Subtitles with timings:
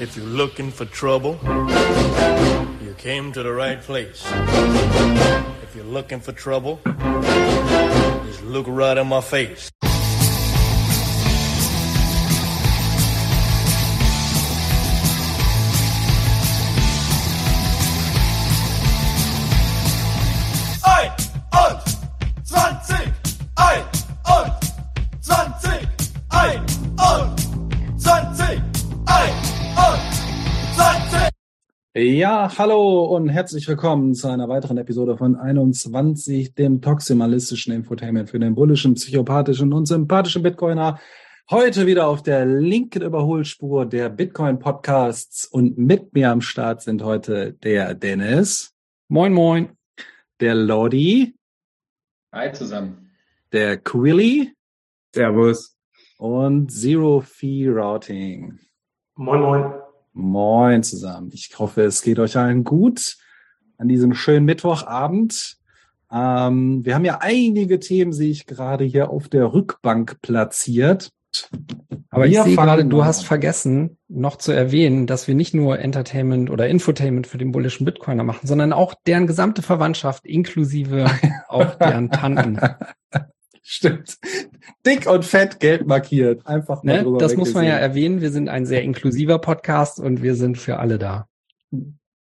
[0.00, 1.38] If you're looking for trouble,
[2.82, 4.24] you came to the right place.
[5.62, 6.80] If you're looking for trouble,
[8.24, 9.70] just look right in my face.
[32.12, 38.40] Ja, hallo und herzlich willkommen zu einer weiteren Episode von 21, dem toximalistischen Infotainment für
[38.40, 40.98] den bullischen, psychopathischen und sympathischen Bitcoiner.
[41.50, 47.04] Heute wieder auf der linken Überholspur der Bitcoin Podcasts und mit mir am Start sind
[47.04, 48.74] heute der Dennis,
[49.06, 49.68] Moin, moin.
[50.40, 51.36] der Lodi,
[52.32, 53.12] Hi zusammen.
[53.52, 54.52] der Quilly
[55.14, 55.76] Servus.
[56.18, 58.58] und Zero Fee Routing.
[59.14, 59.79] Moin, moin.
[60.12, 61.30] Moin zusammen.
[61.32, 63.16] Ich hoffe, es geht euch allen gut
[63.78, 65.56] an diesem schönen Mittwochabend.
[66.12, 71.12] Ähm, wir haben ja einige Themen, sehe ich gerade hier auf der Rückbank platziert.
[72.10, 75.54] Aber ich Wir sehe fangen gerade, du hast vergessen, noch zu erwähnen, dass wir nicht
[75.54, 81.06] nur Entertainment oder Infotainment für den bullischen Bitcoiner machen, sondern auch deren gesamte Verwandtschaft, inklusive
[81.48, 82.58] auch deren Tanten.
[83.72, 84.18] Stimmt.
[84.84, 86.44] Dick und fett gelb markiert.
[86.44, 87.02] Einfach mal Ne?
[87.04, 88.20] drüber Das muss man ja erwähnen.
[88.20, 91.28] Wir sind ein sehr inklusiver Podcast und wir sind für alle da.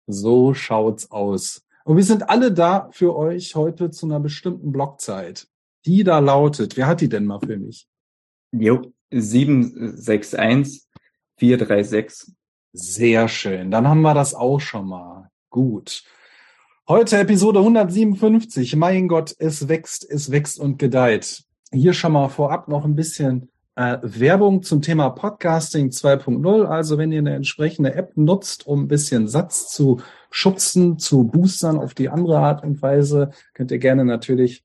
[0.05, 1.61] So schaut's aus.
[1.85, 5.47] Und wir sind alle da für euch heute zu einer bestimmten Blockzeit.
[5.85, 7.87] Die da lautet, wer hat die denn mal für mich?
[8.51, 10.89] Jo, 761
[11.37, 12.35] 436.
[12.73, 13.71] Sehr schön.
[13.71, 15.29] Dann haben wir das auch schon mal.
[15.49, 16.03] Gut.
[16.89, 18.75] Heute Episode 157.
[18.75, 21.43] Mein Gott, es wächst, es wächst und gedeiht.
[21.71, 26.65] Hier schon mal vorab noch ein bisschen äh, Werbung zum Thema Podcasting 2.0.
[26.65, 30.01] Also wenn ihr eine entsprechende App nutzt, um ein bisschen Satz zu
[30.31, 34.63] schubsen, zu boostern auf die andere Art und Weise, könnt ihr gerne natürlich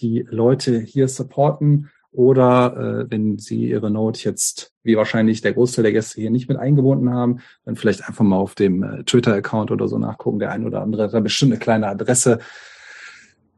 [0.00, 1.90] die Leute hier supporten.
[2.16, 6.48] Oder äh, wenn Sie Ihre Note jetzt, wie wahrscheinlich der Großteil der Gäste hier nicht
[6.48, 10.38] mit eingebunden haben, dann vielleicht einfach mal auf dem äh, Twitter-Account oder so nachgucken.
[10.38, 12.38] Der ein oder andere hat da bestimmt eine kleine Adresse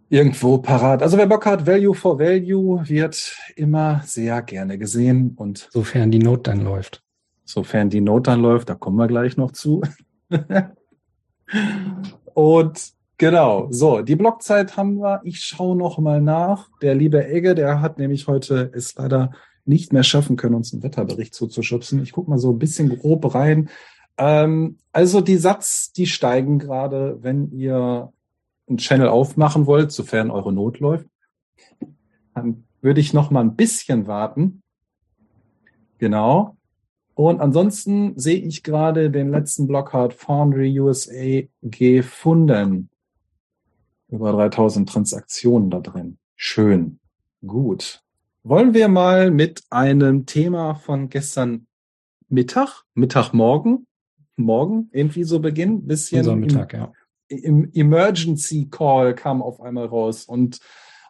[0.09, 1.05] irgendwo parat.
[1.05, 5.35] Also wer Bock hat, Value for Value wird immer sehr gerne gesehen.
[5.37, 7.05] Und Sofern die Not dann läuft.
[7.45, 9.83] sofern die Note dann läuft, da kommen wir gleich noch zu.
[12.35, 15.21] und genau, so, die Blockzeit haben wir.
[15.25, 16.71] Ich schaue noch mal nach.
[16.81, 19.33] Der liebe Egge, der hat nämlich heute es leider
[19.65, 22.03] nicht mehr schaffen können, uns einen Wetterbericht zuzuschubsen.
[22.03, 23.69] Ich gucke mal so ein bisschen grob rein.
[24.17, 28.13] Ähm, also die Satz, die steigen gerade, wenn ihr
[28.67, 31.07] einen Channel aufmachen wollt, sofern eure Not läuft.
[32.35, 34.63] Dann würde ich noch mal ein bisschen warten.
[35.99, 36.57] Genau.
[37.15, 42.91] Und ansonsten sehe ich gerade den letzten Block Foundry USA gefunden.
[44.11, 46.19] Über 3000 Transaktionen da drin.
[46.37, 46.99] Schön.
[47.47, 48.03] Gut.
[48.43, 51.67] Wollen wir mal mit einem Thema von gestern
[52.29, 53.87] Mittag, Mittagmorgen,
[54.37, 55.87] morgen irgendwie so beginnen?
[55.87, 56.93] Bisschen Unser im- Mittag, ja.
[57.29, 60.59] im Emergency Call kam auf einmal raus und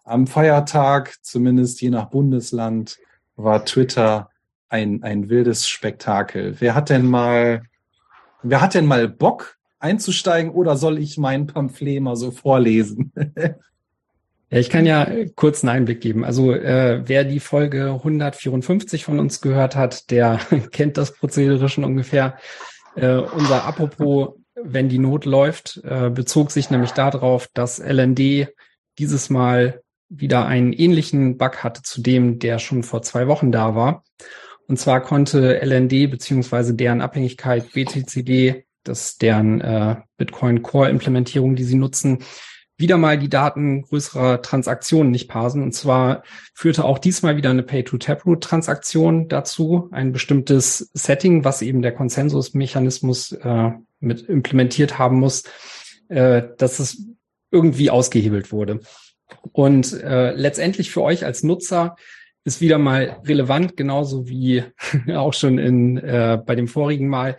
[0.05, 2.99] am Feiertag, zumindest je nach Bundesland,
[3.37, 4.31] war Twitter
[4.71, 6.57] ein, ein wildes Spektakel.
[6.61, 7.63] Wer hat denn mal,
[8.43, 13.13] wer hat denn mal Bock einzusteigen oder soll ich mein Pamphlet mal so vorlesen?
[14.51, 16.25] Ja, ich kann ja äh, kurz einen Einblick geben.
[16.25, 20.39] Also äh, wer die Folge 154 von uns gehört hat, der
[20.73, 22.39] kennt das Prozedere schon ungefähr.
[22.97, 28.49] Äh, unser Apropos, wenn die Not läuft, äh, bezog sich nämlich darauf, dass LND
[28.99, 33.75] dieses Mal wieder einen ähnlichen Bug hatte zu dem, der schon vor zwei Wochen da
[33.75, 34.03] war.
[34.67, 41.57] Und zwar konnte LND beziehungsweise deren Abhängigkeit BTCD, das ist deren äh, Bitcoin Core Implementierung,
[41.57, 42.19] die sie nutzen,
[42.79, 45.65] wieder mal die Daten größerer Transaktionen nicht parsen.
[45.65, 46.23] Und zwar
[46.55, 53.71] führte auch diesmal wieder eine Pay-to-Taproot-Transaktion dazu, ein bestimmtes Setting, was eben der Konsensusmechanismus äh,
[53.99, 55.43] mit implementiert haben muss,
[56.09, 57.05] äh, dass es
[57.51, 58.81] irgendwie ausgehebelt wurde.
[59.53, 61.97] Und äh, letztendlich für euch als Nutzer
[62.45, 64.63] ist wieder mal relevant, genauso wie
[65.15, 67.37] auch schon in äh, bei dem vorigen Mal,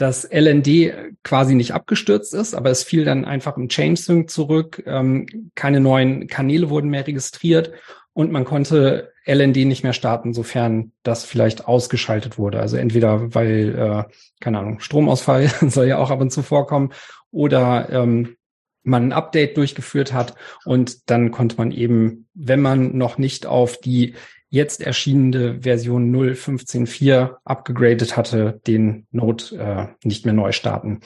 [0.00, 4.82] dass LND quasi nicht abgestürzt ist, aber es fiel dann einfach im Change Sync zurück.
[4.86, 7.72] Ähm, keine neuen Kanäle wurden mehr registriert
[8.14, 12.60] und man konnte LND nicht mehr starten, sofern das vielleicht ausgeschaltet wurde.
[12.60, 16.94] Also entweder weil, äh, keine Ahnung, Stromausfall soll ja auch ab und zu vorkommen
[17.30, 18.36] oder ähm,
[18.82, 23.76] man ein Update durchgeführt hat und dann konnte man eben, wenn man noch nicht auf
[23.76, 24.14] die
[24.50, 31.00] jetzt erschienene Version 0.15.4 abgegradet hatte, den Node äh, nicht mehr neu starten.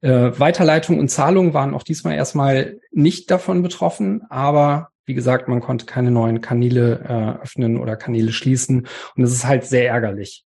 [0.00, 5.60] Äh, Weiterleitung und Zahlung waren auch diesmal erstmal nicht davon betroffen, aber wie gesagt, man
[5.60, 8.86] konnte keine neuen Kanäle äh, öffnen oder Kanäle schließen
[9.16, 10.44] und es ist halt sehr ärgerlich.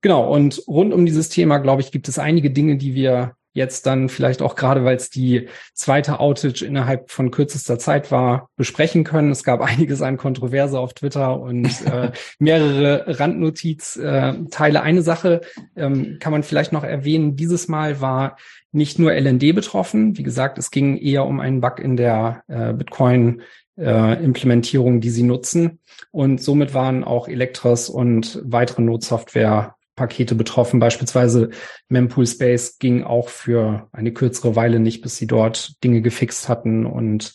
[0.00, 3.86] Genau, und rund um dieses Thema, glaube ich, gibt es einige Dinge, die wir jetzt
[3.86, 9.04] dann vielleicht auch gerade, weil es die zweite Outage innerhalb von kürzester Zeit war, besprechen
[9.04, 9.30] können.
[9.30, 14.78] Es gab einiges an Kontroverse auf Twitter und äh, mehrere Randnotizteile.
[14.78, 15.40] Äh, Eine Sache
[15.76, 17.36] ähm, kann man vielleicht noch erwähnen.
[17.36, 18.36] Dieses Mal war
[18.72, 20.16] nicht nur LND betroffen.
[20.16, 23.42] Wie gesagt, es ging eher um einen Bug in der äh, Bitcoin
[23.76, 25.80] äh, Implementierung, die sie nutzen.
[26.12, 30.80] Und somit waren auch Elektros und weitere Node-Software Pakete betroffen.
[30.80, 31.50] Beispielsweise
[31.90, 36.86] Mempool Space ging auch für eine kürzere Weile nicht, bis sie dort Dinge gefixt hatten.
[36.86, 37.34] Und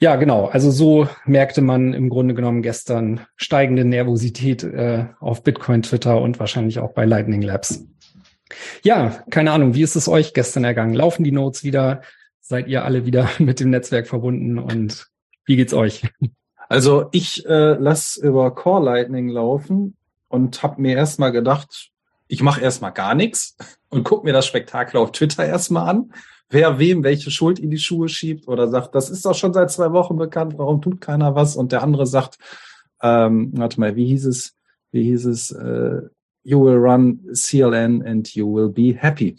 [0.00, 0.46] ja, genau.
[0.46, 6.40] Also so merkte man im Grunde genommen gestern steigende Nervosität äh, auf Bitcoin Twitter und
[6.40, 7.86] wahrscheinlich auch bei Lightning Labs.
[8.82, 9.74] Ja, keine Ahnung.
[9.74, 10.94] Wie ist es euch gestern ergangen?
[10.94, 12.02] Laufen die Nodes wieder?
[12.40, 14.58] Seid ihr alle wieder mit dem Netzwerk verbunden?
[14.58, 15.06] Und
[15.46, 16.02] wie geht's euch?
[16.68, 19.96] Also ich äh, lasse über Core Lightning laufen
[20.34, 21.92] und habe mir erstmal gedacht,
[22.26, 23.56] ich mache erstmal gar nichts
[23.88, 26.12] und guck mir das Spektakel auf Twitter erstmal an,
[26.50, 29.70] wer wem welche Schuld in die Schuhe schiebt oder sagt, das ist doch schon seit
[29.70, 31.54] zwei Wochen bekannt, warum tut keiner was?
[31.54, 32.38] Und der andere sagt,
[33.00, 34.56] ähm, warte mal, wie hieß es,
[34.90, 36.02] wie hieß es, äh,
[36.42, 39.36] you will run CLN and you will be happy.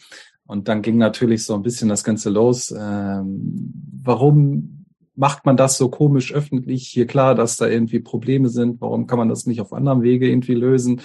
[0.48, 2.72] Und dann ging natürlich so ein bisschen das Ganze los.
[2.72, 4.75] Ähm, warum
[5.16, 6.88] macht man das so komisch öffentlich?
[6.88, 8.82] Hier klar, dass da irgendwie Probleme sind.
[8.82, 11.02] Warum kann man das nicht auf anderem Wege irgendwie lösen?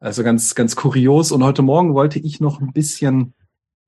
[0.00, 1.32] Also ganz, ganz kurios.
[1.32, 3.34] Und heute Morgen wollte ich noch ein bisschen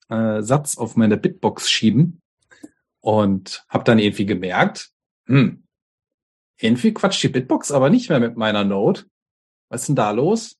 [0.08, 2.20] äh, Satz auf meine Bitbox schieben
[3.00, 4.90] und habe dann irgendwie gemerkt,
[5.26, 5.64] hm,
[6.58, 9.02] irgendwie quatscht die Bitbox aber nicht mehr mit meiner Node.
[9.68, 10.55] Was ist denn da los?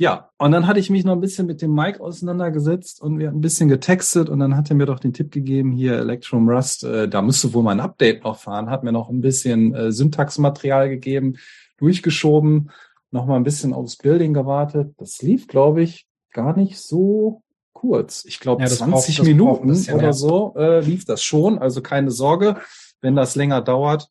[0.00, 3.26] Ja, und dann hatte ich mich noch ein bisschen mit dem Mike auseinandergesetzt und wir
[3.26, 6.48] haben ein bisschen getextet und dann hat er mir doch den Tipp gegeben, hier Electrum
[6.48, 9.74] Rust, äh, da müsste wohl mal ein Update noch fahren, hat mir noch ein bisschen
[9.74, 11.36] äh, Syntaxmaterial gegeben,
[11.78, 12.70] durchgeschoben,
[13.10, 14.94] noch mal ein bisschen aufs Building gewartet.
[14.98, 17.42] Das lief, glaube ich, gar nicht so
[17.72, 18.24] kurz.
[18.24, 20.12] Ich glaube, ja, 20 braucht, Minuten bisschen, oder ja.
[20.12, 21.58] so äh, lief das schon.
[21.58, 22.58] Also keine Sorge,
[23.00, 24.10] wenn das länger dauert,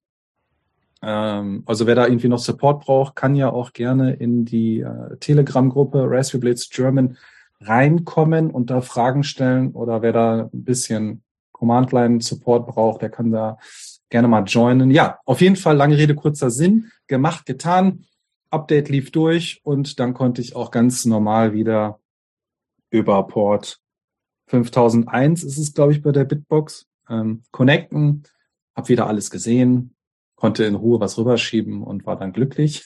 [1.07, 5.15] ähm, also wer da irgendwie noch Support braucht, kann ja auch gerne in die äh,
[5.21, 7.17] Telegram-Gruppe Raspberry Blitz German
[7.61, 11.23] reinkommen und da Fragen stellen oder wer da ein bisschen
[11.53, 13.57] Command-Line-Support braucht, der kann da
[14.09, 14.91] gerne mal joinen.
[14.91, 16.91] Ja, auf jeden Fall lange Rede, kurzer Sinn.
[17.07, 18.05] Gemacht, getan.
[18.49, 21.99] Update lief durch und dann konnte ich auch ganz normal wieder
[22.89, 23.79] über Port
[24.47, 28.23] 5001 ist es, glaube ich, bei der Bitbox ähm, connecten.
[28.75, 29.95] Hab wieder alles gesehen,
[30.37, 32.85] konnte in Ruhe was rüberschieben und war dann glücklich.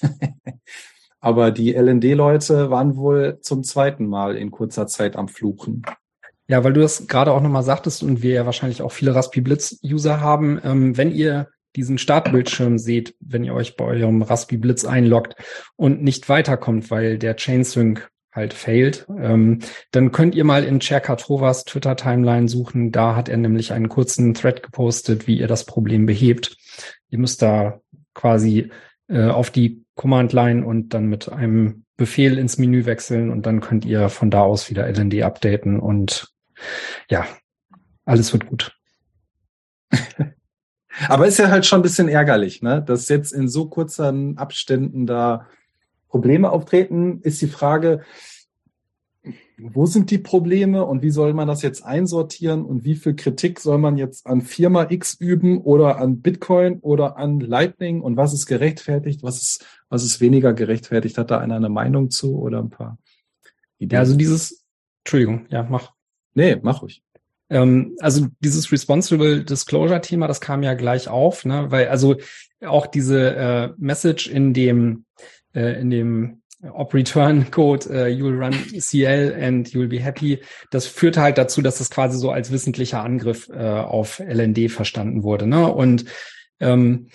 [1.19, 5.83] Aber die LND-Leute waren wohl zum zweiten Mal in kurzer Zeit am Fluchen.
[6.47, 9.41] Ja, weil du das gerade auch nochmal sagtest und wir ja wahrscheinlich auch viele Raspi
[9.41, 14.83] Blitz-User haben, ähm, wenn ihr diesen Startbildschirm seht, wenn ihr euch bei eurem Raspi Blitz
[14.83, 15.35] einloggt
[15.75, 19.59] und nicht weiterkommt, weil der Chainsync halt failt, ähm,
[19.91, 22.91] dann könnt ihr mal in Cherkatrovas Twitter-Timeline suchen.
[22.91, 26.57] Da hat er nämlich einen kurzen Thread gepostet, wie ihr das Problem behebt.
[27.11, 27.79] Ihr müsst da
[28.15, 28.71] quasi
[29.07, 33.85] äh, auf die Command-Line und dann mit einem Befehl ins Menü wechseln und dann könnt
[33.85, 36.33] ihr von da aus wieder LND updaten und
[37.09, 37.27] ja,
[38.05, 38.75] alles wird gut.
[41.07, 42.81] Aber ist ja halt schon ein bisschen ärgerlich, ne?
[42.81, 45.47] dass jetzt in so kurzen Abständen da
[46.07, 48.03] Probleme auftreten, ist die Frage,
[49.73, 53.59] wo sind die Probleme und wie soll man das jetzt einsortieren und wie viel Kritik
[53.59, 58.33] soll man jetzt an Firma X üben oder an Bitcoin oder an Lightning und was
[58.33, 61.17] ist gerechtfertigt, was ist, was ist weniger gerechtfertigt?
[61.17, 62.97] Hat da einer eine Meinung zu oder ein paar
[63.77, 63.97] Ideen?
[63.97, 64.65] Ja, also dieses,
[65.03, 65.91] Entschuldigung, ja, mach.
[66.33, 67.03] Nee, mach ruhig.
[67.49, 72.15] Ähm, also dieses Responsible Disclosure Thema, das kam ja gleich auf, ne, weil also
[72.65, 75.05] auch diese äh, Message in dem
[75.53, 76.40] äh, in dem
[76.73, 80.39] Op Return Code, uh, you will run CL and you will be happy.
[80.69, 85.23] Das führt halt dazu, dass das quasi so als wissentlicher Angriff äh, auf LND verstanden
[85.23, 85.47] wurde.
[85.47, 85.71] Ne?
[85.71, 86.05] Und
[86.59, 87.07] ähm,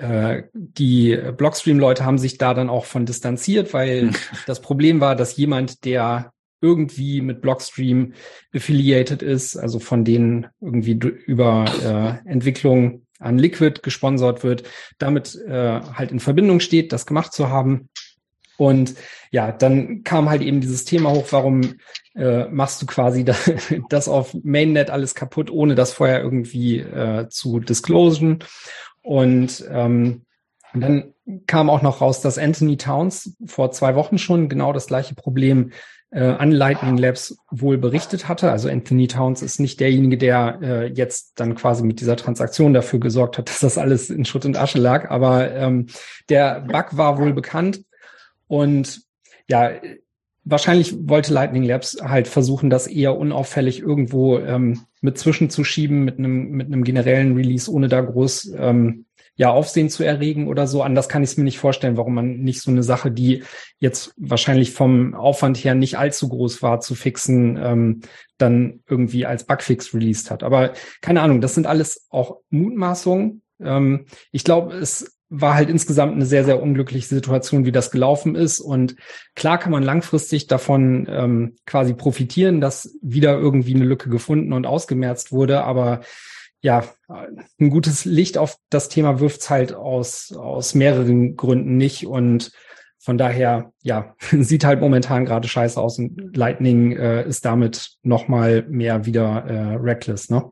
[0.00, 4.14] äh, die Blockstream-Leute haben sich da dann auch von distanziert, weil hm.
[4.46, 8.14] das Problem war, dass jemand, der irgendwie mit Blockstream
[8.54, 14.64] affiliated ist, also von denen irgendwie über äh, Entwicklung an Liquid gesponsert wird,
[14.98, 17.88] damit äh, halt in Verbindung steht, das gemacht zu haben
[18.58, 18.96] und
[19.30, 21.76] ja, dann kam halt eben dieses Thema hoch, warum
[22.16, 23.50] äh, machst du quasi das,
[23.88, 28.40] das auf Mainnet alles kaputt, ohne das vorher irgendwie äh, zu disclosen.
[29.02, 30.22] Und ähm,
[30.74, 31.14] dann
[31.46, 35.70] kam auch noch raus, dass Anthony Towns vor zwei Wochen schon genau das gleiche Problem
[36.10, 38.50] äh, an Lightning Labs wohl berichtet hatte.
[38.50, 42.98] Also Anthony Towns ist nicht derjenige, der äh, jetzt dann quasi mit dieser Transaktion dafür
[42.98, 45.10] gesorgt hat, dass das alles in Schutt und Asche lag.
[45.10, 45.86] Aber ähm,
[46.28, 47.84] der Bug war wohl bekannt
[48.48, 49.02] und
[49.48, 49.70] ja,
[50.44, 56.50] wahrscheinlich wollte Lightning Labs halt versuchen, das eher unauffällig irgendwo ähm, mit zwischenzuschieben mit einem
[56.50, 59.04] mit einem generellen Release, ohne da groß ähm,
[59.38, 60.82] ja, Aufsehen zu erregen oder so.
[60.82, 63.44] Anders kann ich es mir nicht vorstellen, warum man nicht so eine Sache, die
[63.78, 68.00] jetzt wahrscheinlich vom Aufwand her nicht allzu groß war zu fixen, ähm,
[68.36, 70.42] dann irgendwie als Bugfix released hat.
[70.42, 73.42] Aber keine Ahnung, das sind alles auch Mutmaßungen.
[73.60, 78.34] Ähm, ich glaube, es war halt insgesamt eine sehr, sehr unglückliche Situation, wie das gelaufen
[78.34, 78.60] ist.
[78.60, 78.96] Und
[79.34, 84.66] klar kann man langfristig davon ähm, quasi profitieren, dass wieder irgendwie eine Lücke gefunden und
[84.66, 85.64] ausgemerzt wurde.
[85.64, 86.00] Aber
[86.60, 86.84] ja,
[87.60, 92.06] ein gutes Licht auf das Thema wirft's halt aus, aus mehreren Gründen nicht.
[92.06, 92.50] Und
[92.98, 98.64] von daher, ja, sieht halt momentan gerade scheiße aus und Lightning äh, ist damit nochmal
[98.68, 100.50] mehr wieder äh, reckless, ne?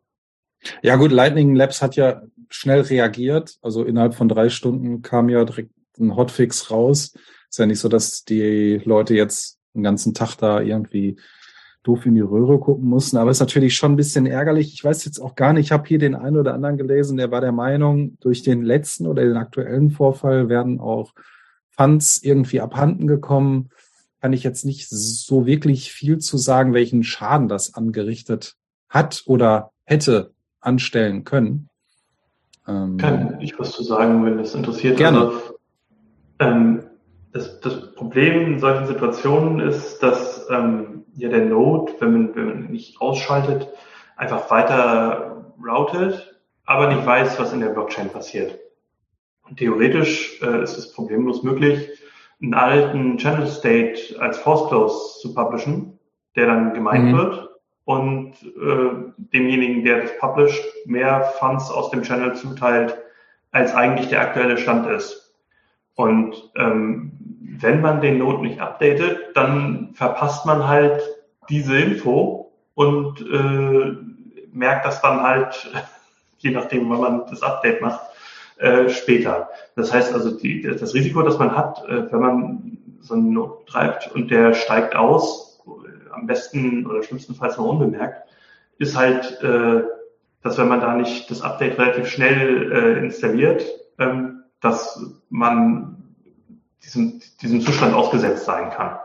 [0.82, 3.56] Ja gut, Lightning Labs hat ja schnell reagiert.
[3.62, 7.14] Also innerhalb von drei Stunden kam ja direkt ein Hotfix raus.
[7.48, 11.16] Ist ja nicht so, dass die Leute jetzt den ganzen Tag da irgendwie
[11.82, 13.16] doof in die Röhre gucken mussten.
[13.16, 14.74] Aber es ist natürlich schon ein bisschen ärgerlich.
[14.74, 17.30] Ich weiß jetzt auch gar nicht, ich habe hier den einen oder anderen gelesen, der
[17.30, 21.12] war der Meinung, durch den letzten oder den aktuellen Vorfall werden auch
[21.70, 23.70] Funds irgendwie abhanden gekommen.
[24.20, 28.56] Kann ich jetzt nicht so wirklich viel zu sagen, welchen Schaden das angerichtet
[28.88, 31.68] hat oder hätte anstellen können.
[32.68, 34.96] Ähm, Kann ich was zu sagen, wenn das interessiert?
[34.96, 35.18] Gerne.
[35.18, 35.40] Also,
[36.38, 36.82] ähm,
[37.32, 42.46] das, das Problem in solchen Situationen ist, dass ähm, ja der Node, wenn man, wenn
[42.46, 43.68] man nicht ausschaltet,
[44.16, 48.58] einfach weiter routet, aber nicht weiß, was in der Blockchain passiert.
[49.48, 51.88] Und theoretisch äh, ist es problemlos möglich,
[52.42, 55.98] einen alten Channel State als Force Close zu publishen,
[56.34, 57.16] der dann gemeint mhm.
[57.16, 57.45] wird
[57.86, 62.98] und äh, demjenigen, der das published, mehr Funds aus dem Channel zuteilt,
[63.52, 65.32] als eigentlich der aktuelle Stand ist.
[65.94, 67.12] Und ähm,
[67.60, 71.00] wenn man den Node nicht updatet, dann verpasst man halt
[71.48, 73.96] diese Info und äh,
[74.52, 75.72] merkt das dann halt,
[76.38, 78.00] je nachdem, wann man das Update macht,
[78.56, 79.48] äh, später.
[79.76, 83.64] Das heißt also, die, das Risiko, das man hat, äh, wenn man so einen Node
[83.66, 85.45] treibt und der steigt aus,
[86.16, 88.28] am besten oder schlimmstenfalls noch unbemerkt,
[88.78, 89.82] ist halt, äh,
[90.42, 93.64] dass wenn man da nicht das Update relativ schnell äh, installiert,
[93.98, 96.14] ähm, dass man
[96.82, 98.98] diesem, diesem Zustand ausgesetzt sein kann.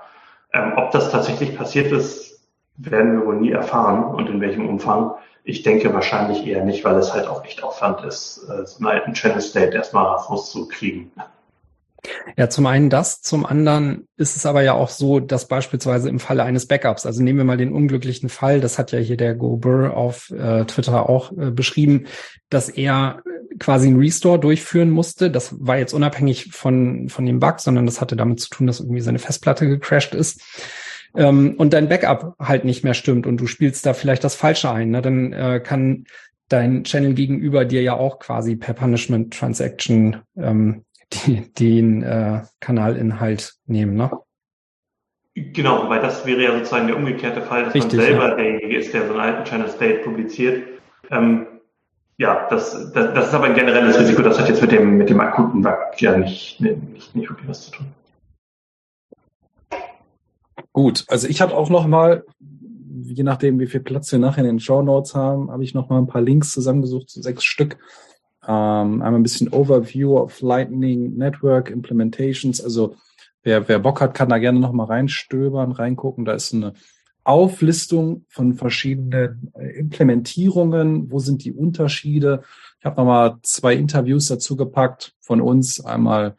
[0.53, 5.13] Ähm, ob das tatsächlich passiert ist, werden wir wohl nie erfahren und in welchem Umfang.
[5.43, 8.87] Ich denke wahrscheinlich eher nicht, weil es halt auch echt Aufwand ist, äh, so einen
[8.87, 11.11] alten Channel State erstmal rauszukriegen.
[12.35, 16.19] Ja, zum einen das, zum anderen ist es aber ja auch so, dass beispielsweise im
[16.19, 19.35] Falle eines Backups, also nehmen wir mal den unglücklichen Fall, das hat ja hier der
[19.35, 22.05] GoBur auf äh, Twitter auch äh, beschrieben,
[22.49, 23.21] dass er
[23.59, 25.29] quasi einen Restore durchführen musste.
[25.29, 28.79] Das war jetzt unabhängig von, von dem Bug, sondern das hatte damit zu tun, dass
[28.79, 30.41] irgendwie seine Festplatte gecrashed ist.
[31.15, 34.71] Ähm, und dein Backup halt nicht mehr stimmt und du spielst da vielleicht das Falsche
[34.71, 35.01] ein, ne?
[35.01, 36.05] dann äh, kann
[36.47, 43.53] dein Channel gegenüber dir ja auch quasi per Punishment Transaction ähm, die, den äh, Kanalinhalt
[43.65, 44.11] nehmen, ne?
[45.33, 48.35] Genau, weil das wäre ja sozusagen der umgekehrte Fall, dass Richtig, man selber ja.
[48.35, 50.67] derjenige ist, der so einen alten Channel State publiziert.
[51.09, 51.47] Ähm,
[52.17, 54.21] ja, das, das, das ist aber ein generelles Risiko.
[54.21, 57.65] Das hat jetzt mit dem, mit dem akuten Bug ja nicht, nicht, nicht wirklich was
[57.65, 57.87] zu tun.
[60.73, 62.25] Gut, also ich habe auch noch mal,
[63.03, 65.89] je nachdem, wie viel Platz wir nachher in den Show Notes haben, habe ich noch
[65.89, 67.77] mal ein paar Links zusammengesucht, so sechs Stück.
[68.47, 72.61] Ähm, einmal ein bisschen Overview of Lightning Network Implementations.
[72.61, 72.95] Also
[73.43, 76.25] wer, wer Bock hat, kann da gerne noch mal reinstöbern, reingucken.
[76.25, 76.73] Da ist eine
[77.23, 81.11] Auflistung von verschiedenen äh, Implementierungen.
[81.11, 82.41] Wo sind die Unterschiede?
[82.79, 85.83] Ich habe noch mal zwei Interviews dazu gepackt von uns.
[85.85, 86.35] Einmal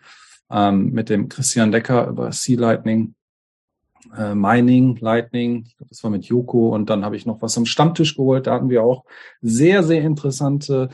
[0.50, 3.14] ähm, mit dem Christian Decker über Sea Lightning
[4.16, 7.56] äh, Mining, Lightning, ich glaube, das war mit Joko und dann habe ich noch was
[7.56, 8.46] am Stammtisch geholt.
[8.46, 9.04] Da hatten wir auch
[9.40, 10.88] sehr, sehr interessante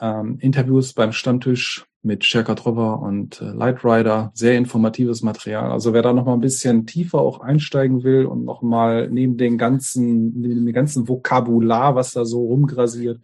[0.00, 4.30] ähm, Interviews beim Stammtisch mit Sherka Trover und äh, Lightrider.
[4.34, 5.70] Sehr informatives Material.
[5.70, 9.36] Also wer da noch mal ein bisschen tiefer auch einsteigen will und noch mal neben
[9.36, 13.20] den ganzen, neben dem ganzen Vokabular, was da so rumgrasiert,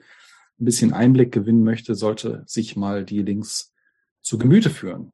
[0.61, 3.73] ein bisschen Einblick gewinnen möchte, sollte sich mal die Links
[4.23, 5.12] zu Gemüte führen.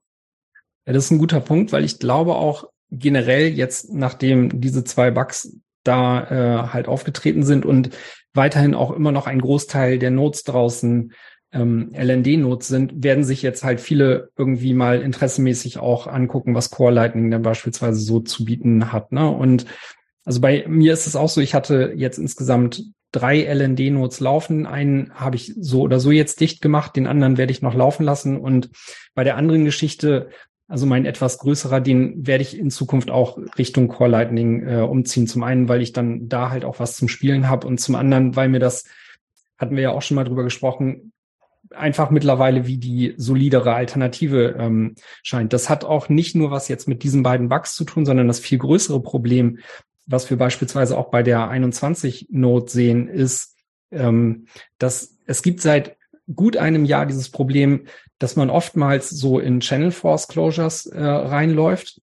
[0.86, 5.10] Ja, das ist ein guter Punkt, weil ich glaube auch generell jetzt, nachdem diese zwei
[5.10, 7.90] Bugs da äh, halt aufgetreten sind und
[8.34, 11.12] weiterhin auch immer noch ein Großteil der Notes draußen
[11.52, 16.92] ähm, LND-Nodes sind, werden sich jetzt halt viele irgendwie mal interessenmäßig auch angucken, was Core
[16.92, 19.12] Lightning dann beispielsweise so zu bieten hat.
[19.12, 19.28] Ne?
[19.28, 19.66] Und
[20.24, 24.66] also bei mir ist es auch so, ich hatte jetzt insgesamt drei LND-Nodes laufen.
[24.66, 28.04] Einen habe ich so oder so jetzt dicht gemacht, den anderen werde ich noch laufen
[28.04, 28.38] lassen.
[28.38, 28.70] Und
[29.14, 30.28] bei der anderen Geschichte,
[30.68, 35.26] also mein etwas größerer, den werde ich in Zukunft auch Richtung Core Lightning äh, umziehen.
[35.26, 38.36] Zum einen, weil ich dann da halt auch was zum Spielen habe und zum anderen,
[38.36, 38.84] weil mir das,
[39.58, 41.12] hatten wir ja auch schon mal drüber gesprochen,
[41.74, 45.52] einfach mittlerweile wie die solidere Alternative ähm, scheint.
[45.52, 48.40] Das hat auch nicht nur was jetzt mit diesen beiden Bugs zu tun, sondern das
[48.40, 49.58] viel größere Problem,
[50.06, 53.56] was wir beispielsweise auch bei der 21 Note sehen, ist,
[53.92, 54.46] ähm,
[54.78, 55.96] dass es gibt seit
[56.34, 57.86] gut einem Jahr dieses Problem,
[58.18, 62.00] dass man oftmals so in Channel Force Closures äh, reinläuft.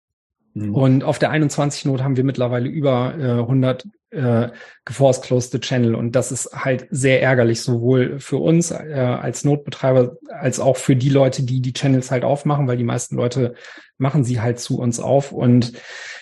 [0.53, 0.73] Mhm.
[0.73, 4.49] Und auf der 21 Note haben wir mittlerweile über äh, 100 äh,
[4.85, 5.95] geforce closed Channel.
[5.95, 10.95] Und das ist halt sehr ärgerlich, sowohl für uns äh, als Notbetreiber als auch für
[10.95, 13.55] die Leute, die die Channels halt aufmachen, weil die meisten Leute
[13.97, 15.31] machen sie halt zu uns auf.
[15.31, 15.73] Und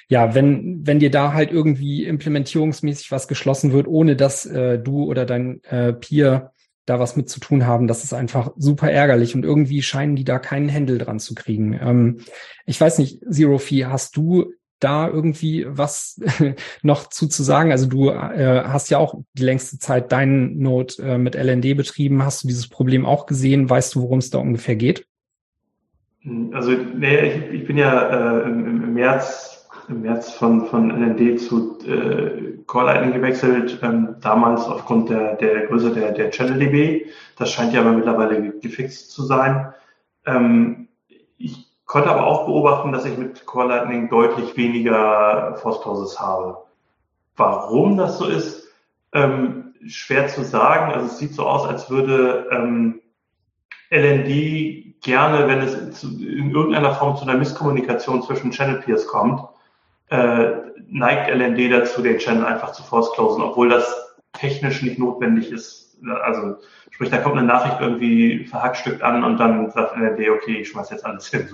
[0.08, 5.04] ja, wenn, wenn dir da halt irgendwie implementierungsmäßig was geschlossen wird, ohne dass äh, du
[5.06, 6.52] oder dein äh, Peer
[6.86, 9.34] da was mit zu tun haben, das ist einfach super ärgerlich.
[9.36, 11.74] Und irgendwie scheinen die da keinen Händel dran zu kriegen.
[11.82, 12.20] Ähm,
[12.66, 14.54] ich weiß nicht, Zero Fee, hast du
[14.86, 16.22] da irgendwie was
[16.84, 17.72] noch zu, zu sagen?
[17.72, 22.24] Also du äh, hast ja auch die längste Zeit deinen Node äh, mit LND betrieben.
[22.24, 23.70] Hast du dieses Problem auch gesehen?
[23.70, 25.08] Weißt du, worum es da ungefähr geht?
[26.54, 29.56] Also nee, ich, ich bin ja äh, im, im März
[29.88, 35.68] im März von, von LND zu äh, Core Lightning gewechselt, ähm, damals aufgrund der, der
[35.68, 37.06] Größe der, der Channel DB.
[37.38, 39.74] Das scheint ja aber mittlerweile gefixt zu sein.
[40.26, 40.85] Ähm,
[41.86, 46.58] konnte aber auch beobachten, dass ich mit Core Lightning deutlich weniger Closes habe.
[47.36, 48.68] Warum das so ist,
[49.14, 50.92] ähm, schwer zu sagen.
[50.92, 53.02] Also es sieht so aus, als würde ähm,
[53.90, 59.42] LND gerne, wenn es zu, in irgendeiner Form zu einer Misskommunikation zwischen Channel Peers kommt,
[60.10, 60.52] äh,
[60.88, 65.85] neigt LND dazu, den Channel einfach zu force closen, obwohl das technisch nicht notwendig ist.
[66.24, 66.58] Also
[66.92, 70.90] sprich, da kommt eine Nachricht irgendwie verhackstückt an und dann sagt LND, okay, ich schmeiß
[70.90, 71.48] jetzt alles hin.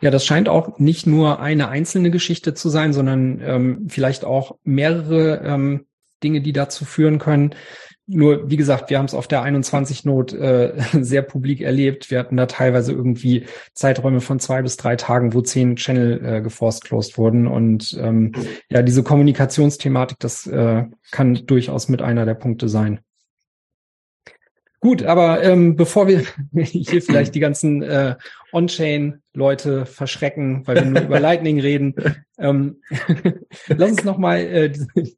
[0.00, 4.56] Ja, das scheint auch nicht nur eine einzelne Geschichte zu sein, sondern ähm, vielleicht auch
[4.64, 5.86] mehrere ähm,
[6.22, 7.54] Dinge, die dazu führen können.
[8.12, 12.10] Nur, wie gesagt, wir haben es auf der 21 Not äh, sehr publik erlebt.
[12.10, 16.40] Wir hatten da teilweise irgendwie Zeiträume von zwei bis drei Tagen, wo zehn Channel äh,
[16.42, 17.46] geforced closed wurden.
[17.46, 18.32] Und ähm,
[18.68, 23.00] ja, diese Kommunikationsthematik, das äh, kann durchaus mit einer der Punkte sein.
[24.82, 26.24] Gut, aber ähm, bevor wir
[26.64, 28.16] hier vielleicht die ganzen äh,
[28.50, 31.94] On-Chain-Leute verschrecken, weil wir nur über Lightning reden,
[32.38, 32.80] ähm,
[33.68, 34.72] lass uns nochmal äh,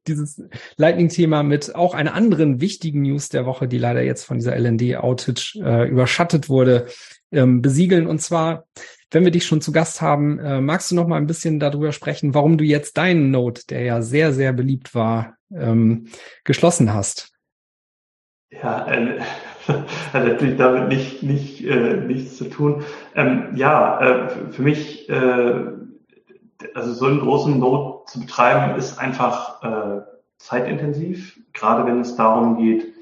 [0.09, 0.43] dieses
[0.77, 5.61] Lightning-Thema mit auch einer anderen wichtigen News der Woche, die leider jetzt von dieser LND-Outage
[5.65, 6.87] äh, überschattet wurde,
[7.31, 8.09] ähm, besiegeln.
[8.09, 8.65] Und zwar,
[9.13, 11.93] wenn wir dich schon zu Gast haben, äh, magst du noch mal ein bisschen darüber
[11.93, 16.09] sprechen, warum du jetzt deinen Node, der ja sehr, sehr beliebt war, ähm,
[16.43, 17.31] geschlossen hast?
[18.51, 19.21] Ja, äh,
[20.13, 22.83] hat natürlich damit nicht, nicht, äh, nichts zu tun.
[23.15, 25.55] Ähm, ja, äh, für mich, äh,
[26.75, 30.03] also so einen großen Not zu betreiben, ist einfach äh,
[30.39, 32.93] zeitintensiv, gerade wenn es darum geht,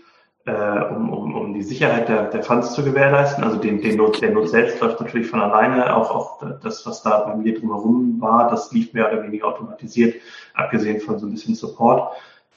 [0.46, 3.44] äh, um, um, um die Sicherheit der, der Funds zu gewährleisten.
[3.44, 7.02] Also den, den Not, der Not selbst läuft natürlich von alleine, auch, auch das, was
[7.02, 10.16] da bei mir drumherum war, das lief mehr oder weniger automatisiert,
[10.54, 12.12] abgesehen von so ein bisschen Support.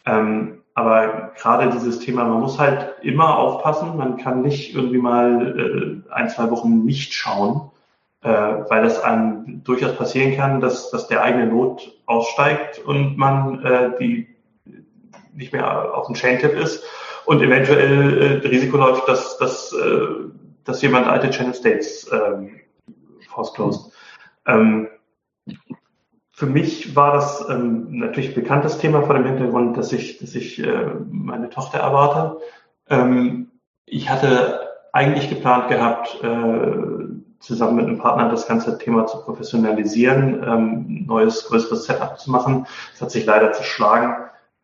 [0.05, 3.95] Ähm, aber gerade dieses Thema, man muss halt immer aufpassen.
[3.95, 7.69] Man kann nicht irgendwie mal äh, ein, zwei Wochen nicht schauen,
[8.21, 13.63] äh, weil das einem durchaus passieren kann, dass, dass der eigene Not aussteigt und man
[13.63, 14.27] äh, die
[15.35, 16.83] nicht mehr auf dem Chain-Tip ist
[17.25, 20.07] und eventuell äh, Risiko läuft, dass, dass, äh,
[20.63, 22.59] dass jemand alte Channel States ähm,
[23.29, 23.91] force closed.
[24.47, 24.87] Ähm,
[26.35, 30.33] für mich war das ähm, natürlich ein bekanntes Thema vor dem Hintergrund, dass ich, dass
[30.33, 32.39] ich äh, meine Tochter erwarte.
[32.89, 33.51] Ähm,
[33.85, 34.59] ich hatte
[34.91, 41.45] eigentlich geplant gehabt, äh, zusammen mit einem Partner das ganze Thema zu professionalisieren, ähm, neues,
[41.45, 42.65] größeres Setup zu machen.
[42.93, 44.15] Das hat sich leider zerschlagen.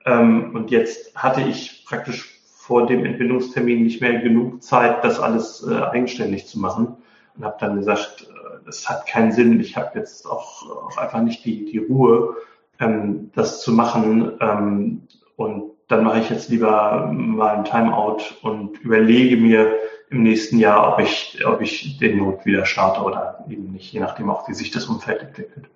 [0.05, 5.63] Ähm, und jetzt hatte ich praktisch vor dem Entbindungstermin nicht mehr genug Zeit, das alles
[5.69, 6.97] äh, eigenständig zu machen
[7.37, 8.27] und habe dann gesagt,
[8.69, 9.59] es hat keinen Sinn.
[9.59, 12.37] Ich habe jetzt auch, auch einfach nicht die, die Ruhe,
[12.79, 14.31] ähm, das zu machen.
[14.39, 15.01] Ähm,
[15.35, 19.73] und dann mache ich jetzt lieber mal ein Timeout und überlege mir
[20.09, 23.99] im nächsten Jahr, ob ich, ob ich den Not wieder starte oder eben nicht, je
[23.99, 25.69] nachdem auch, wie sich das Umfeld entwickelt.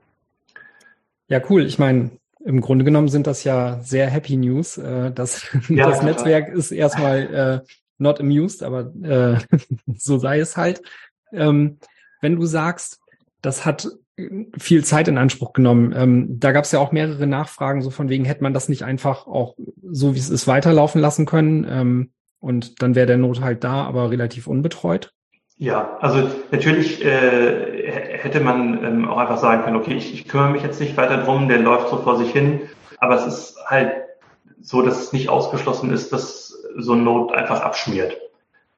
[1.28, 1.66] Ja, cool.
[1.66, 2.12] Ich meine,
[2.44, 4.78] im Grunde genommen sind das ja sehr happy News.
[4.78, 9.38] Äh, das ja, das Netzwerk ist erstmal äh, not amused, aber äh,
[9.98, 10.82] so sei es halt.
[11.32, 11.80] Ähm,
[12.24, 13.02] wenn du sagst,
[13.42, 13.88] das hat
[14.58, 15.94] viel Zeit in Anspruch genommen.
[15.96, 18.84] Ähm, da gab es ja auch mehrere Nachfragen, so von wegen, hätte man das nicht
[18.84, 21.66] einfach auch so, wie es ist, weiterlaufen lassen können.
[21.70, 25.12] Ähm, und dann wäre der Not halt da, aber relativ unbetreut.
[25.58, 30.52] Ja, also natürlich äh, hätte man ähm, auch einfach sagen können, okay, ich, ich kümmere
[30.52, 32.62] mich jetzt nicht weiter drum, der läuft so vor sich hin.
[33.00, 33.94] Aber es ist halt
[34.62, 38.18] so, dass es nicht ausgeschlossen ist, dass so ein Not einfach abschmiert.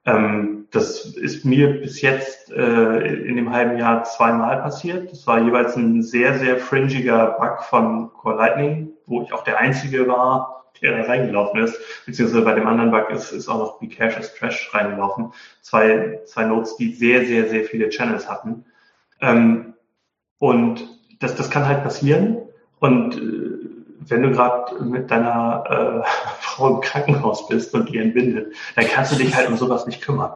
[0.06, 5.12] Ähm, das ist mir bis jetzt äh, in dem halben Jahr zweimal passiert.
[5.12, 9.58] Das war jeweils ein sehr, sehr fringiger Bug von Core Lightning, wo ich auch der
[9.58, 11.80] Einzige war, der da reingelaufen ist.
[12.06, 15.34] Beziehungsweise bei dem anderen Bug ist, ist auch noch Bcache is Trash reingelaufen.
[15.62, 18.66] Zwei, zwei Nodes, die sehr, sehr, sehr viele Channels hatten.
[19.22, 19.74] Ähm,
[20.38, 20.88] und
[21.20, 22.38] das, das kann halt passieren.
[22.80, 23.65] Und äh,
[24.08, 29.12] wenn du gerade mit deiner äh, Frau im Krankenhaus bist und die entbindet, dann kannst
[29.12, 30.34] du dich halt um sowas nicht kümmern.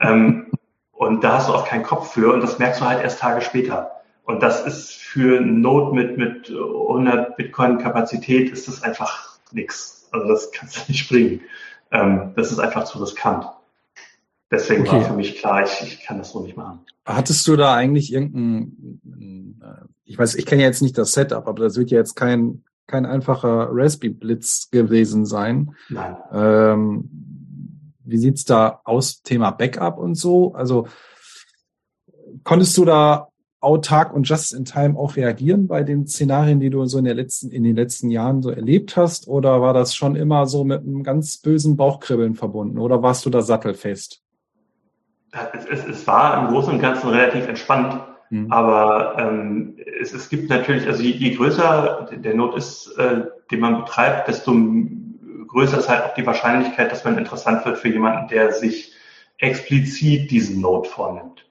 [0.00, 0.50] Ähm,
[0.92, 3.40] und da hast du auch keinen Kopf für und das merkst du halt erst Tage
[3.40, 3.90] später.
[4.24, 10.08] Und das ist für Not mit, mit 100 Bitcoin Kapazität ist das einfach nix.
[10.12, 11.40] Also das kannst du nicht bringen.
[11.90, 13.46] Ähm, das ist einfach zu riskant.
[14.50, 14.92] Deswegen okay.
[14.92, 16.84] war für mich klar, ich, ich kann das so nicht machen.
[17.04, 21.48] Hattest du da eigentlich irgendein, äh, ich weiß, ich kenne ja jetzt nicht das Setup,
[21.48, 25.74] aber das wird ja jetzt kein kein einfacher Raspberry Blitz gewesen sein.
[25.88, 26.16] Nein.
[26.32, 27.10] Ähm,
[28.04, 30.54] wie sieht's da aus, Thema Backup und so?
[30.54, 30.88] Also
[32.44, 33.28] konntest du da
[33.60, 37.14] autark und just in time auch reagieren bei den Szenarien, die du so in, der
[37.14, 39.28] letzten, in den letzten Jahren so erlebt hast?
[39.28, 42.78] Oder war das schon immer so mit einem ganz bösen Bauchkribbeln verbunden?
[42.78, 44.20] Oder warst du da sattelfest?
[45.54, 48.02] Es, es, es war im Großen und Ganzen relativ entspannt.
[48.32, 48.50] Mhm.
[48.50, 53.60] Aber ähm, es, es gibt natürlich, also je, je größer der Not ist, äh, den
[53.60, 54.56] man betreibt, desto
[55.48, 58.94] größer ist halt auch die Wahrscheinlichkeit, dass man interessant wird für jemanden, der sich
[59.36, 61.44] explizit diesen Not vornimmt.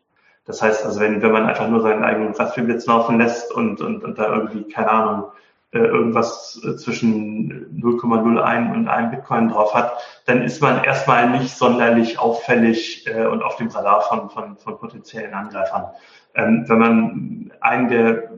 [0.45, 4.03] Das heißt also, wenn, wenn man einfach nur seinen eigenen Raspberry-Blitz laufen lässt und, und,
[4.03, 5.25] und da irgendwie, keine Ahnung,
[5.73, 11.55] äh, irgendwas äh, zwischen 0,01 und einem Bitcoin drauf hat, dann ist man erstmal nicht
[11.55, 15.91] sonderlich auffällig äh, und auf dem Radar von, von, von potenziellen Angreifern.
[16.35, 18.31] Ähm, wenn man einen der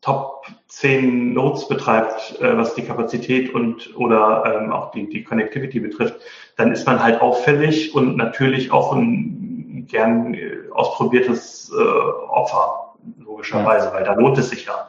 [0.00, 5.80] Top 10 Nodes betreibt, äh, was die Kapazität und oder ähm, auch die, die Connectivity
[5.80, 6.20] betrifft,
[6.56, 13.88] dann ist man halt auffällig und natürlich auch ein gern äh, ausprobiertes äh, Opfer, logischerweise,
[13.88, 13.94] ja.
[13.94, 14.88] weil da lohnt es sich ja.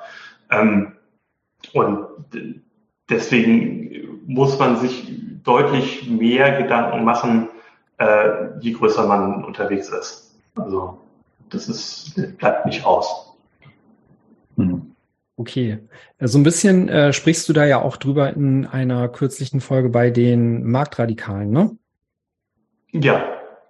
[0.51, 0.93] Ähm,
[1.73, 2.05] und
[3.09, 5.11] deswegen muss man sich
[5.43, 7.49] deutlich mehr Gedanken machen,
[7.97, 10.39] äh, je größer man unterwegs ist.
[10.55, 10.99] Also
[11.49, 13.33] das ist, bleibt nicht aus.
[14.55, 14.95] Hm.
[15.37, 15.79] Okay.
[16.19, 20.09] So ein bisschen äh, sprichst du da ja auch drüber in einer kürzlichen Folge bei
[20.11, 21.77] den Marktradikalen, ne?
[22.91, 23.23] Ja.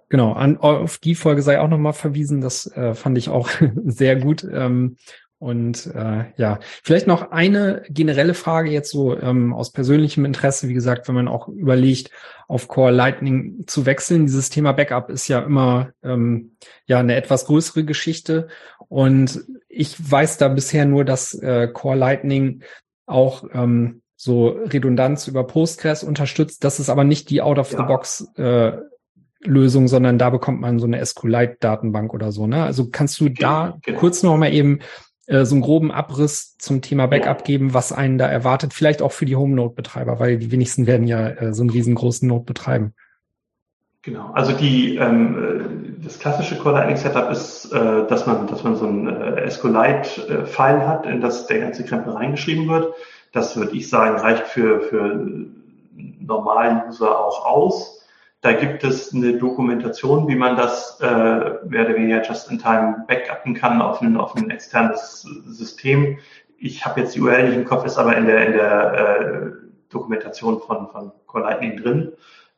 [0.08, 2.40] Genau, an, auf die Folge sei auch nochmal verwiesen.
[2.40, 3.48] Das äh, fand ich auch
[3.84, 4.44] sehr gut.
[4.50, 4.96] Ähm,
[5.40, 10.68] und äh, ja, vielleicht noch eine generelle Frage jetzt so ähm, aus persönlichem Interesse.
[10.68, 12.10] Wie gesagt, wenn man auch überlegt,
[12.46, 17.46] auf Core Lightning zu wechseln, dieses Thema Backup ist ja immer ähm, ja eine etwas
[17.46, 18.48] größere Geschichte.
[18.88, 22.62] Und ich weiß da bisher nur, dass äh, Core Lightning
[23.06, 26.64] auch ähm, so Redundanz über Postgres unterstützt.
[26.64, 28.72] Das ist aber nicht die Out-of-the-Box äh,
[29.42, 32.46] Lösung, sondern da bekommt man so eine SQLite-Datenbank oder so.
[32.46, 32.62] Ne?
[32.62, 33.98] Also kannst du da genau.
[33.98, 34.80] kurz noch mal eben
[35.30, 39.12] äh, so einen groben Abriss zum Thema Backup geben, was einen da erwartet, vielleicht auch
[39.12, 42.94] für die Home-Node-Betreiber, weil die wenigsten werden ja äh, so einen riesengroßen Node betreiben.
[44.02, 48.64] Genau, also die ähm, äh, das klassische Core Lightning Setup ist, äh, dass man dass
[48.64, 52.94] man so ein äh, SQLite-File hat, in das der ganze Krempel reingeschrieben wird.
[53.32, 55.28] Das würde ich sagen reicht für für
[56.18, 57.99] normalen User auch aus.
[58.42, 63.04] Da gibt es eine Dokumentation, wie man das äh, mehr oder weniger just in time
[63.06, 66.18] backuppen kann auf ein, auf ein externes System.
[66.56, 69.50] Ich habe jetzt die URL nicht im Kopf, ist aber in der, in der äh,
[69.90, 72.12] Dokumentation von, von Core Lightning drin.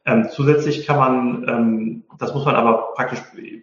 [0.05, 3.21] Ähm, zusätzlich kann man, ähm, das muss man aber praktisch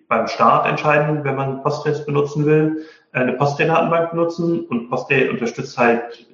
[0.07, 6.27] beim Start entscheiden, wenn man Postgres benutzen will, eine Postgre-Datenbank benutzen und Postgre unterstützt halt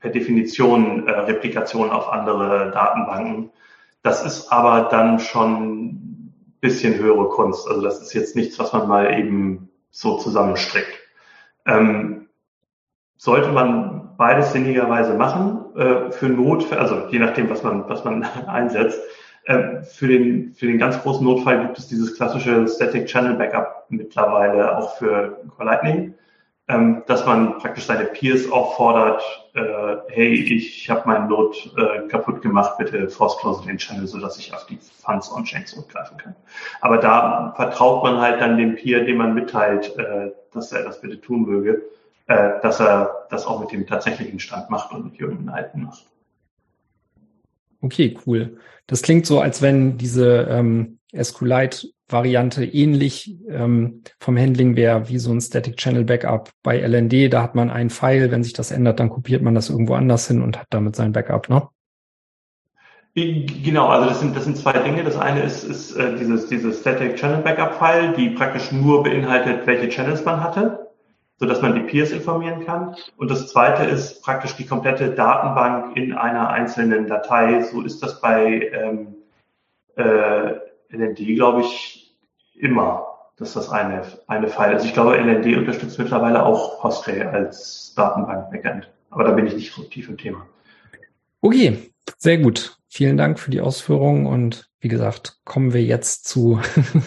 [0.00, 3.50] per Definition äh, Replikationen auf andere Datenbanken.
[4.04, 7.66] Das ist aber dann schon bisschen höhere Kunst.
[7.66, 10.98] Also das ist jetzt nichts, was man mal eben so zusammenstrickt.
[11.66, 12.28] Ähm,
[13.16, 18.22] sollte man beides sinnigerweise machen, äh, für Notfall, also je nachdem, was man, was man
[18.46, 19.00] einsetzt.
[19.44, 23.86] Äh, für, den, für den ganz großen Notfall gibt es dieses klassische Static Channel Backup
[23.88, 26.14] mittlerweile auch für Lightning.
[26.68, 29.22] Ähm, dass man praktisch seine Peers auffordert,
[29.54, 34.38] äh, hey, ich habe meinen Node äh, kaputt gemacht, bitte force close den Channel, sodass
[34.38, 36.34] ich auf die Funds on-chain zurückgreifen kann.
[36.80, 41.00] Aber da vertraut man halt dann dem Peer, dem man mitteilt, äh, dass er das
[41.02, 41.82] bitte tun möge,
[42.28, 46.06] äh, dass er das auch mit dem tatsächlichen Stand macht und mit jungen Alten macht.
[47.82, 48.56] Okay, cool.
[48.86, 50.98] Das klingt so, als wenn diese ähm,
[52.04, 57.32] SQLite-Variante ähnlich ähm, vom Handling wäre wie so ein Static Channel Backup bei LND.
[57.32, 60.28] Da hat man ein File, wenn sich das ändert, dann kopiert man das irgendwo anders
[60.28, 61.68] hin und hat damit sein Backup, ne?
[63.16, 65.04] Genau, also das sind, das sind zwei Dinge.
[65.04, 69.68] Das eine ist, ist äh, dieses, dieses Static Channel Backup File, die praktisch nur beinhaltet,
[69.68, 70.90] welche Channels man hatte,
[71.38, 72.96] so dass man die Peers informieren kann.
[73.16, 77.62] Und das zweite ist praktisch die komplette Datenbank in einer einzelnen Datei.
[77.62, 79.14] So ist das bei ähm,
[79.94, 80.54] äh,
[80.94, 82.16] LND, glaube ich,
[82.54, 84.84] immer, dass das eine, eine File ist.
[84.84, 88.90] Ich glaube, LND unterstützt mittlerweile auch Postgre als Datenbank-Backend.
[89.10, 90.46] Aber da bin ich nicht so tief im Thema.
[91.40, 92.78] Okay, sehr gut.
[92.88, 96.60] Vielen Dank für die Ausführungen und wie gesagt, kommen wir jetzt zu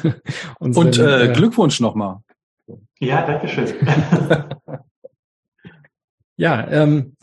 [0.60, 0.88] unseren.
[0.88, 2.18] Und äh, Glückwunsch nochmal.
[3.00, 3.74] Ja, danke schön.
[6.36, 7.16] ja, ähm,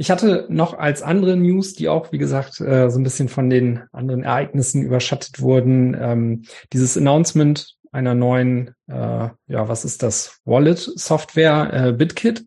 [0.00, 3.50] ich hatte noch als andere News, die auch, wie gesagt, äh, so ein bisschen von
[3.50, 10.40] den anderen Ereignissen überschattet wurden, ähm, dieses Announcement einer neuen, äh, ja, was ist das?
[10.46, 12.46] Wallet-Software, äh, BitKit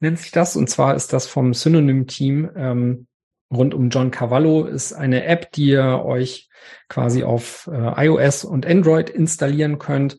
[0.00, 0.56] nennt sich das.
[0.56, 3.06] Und zwar ist das vom Synonym-Team ähm,
[3.54, 6.48] rund um John Cavallo ist eine App, die ihr euch
[6.88, 10.18] quasi auf iOS und Android installieren könnt.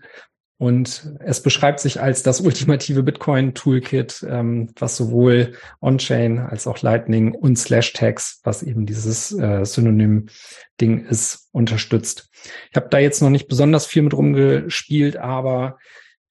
[0.59, 7.33] Und es beschreibt sich als das ultimative Bitcoin-Toolkit, ähm, was sowohl On-Chain als auch Lightning
[7.33, 12.29] und Slash-Tags, was eben dieses äh, Synonym-Ding ist, unterstützt.
[12.71, 15.77] Ich habe da jetzt noch nicht besonders viel mit rumgespielt, aber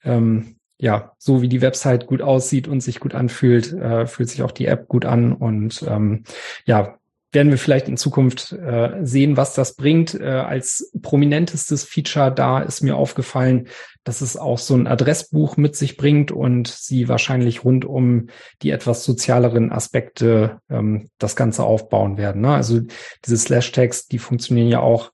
[0.04, 4.42] ähm, ja, so wie die Website gut aussieht und sich gut anfühlt, äh, fühlt sich
[4.42, 6.24] auch die App gut an und ähm,
[6.66, 6.97] ja,
[7.32, 10.14] werden wir vielleicht in Zukunft äh, sehen, was das bringt.
[10.14, 13.68] Äh, als prominentestes Feature da ist mir aufgefallen,
[14.04, 18.28] dass es auch so ein Adressbuch mit sich bringt und sie wahrscheinlich rund um
[18.62, 22.40] die etwas sozialeren Aspekte ähm, das Ganze aufbauen werden.
[22.42, 22.54] Ne?
[22.54, 22.80] Also
[23.24, 25.12] diese Slash-Tags, die funktionieren ja auch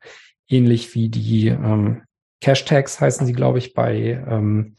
[0.48, 2.02] ähnlich wie die ähm,
[2.40, 4.76] Cash-Tags heißen sie, glaube ich, bei ähm,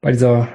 [0.00, 0.48] bei dieser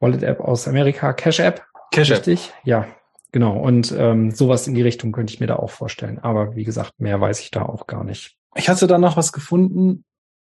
[0.00, 1.64] Wallet-App aus Amerika, Cash-App.
[1.92, 2.26] Cash-App.
[2.26, 2.52] Richtig?
[2.64, 2.86] Ja,
[3.32, 3.58] genau.
[3.58, 6.18] Und ähm, sowas in die Richtung könnte ich mir da auch vorstellen.
[6.18, 8.36] Aber wie gesagt, mehr weiß ich da auch gar nicht.
[8.54, 10.04] Ich hatte da noch was gefunden.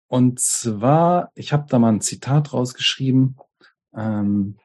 [0.09, 3.37] Und zwar, ich habe da mal ein Zitat rausgeschrieben.
[3.97, 4.57] Ähm,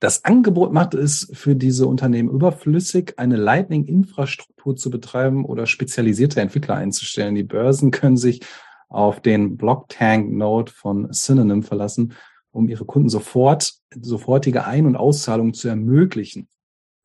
[0.00, 6.74] das Angebot macht es für diese Unternehmen überflüssig, eine Lightning-Infrastruktur zu betreiben oder spezialisierte Entwickler
[6.74, 7.34] einzustellen.
[7.34, 8.40] Die Börsen können sich
[8.88, 12.12] auf den Blocktank-Node von Synonym verlassen
[12.56, 16.48] um ihre Kunden sofort, sofortige Ein- und Auszahlungen zu ermöglichen.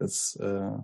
[0.02, 0.80] Das äh,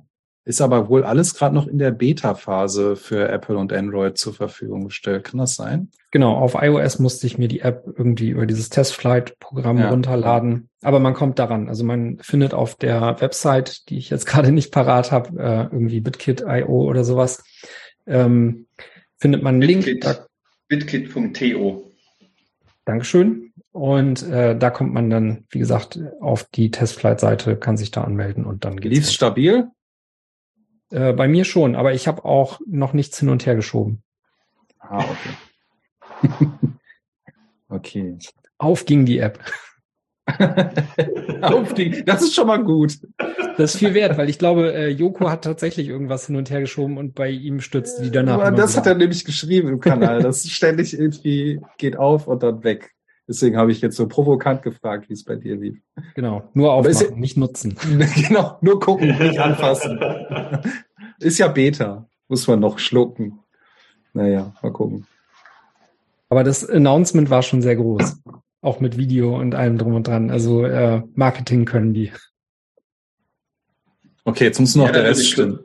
[0.46, 4.86] ist aber wohl alles gerade noch in der Beta-Phase für Apple und Android zur Verfügung
[4.86, 5.26] gestellt.
[5.26, 5.90] Kann das sein?
[6.12, 9.90] Genau, auf iOS musste ich mir die App irgendwie über dieses Testflight-Programm ja.
[9.90, 10.70] runterladen.
[10.84, 11.68] Aber man kommt daran.
[11.68, 16.00] Also man findet auf der Website, die ich jetzt gerade nicht parat habe, äh, irgendwie
[16.00, 17.44] BitKit.io oder sowas,
[18.06, 18.68] ähm,
[19.18, 19.86] findet man einen Link.
[20.68, 21.92] Bitkit.to.
[22.86, 23.47] Dankeschön.
[23.78, 28.44] Und äh, da kommt man dann, wie gesagt, auf die Testflight-Seite, kann sich da anmelden
[28.44, 28.96] und dann geht's.
[28.96, 29.68] Lief's stabil?
[30.90, 34.02] Äh, bei mir schon, aber ich habe auch noch nichts hin und her geschoben.
[34.80, 35.06] Ah,
[36.24, 36.50] okay.
[37.70, 38.18] okay.
[38.58, 39.40] Auf ging die App.
[41.44, 42.98] Auf die, das ist schon mal gut.
[43.58, 46.62] Das ist viel wert, weil ich glaube, äh, Joko hat tatsächlich irgendwas hin und her
[46.62, 48.56] geschoben und bei ihm stürzt die danach.
[48.56, 50.24] Das hat er nämlich geschrieben im Kanal.
[50.24, 52.97] Das ständig irgendwie geht auf und dann weg.
[53.28, 55.78] Deswegen habe ich jetzt so provokant gefragt, wie es bei dir lief.
[56.16, 57.76] Genau, nur aufmachen, ja, nicht nutzen.
[58.28, 60.00] genau, nur gucken, nicht anfassen.
[61.20, 63.40] ist ja Beta, muss man noch schlucken.
[64.14, 65.06] Naja, mal gucken.
[66.30, 68.22] Aber das Announcement war schon sehr groß.
[68.62, 70.32] Auch mit Video und allem drum und dran.
[70.32, 72.12] Also äh, Marketing können die.
[74.24, 75.60] Okay, jetzt muss noch ja, der Rest stimmen.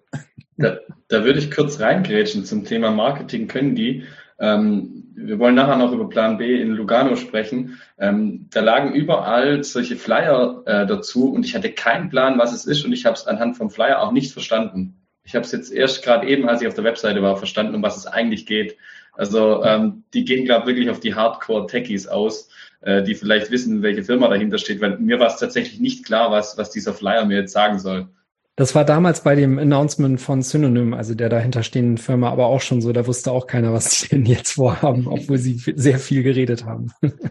[0.56, 4.04] Da, da würde ich kurz reingrätschen zum Thema Marketing können die.
[4.38, 7.80] Ähm, wir wollen nachher noch über Plan B in Lugano sprechen.
[7.98, 12.66] Ähm, da lagen überall solche Flyer äh, dazu und ich hatte keinen Plan, was es
[12.66, 14.96] ist und ich habe es anhand vom Flyer auch nicht verstanden.
[15.24, 17.82] Ich habe es jetzt erst gerade eben, als ich auf der Webseite war, verstanden, um
[17.82, 18.76] was es eigentlich geht.
[19.12, 22.48] Also ähm, die gehen, glaube ich, wirklich auf die Hardcore-Techies aus,
[22.80, 26.30] äh, die vielleicht wissen, welche Firma dahinter steht, weil mir war es tatsächlich nicht klar,
[26.30, 28.08] was, was dieser Flyer mir jetzt sagen soll.
[28.56, 32.82] Das war damals bei dem Announcement von Synonym, also der dahinterstehenden Firma, aber auch schon
[32.82, 32.92] so.
[32.92, 36.92] Da wusste auch keiner, was sie denn jetzt vorhaben, obwohl sie sehr viel geredet haben.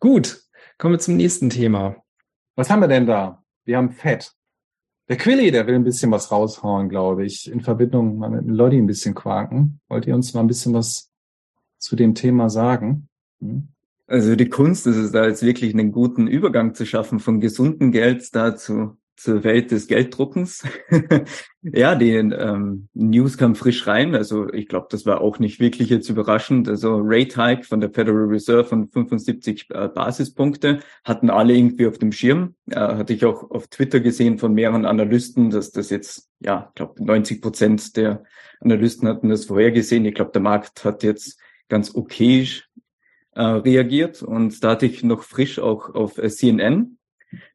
[0.00, 0.42] Gut,
[0.82, 1.94] Kommen wir zum nächsten Thema.
[2.56, 3.44] Was haben wir denn da?
[3.64, 4.32] Wir haben Fett.
[5.08, 8.78] Der Quilly, der will ein bisschen was raushauen, glaube ich, in Verbindung mal mit Lodi
[8.78, 9.78] ein bisschen quaken.
[9.88, 11.12] Wollt ihr uns mal ein bisschen was
[11.78, 13.08] zu dem Thema sagen?
[13.40, 13.68] Hm?
[14.08, 17.92] Also die Kunst ist es da jetzt wirklich einen guten Übergang zu schaffen von gesundem
[17.92, 20.64] Geld dazu zur Welt des Gelddruckens.
[21.62, 24.14] ja, die ähm, News kam frisch rein.
[24.14, 26.68] Also ich glaube, das war auch nicht wirklich jetzt überraschend.
[26.68, 31.98] Also Rate Hike von der Federal Reserve von 75 äh, Basispunkte hatten alle irgendwie auf
[31.98, 32.54] dem Schirm.
[32.70, 36.74] Äh, hatte ich auch auf Twitter gesehen von mehreren Analysten, dass das jetzt, ja, ich
[36.74, 38.24] glaube, 90 Prozent der
[38.60, 40.04] Analysten hatten das vorhergesehen.
[40.04, 42.48] Ich glaube, der Markt hat jetzt ganz okay
[43.34, 46.98] äh, reagiert und da hatte ich noch frisch auch auf äh, CNN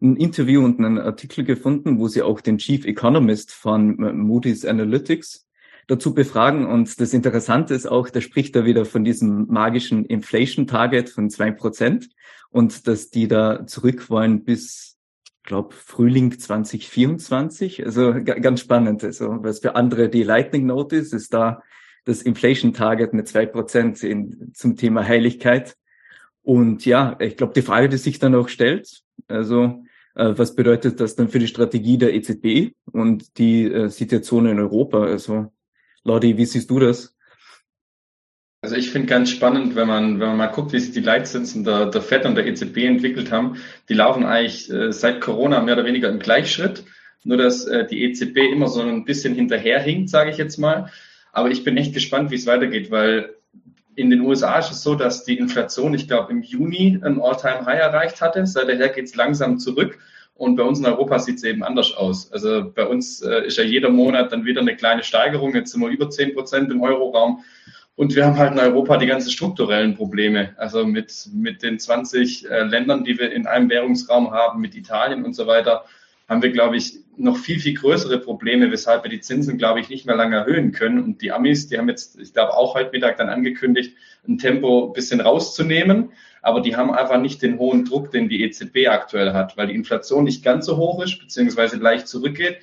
[0.02, 5.48] ein Interview und einen Artikel gefunden, wo sie auch den Chief Economist von Moody's Analytics
[5.88, 6.66] dazu befragen.
[6.66, 11.30] Und das Interessante ist auch, da spricht er wieder von diesem magischen Inflation Target von
[11.30, 12.10] zwei Prozent
[12.50, 14.98] und dass die da zurück wollen bis,
[15.44, 17.86] glaube Frühling 2024.
[17.86, 19.04] Also ganz spannend.
[19.04, 21.62] Also was für andere die Lightning Note ist, ist da
[22.06, 23.98] das Inflation Target mit zwei Prozent
[24.54, 25.76] zum Thema Heiligkeit.
[26.42, 29.84] Und ja, ich glaube, die Frage, die sich dann auch stellt, also
[30.16, 34.60] äh, was bedeutet das dann für die Strategie der EZB und die äh, Situation in
[34.60, 35.04] Europa?
[35.04, 35.52] Also
[36.04, 37.16] Lodi, wie siehst du das?
[38.62, 41.64] Also ich finde ganz spannend, wenn man, wenn man mal guckt, wie sich die Leitzinsen
[41.64, 43.58] der, der FED und der EZB entwickelt haben.
[43.88, 46.84] Die laufen eigentlich äh, seit Corona mehr oder weniger im Gleichschritt.
[47.24, 50.92] Nur dass äh, die EZB immer so ein bisschen hinterherhinkt, sage ich jetzt mal.
[51.32, 53.37] Aber ich bin echt gespannt, wie es weitergeht, weil
[53.98, 57.80] in den USA ist es so, dass die Inflation, ich glaube, im Juni ein All-Time-High
[57.80, 58.46] erreicht hatte.
[58.46, 59.98] Seither geht es langsam zurück.
[60.36, 62.32] Und bei uns in Europa sieht es eben anders aus.
[62.32, 65.56] Also bei uns äh, ist ja jeder Monat dann wieder eine kleine Steigerung.
[65.56, 67.44] Jetzt sind wir über 10 Prozent im Euroraum.
[67.96, 70.54] Und wir haben halt in Europa die ganzen strukturellen Probleme.
[70.58, 75.26] Also mit, mit den 20 äh, Ländern, die wir in einem Währungsraum haben, mit Italien
[75.26, 75.86] und so weiter,
[76.28, 79.90] haben wir, glaube ich, noch viel, viel größere Probleme, weshalb wir die Zinsen, glaube ich,
[79.90, 81.04] nicht mehr lange erhöhen können.
[81.04, 83.96] Und die Amis, die haben jetzt, ich glaube, auch heute Mittag dann angekündigt,
[84.28, 86.12] ein Tempo ein bisschen rauszunehmen.
[86.42, 89.76] Aber die haben einfach nicht den hohen Druck, den die EZB aktuell hat, weil die
[89.76, 92.58] Inflation nicht ganz so hoch ist, beziehungsweise leicht zurückgeht.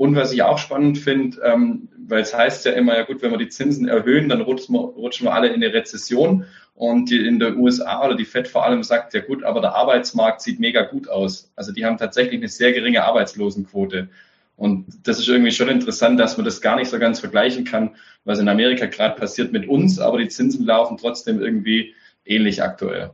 [0.00, 3.32] Und was ich auch spannend finde, ähm, weil es heißt ja immer, ja gut, wenn
[3.32, 6.46] wir die Zinsen erhöhen, dann rutschen wir, rutschen wir alle in eine Rezession.
[6.74, 9.74] Und die in der USA oder die FED vor allem sagt, ja gut, aber der
[9.74, 11.52] Arbeitsmarkt sieht mega gut aus.
[11.54, 14.08] Also die haben tatsächlich eine sehr geringe Arbeitslosenquote.
[14.56, 17.90] Und das ist irgendwie schon interessant, dass man das gar nicht so ganz vergleichen kann,
[18.24, 23.10] was in Amerika gerade passiert mit uns, aber die Zinsen laufen trotzdem irgendwie ähnlich aktuell.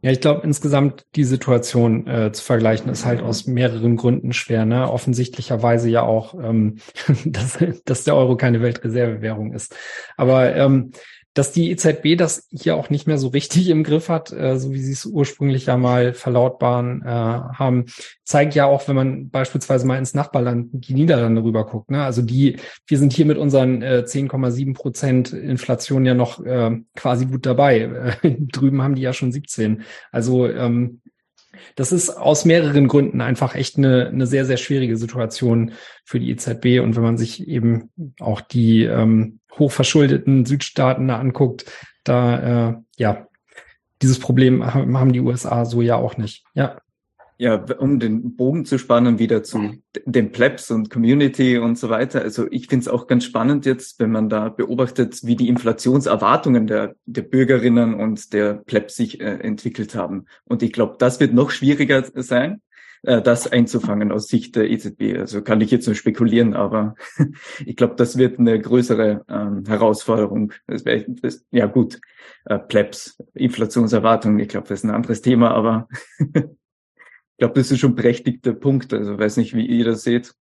[0.00, 4.64] Ja, ich glaube insgesamt die Situation äh, zu vergleichen ist halt aus mehreren Gründen schwer.
[4.64, 4.88] Ne?
[4.88, 6.76] Offensichtlicherweise ja auch, ähm,
[7.24, 9.74] dass, dass der Euro keine Weltreservewährung ist.
[10.16, 10.92] Aber ähm,
[11.34, 14.72] dass die EZB das hier auch nicht mehr so richtig im Griff hat, äh, so
[14.72, 17.86] wie sie es ursprünglich ja mal verlautbaren äh, haben,
[18.24, 21.90] zeigt ja auch, wenn man beispielsweise mal ins Nachbarland, die Niederlande rüber guckt.
[21.90, 22.02] Ne?
[22.02, 27.26] Also die, wir sind hier mit unseren äh, 10,7 Prozent Inflation ja noch äh, quasi
[27.26, 28.16] gut dabei.
[28.22, 29.82] Drüben haben die ja schon 17.
[30.10, 31.00] Also ähm,
[31.76, 35.72] das ist aus mehreren Gründen einfach echt eine, eine sehr, sehr schwierige Situation
[36.04, 36.80] für die EZB.
[36.82, 37.90] Und wenn man sich eben
[38.20, 41.66] auch die ähm, hochverschuldeten Südstaaten da anguckt,
[42.04, 43.26] da, äh, ja,
[44.02, 46.44] dieses Problem haben die USA so ja auch nicht.
[46.54, 46.78] Ja.
[47.40, 49.74] Ja, um den Bogen zu spannen wieder zu
[50.04, 52.20] den Plebs und Community und so weiter.
[52.20, 56.66] Also ich finde es auch ganz spannend jetzt, wenn man da beobachtet, wie die Inflationserwartungen
[56.66, 60.26] der, der Bürgerinnen und der Plebs sich äh, entwickelt haben.
[60.46, 62.60] Und ich glaube, das wird noch schwieriger sein,
[63.02, 65.16] äh, das einzufangen aus Sicht der EZB.
[65.18, 66.96] Also kann ich jetzt nur spekulieren, aber
[67.64, 70.52] ich glaube, das wird eine größere ähm, Herausforderung.
[70.66, 72.00] Das wär, das, ja gut,
[72.46, 75.88] äh, Plebs, Inflationserwartungen, ich glaube, das ist ein anderes Thema, aber
[77.38, 78.92] ich glaube, das ist schon ein berechtigter Punkt.
[78.92, 80.34] Also weiß nicht, wie ihr das seht.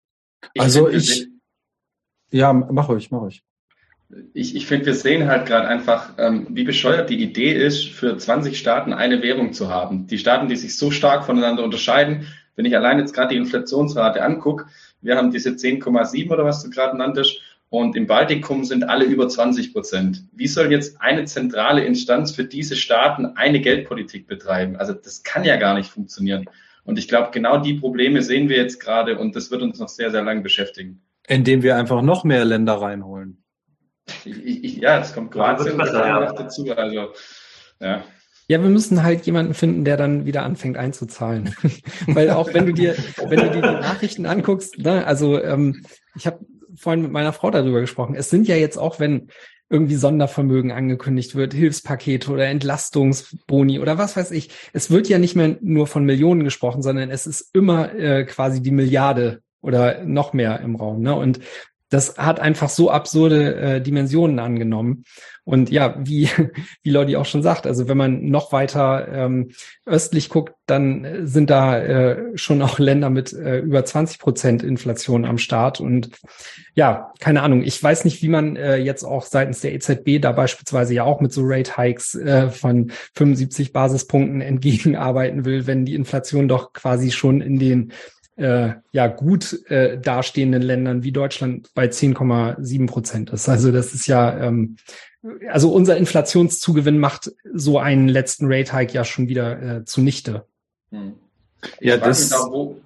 [0.57, 1.27] Also ich,
[2.31, 3.43] ja, mach euch, mach euch.
[4.33, 8.17] Ich, ich finde, wir sehen halt gerade einfach, ähm, wie bescheuert die Idee ist, für
[8.17, 10.07] 20 Staaten eine Währung zu haben.
[10.07, 12.27] Die Staaten, die sich so stark voneinander unterscheiden.
[12.55, 14.67] Wenn ich allein jetzt gerade die Inflationsrate angucke,
[15.01, 19.27] wir haben diese 10,7 oder was du gerade nanntest, und im Baltikum sind alle über
[19.27, 20.23] 20 Prozent.
[20.31, 24.77] Wie soll jetzt eine zentrale Instanz für diese Staaten eine Geldpolitik betreiben?
[24.77, 26.45] Also das kann ja gar nicht funktionieren.
[26.85, 29.89] Und ich glaube, genau die Probleme sehen wir jetzt gerade und das wird uns noch
[29.89, 31.01] sehr, sehr lang beschäftigen.
[31.27, 33.43] Indem wir einfach noch mehr Länder reinholen.
[34.23, 36.71] Ich, ich, ja, es kommt Kroatien ja, noch dazu.
[36.75, 37.13] Also,
[37.79, 38.03] ja.
[38.47, 41.55] Ja, wir müssen halt jemanden finden, der dann wieder anfängt einzuzahlen.
[42.05, 42.95] Weil auch wenn du dir,
[43.27, 45.83] wenn du dir die Nachrichten anguckst, ne, also ähm,
[46.15, 48.13] ich habe vorhin mit meiner Frau darüber gesprochen.
[48.13, 49.29] Es sind ja jetzt auch, wenn
[49.69, 54.49] irgendwie Sondervermögen angekündigt wird, Hilfspakete oder Entlastungsboni oder was weiß ich.
[54.73, 58.61] Es wird ja nicht mehr nur von Millionen gesprochen, sondern es ist immer äh, quasi
[58.61, 61.01] die Milliarde oder noch mehr im Raum.
[61.01, 61.15] Ne?
[61.15, 61.39] Und
[61.95, 65.05] das hat einfach so absurde äh, Dimensionen angenommen.
[65.45, 66.27] Und ja, wie,
[66.83, 69.51] wie Lodi auch schon sagt, also wenn man noch weiter ähm,
[69.85, 75.23] östlich guckt, dann sind da äh, schon auch Länder mit äh, über 20 Prozent Inflation
[75.23, 75.79] am Start.
[75.79, 76.09] Und
[76.73, 80.33] ja, keine Ahnung, ich weiß nicht, wie man äh, jetzt auch seitens der EZB da
[80.33, 85.95] beispielsweise ja auch mit so Rate Hikes äh, von 75 Basispunkten entgegenarbeiten will, wenn die
[85.95, 87.93] Inflation doch quasi schon in den
[88.35, 93.47] äh, ja gut äh, dastehenden Ländern wie Deutschland bei 10,7 Prozent ist.
[93.47, 94.77] Also das ist ja, ähm,
[95.49, 100.45] also unser Inflationszugewinn macht so einen letzten Rate Hike ja schon wieder äh, zunichte.
[100.91, 101.13] Hm.
[101.79, 102.31] Ich ja, das.
[102.31, 102.81] Mich wo,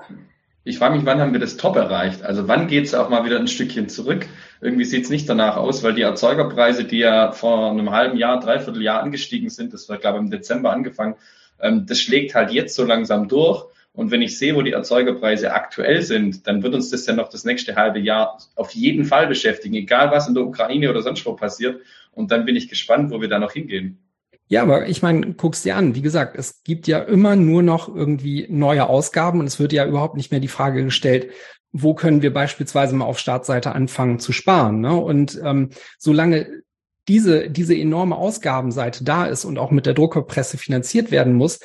[0.63, 2.21] ich frage mich, wann haben wir das Top erreicht?
[2.21, 4.27] Also wann geht es auch mal wieder ein Stückchen zurück?
[4.61, 8.39] Irgendwie sieht es nicht danach aus, weil die Erzeugerpreise, die ja vor einem halben Jahr,
[8.39, 11.15] dreiviertel Jahr angestiegen sind, das war glaube ich im Dezember angefangen,
[11.59, 13.65] ähm, das schlägt halt jetzt so langsam durch.
[13.93, 17.29] Und wenn ich sehe, wo die Erzeugerpreise aktuell sind, dann wird uns das ja noch
[17.29, 21.25] das nächste halbe Jahr auf jeden Fall beschäftigen, egal was in der Ukraine oder sonst
[21.25, 21.81] wo passiert.
[22.11, 23.99] Und dann bin ich gespannt, wo wir da noch hingehen.
[24.47, 25.95] Ja, aber ich meine, guck's dir an.
[25.95, 29.85] Wie gesagt, es gibt ja immer nur noch irgendwie neue Ausgaben und es wird ja
[29.85, 31.29] überhaupt nicht mehr die Frage gestellt,
[31.71, 34.81] wo können wir beispielsweise mal auf Startseite anfangen zu sparen.
[34.81, 34.95] Ne?
[34.95, 35.69] Und ähm,
[35.99, 36.63] solange
[37.07, 41.59] diese, diese enorme Ausgabenseite da ist und auch mit der Druckerpresse finanziert werden muss,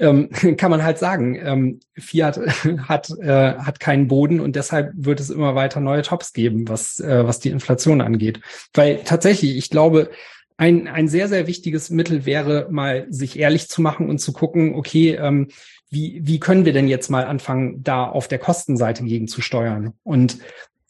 [0.00, 2.38] ähm, kann man halt sagen, ähm, Fiat
[2.88, 6.98] hat, äh, hat keinen Boden und deshalb wird es immer weiter neue Tops geben, was,
[7.00, 8.40] äh, was die Inflation angeht.
[8.74, 10.10] Weil tatsächlich, ich glaube,
[10.56, 14.74] ein, ein sehr, sehr wichtiges Mittel wäre, mal sich ehrlich zu machen und zu gucken,
[14.74, 15.48] okay, ähm,
[15.90, 19.94] wie, wie können wir denn jetzt mal anfangen, da auf der Kostenseite gegen zu steuern?
[20.02, 20.38] Und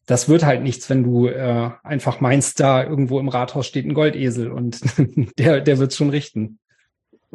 [0.06, 3.94] das wird halt nichts, wenn du äh, einfach meinst, da irgendwo im Rathaus steht ein
[3.94, 4.80] Goldesel und
[5.38, 6.58] der, der wird's schon richten.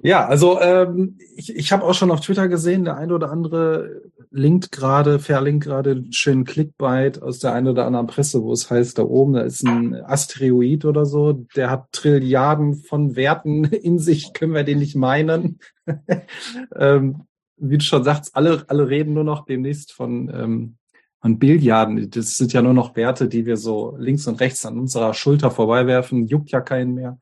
[0.04, 4.02] Ja, also ähm, ich, ich habe auch schon auf Twitter gesehen, der eine oder andere
[4.30, 8.70] linkt gerade, verlinkt gerade einen schönen Clickbait aus der einen oder anderen Presse, wo es
[8.70, 13.98] heißt, da oben, da ist ein Asteroid oder so, der hat Trilliarden von Werten in
[13.98, 15.60] sich, können wir den nicht meinen.
[16.76, 17.24] ähm,
[17.58, 20.76] wie du schon sagst, alle, alle reden nur noch demnächst von, ähm,
[21.22, 22.10] von Billiarden.
[22.10, 25.52] Das sind ja nur noch Werte, die wir so links und rechts an unserer Schulter
[25.52, 27.18] vorbeiwerfen, juckt ja keinen mehr.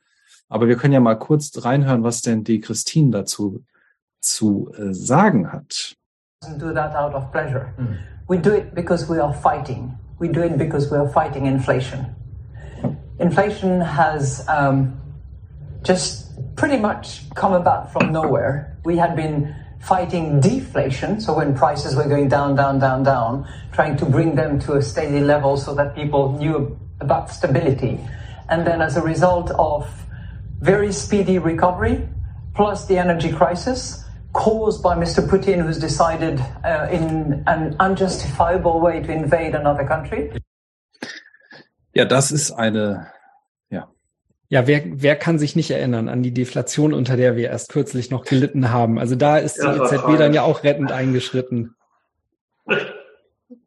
[0.53, 3.63] Aber wir können ja mal kurz reinhören, was denn die Christine dazu
[4.21, 5.95] zu äh, sagen hat.
[6.59, 7.73] Do that out of pleasure.
[7.79, 7.97] Mm.
[8.27, 9.97] We do it because we are fighting.
[10.19, 12.15] We do it because we are fighting inflation.
[13.17, 14.93] Inflation has um,
[15.81, 18.77] just pretty much come about from nowhere.
[18.85, 23.97] We had been fighting deflation, so when prices were going down, down, down, down, trying
[23.97, 27.99] to bring them to a steady level so that people knew about stability.
[28.49, 29.87] And then as a result of
[30.63, 32.07] very speedy recovery,
[32.55, 35.21] plus the energy crisis caused by Mr.
[35.27, 40.31] Putin, who's decided uh, in an unjustifiable way to invade another country.
[41.93, 43.11] Ja, das ist eine,
[43.69, 43.87] ja.
[44.49, 48.09] Ja, wer, wer kann sich nicht erinnern an die Deflation, unter der wir erst kürzlich
[48.09, 48.97] noch gelitten haben?
[48.97, 51.75] Also da ist die EZB dann ja auch rettend eingeschritten.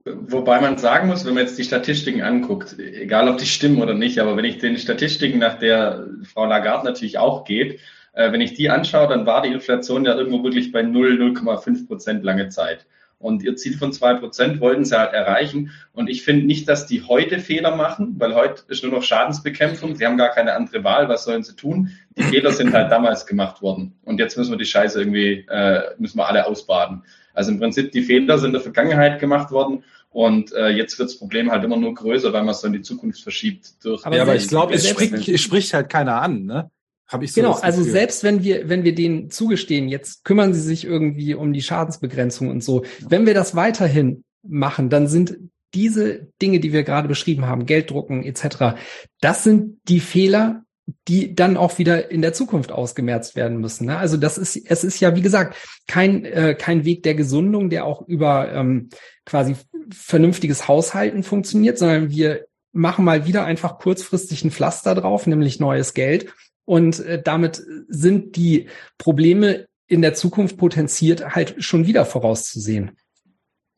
[0.08, 3.94] Wobei man sagen muss, wenn man jetzt die Statistiken anguckt, egal ob die stimmen oder
[3.94, 7.80] nicht, aber wenn ich den Statistiken nach der Frau Lagarde natürlich auch geht,
[8.12, 11.88] äh, wenn ich die anschaue, dann war die Inflation ja irgendwo wirklich bei 0, 0,5
[11.88, 12.86] Prozent lange Zeit.
[13.18, 15.72] Und ihr Ziel von zwei Prozent wollten sie halt erreichen.
[15.92, 19.96] Und ich finde nicht, dass die heute Fehler machen, weil heute ist nur noch Schadensbekämpfung.
[19.96, 21.08] Sie haben gar keine andere Wahl.
[21.08, 21.90] Was sollen sie tun?
[22.16, 23.94] Die Fehler sind halt damals gemacht worden.
[24.04, 27.04] Und jetzt müssen wir die Scheiße irgendwie, äh, müssen wir alle ausbaden.
[27.32, 29.82] Also im Prinzip, die Fehler sind in der Vergangenheit gemacht worden
[30.16, 32.72] und äh, jetzt wird das Problem halt immer nur größer, weil man es so in
[32.72, 33.84] die Zukunft verschiebt.
[33.84, 36.70] Durch aber ja, aber ich glaube, es spricht, es spricht halt keiner an, ne?
[37.06, 40.62] Hab ich so genau, also selbst wenn wir, wenn wir denen zugestehen, jetzt kümmern sie
[40.62, 42.82] sich irgendwie um die Schadensbegrenzung und so.
[43.06, 45.36] Wenn wir das weiterhin machen, dann sind
[45.74, 48.78] diese Dinge, die wir gerade beschrieben haben, Gelddrucken etc.,
[49.20, 50.64] das sind die Fehler,
[51.08, 53.86] die dann auch wieder in der Zukunft ausgemerzt werden müssen.
[53.86, 53.96] Ne?
[53.96, 55.56] Also das ist, es ist ja wie gesagt
[55.88, 58.90] kein äh, kein Weg der Gesundung, der auch über ähm,
[59.24, 59.56] quasi
[59.92, 65.94] vernünftiges Haushalten funktioniert, sondern wir machen mal wieder einfach kurzfristig ein Pflaster drauf, nämlich neues
[65.94, 66.32] Geld.
[66.64, 68.68] Und äh, damit sind die
[68.98, 72.92] Probleme in der Zukunft potenziert halt schon wieder vorauszusehen.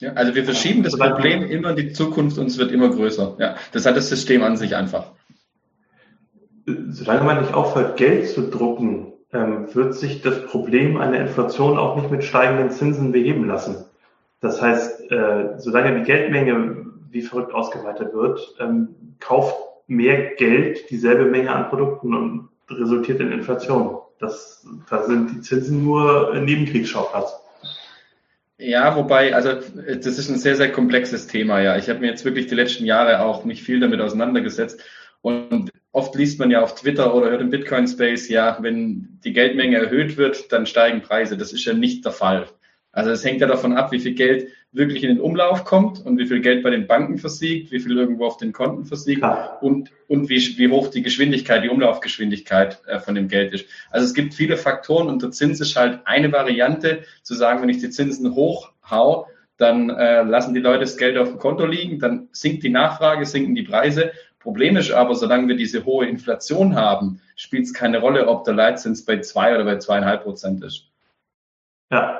[0.01, 3.37] Ja, also wir verschieben das Problem immer in die Zukunft und es wird immer größer.
[3.39, 5.13] Ja, das hat das System an sich einfach.
[6.91, 11.97] Solange man nicht aufhört, Geld zu drucken, ähm, wird sich das Problem einer Inflation auch
[11.97, 13.85] nicht mit steigenden Zinsen beheben lassen.
[14.41, 18.89] Das heißt, äh, solange die Geldmenge wie verrückt ausgeweitet wird, ähm,
[19.21, 19.57] kauft
[19.87, 23.99] mehr Geld, dieselbe Menge an Produkten und resultiert in Inflation.
[24.19, 27.33] Das, da sind die Zinsen nur Nebenkriegsschauplatz.
[28.59, 31.77] Ja, wobei, also das ist ein sehr, sehr komplexes Thema, ja.
[31.77, 34.83] Ich habe mir jetzt wirklich die letzten Jahre auch nicht viel damit auseinandergesetzt.
[35.23, 39.77] Und oft liest man ja auf Twitter oder hört im Bitcoin-Space, ja, wenn die Geldmenge
[39.77, 41.37] erhöht wird, dann steigen Preise.
[41.37, 42.47] Das ist ja nicht der Fall.
[42.93, 46.19] Also es hängt ja davon ab, wie viel Geld wirklich in den Umlauf kommt und
[46.19, 49.25] wie viel Geld bei den Banken versiegt, wie viel irgendwo auf den Konten versiegt
[49.61, 53.67] und, und wie, wie hoch die Geschwindigkeit, die Umlaufgeschwindigkeit äh, von dem Geld ist.
[53.91, 57.71] Also es gibt viele Faktoren und der Zins ist halt eine Variante, zu sagen, wenn
[57.71, 59.27] ich die Zinsen hochhau,
[59.57, 63.27] dann äh, lassen die Leute das Geld auf dem Konto liegen, dann sinkt die Nachfrage,
[63.27, 64.13] sinken die Preise.
[64.49, 68.55] Problem ist aber, solange wir diese hohe Inflation haben, spielt es keine Rolle, ob der
[68.55, 70.85] Leitzins bei zwei oder bei zweieinhalb Prozent ist.
[71.93, 72.19] Ja,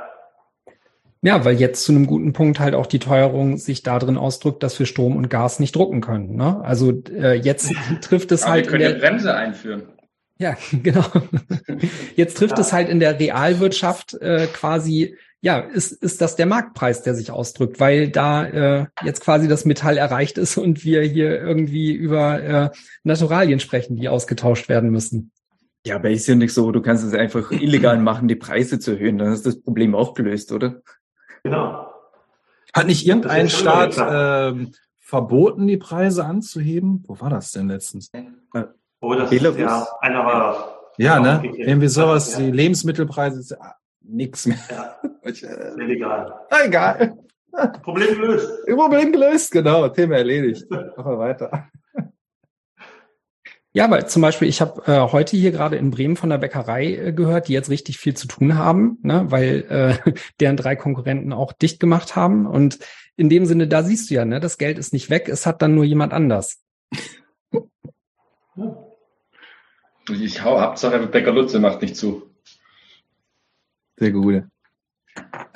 [1.23, 4.79] ja, weil jetzt zu einem guten Punkt halt auch die Teuerung sich darin ausdrückt, dass
[4.79, 6.37] wir Strom und Gas nicht drucken können.
[6.37, 6.61] Ne?
[6.63, 7.73] Also äh, jetzt
[8.03, 8.67] trifft es Aber halt.
[8.67, 9.83] wir können ja Bremse einführen.
[10.39, 11.05] ja, genau.
[12.15, 12.61] Jetzt trifft Ja.
[12.61, 17.31] es halt in der Realwirtschaft äh, quasi, ja, ist, ist das der Marktpreis, der sich
[17.31, 22.43] ausdrückt, weil da äh, jetzt quasi das Metall erreicht ist und wir hier irgendwie über
[22.43, 22.71] äh,
[23.05, 25.31] Naturalien sprechen, die ausgetauscht werden müssen.
[25.87, 28.93] Ja, aber ist ja nicht so, du kannst es einfach illegal machen, die Preise zu
[28.93, 30.83] erhöhen, dann ist das Problem auch gelöst, oder?
[31.45, 31.87] genau.
[32.75, 37.03] Hat nicht irgendein Staat ähm, verboten, die Preise anzuheben?
[37.07, 38.11] Wo war das denn letztens?
[39.01, 39.57] Oh, das Belarus?
[39.57, 40.79] ist ja einer war.
[40.99, 41.41] Ja, ne?
[41.57, 42.41] Irgendwie sowas, Ja.
[42.41, 43.57] die Lebensmittelpreise,
[44.09, 44.59] nix mehr.
[44.71, 46.35] Ja, Ich, äh, illegal.
[46.65, 47.19] egal.
[47.83, 48.51] Problem gelöst.
[48.67, 49.89] Problem gelöst, genau.
[49.89, 50.71] Thema erledigt.
[50.71, 51.69] Machen wir weiter.
[53.73, 56.95] Ja, aber zum Beispiel, ich habe äh, heute hier gerade in Bremen von der Bäckerei
[56.95, 59.67] äh, gehört, die jetzt richtig viel zu tun haben, ne, weil
[60.05, 62.47] äh, deren drei Konkurrenten auch dicht gemacht haben.
[62.47, 62.79] Und
[63.17, 65.61] in dem Sinne, da siehst du ja, ne, das Geld ist nicht weg, es hat
[65.63, 66.63] dann nur jemand anders.
[70.11, 72.28] Ich hau, Hauptsache Bäcker Lutze macht nicht zu.
[74.01, 74.51] Der Gute.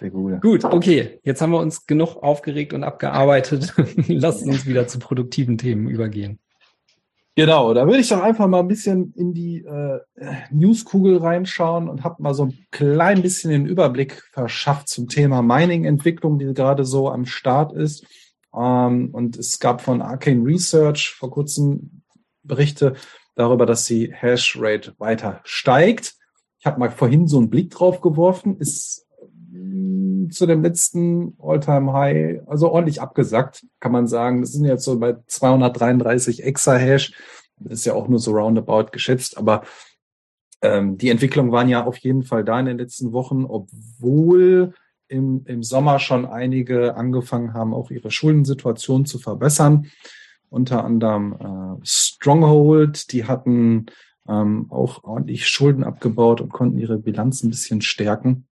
[0.01, 0.41] Der Gute.
[0.41, 3.75] Gut, okay, jetzt haben wir uns genug aufgeregt und abgearbeitet.
[4.09, 6.41] Lasst uns wieder zu produktiven Themen übergehen.
[7.35, 10.01] Genau, da würde ich doch einfach mal ein bisschen in die äh,
[10.51, 16.39] Newskugel reinschauen und habe mal so ein klein bisschen den Überblick verschafft zum Thema Mining-Entwicklung,
[16.39, 18.05] die gerade so am Start ist.
[18.55, 22.03] Ähm, und es gab von Arcane Research vor kurzem
[22.43, 22.95] Berichte
[23.35, 26.17] darüber, dass die Hashrate weiter steigt.
[26.63, 29.05] Ich habe mal vorhin so einen Blick drauf geworfen, ist
[29.51, 34.43] mh, zu dem letzten All-Time-High, also ordentlich abgesackt, kann man sagen.
[34.43, 37.15] Das sind jetzt so bei 233 Exahash.
[37.57, 39.65] Das ist ja auch nur so roundabout geschätzt, aber
[40.63, 44.73] ähm, die Entwicklungen waren ja auf jeden Fall da in den letzten Wochen, obwohl
[45.09, 49.91] im, im Sommer schon einige angefangen haben, auch ihre Schuldensituation zu verbessern.
[50.49, 51.33] Unter anderem
[51.81, 53.87] äh, Stronghold, die hatten
[54.29, 58.47] ähm, auch ordentlich Schulden abgebaut und konnten ihre Bilanz ein bisschen stärken.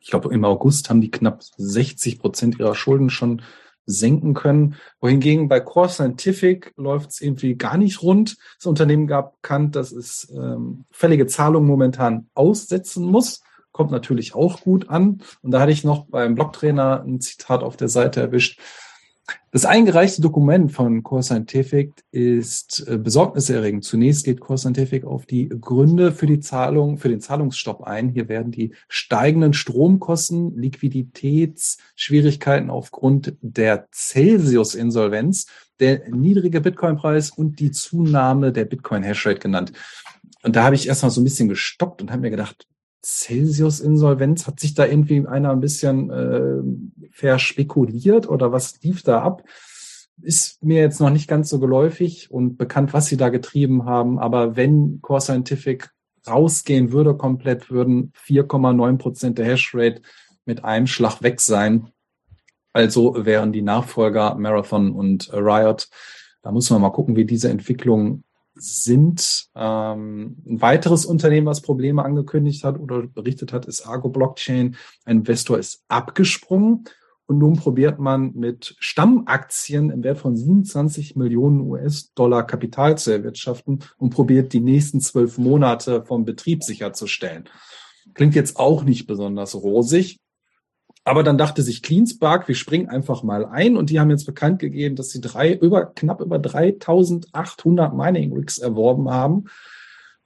[0.00, 3.42] Ich glaube, im August haben die knapp 60 Prozent ihrer Schulden schon
[3.86, 4.76] senken können.
[5.00, 8.36] Wohingegen bei Core Scientific läuft es irgendwie gar nicht rund.
[8.58, 13.42] Das Unternehmen gab bekannt, dass es ähm, fällige Zahlungen momentan aussetzen muss.
[13.72, 15.22] Kommt natürlich auch gut an.
[15.40, 18.60] Und da hatte ich noch beim Blogtrainer ein Zitat auf der Seite erwischt.
[19.52, 23.84] Das eingereichte Dokument von Core Scientific ist äh, besorgniserregend.
[23.84, 28.08] Zunächst geht Core Scientific auf die Gründe für die Zahlung, für den Zahlungsstopp ein.
[28.08, 35.46] Hier werden die steigenden Stromkosten, Liquiditätsschwierigkeiten aufgrund der Celsius-Insolvenz,
[35.80, 39.72] der niedrige Bitcoin-Preis und die Zunahme der Bitcoin-Hashrate genannt.
[40.42, 42.66] Und da habe ich erstmal so ein bisschen gestoppt und habe mir gedacht,
[43.04, 49.42] Celsius-Insolvenz, hat sich da irgendwie einer ein bisschen äh, verspekuliert oder was lief da ab?
[50.20, 54.18] Ist mir jetzt noch nicht ganz so geläufig und bekannt, was sie da getrieben haben.
[54.18, 55.90] Aber wenn Core Scientific
[56.28, 60.02] rausgehen würde komplett, würden 4,9 Prozent der Hashrate
[60.44, 61.88] mit einem Schlag weg sein.
[62.72, 65.88] Also wären die Nachfolger Marathon und Riot.
[66.42, 68.24] Da muss man mal gucken, wie diese Entwicklung
[68.54, 69.46] sind.
[69.54, 74.76] Ähm, ein weiteres Unternehmen, was Probleme angekündigt hat oder berichtet hat, ist Argo Blockchain.
[75.04, 76.84] Ein Investor ist abgesprungen
[77.26, 83.80] und nun probiert man mit Stammaktien im Wert von 27 Millionen US-Dollar Kapital zu erwirtschaften
[83.96, 87.48] und probiert die nächsten zwölf Monate vom Betrieb sicherzustellen.
[88.14, 90.20] Klingt jetzt auch nicht besonders rosig.
[91.04, 94.60] Aber dann dachte sich Cleanspark, wir springen einfach mal ein und die haben jetzt bekannt
[94.60, 99.46] gegeben, dass sie drei, über, knapp über 3800 Mining Rigs erworben haben.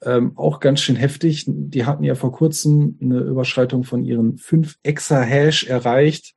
[0.02, 1.44] Ähm, auch ganz schön heftig.
[1.46, 6.34] Die hatten ja vor kurzem eine Überschreitung von ihren 5 Exahash erreicht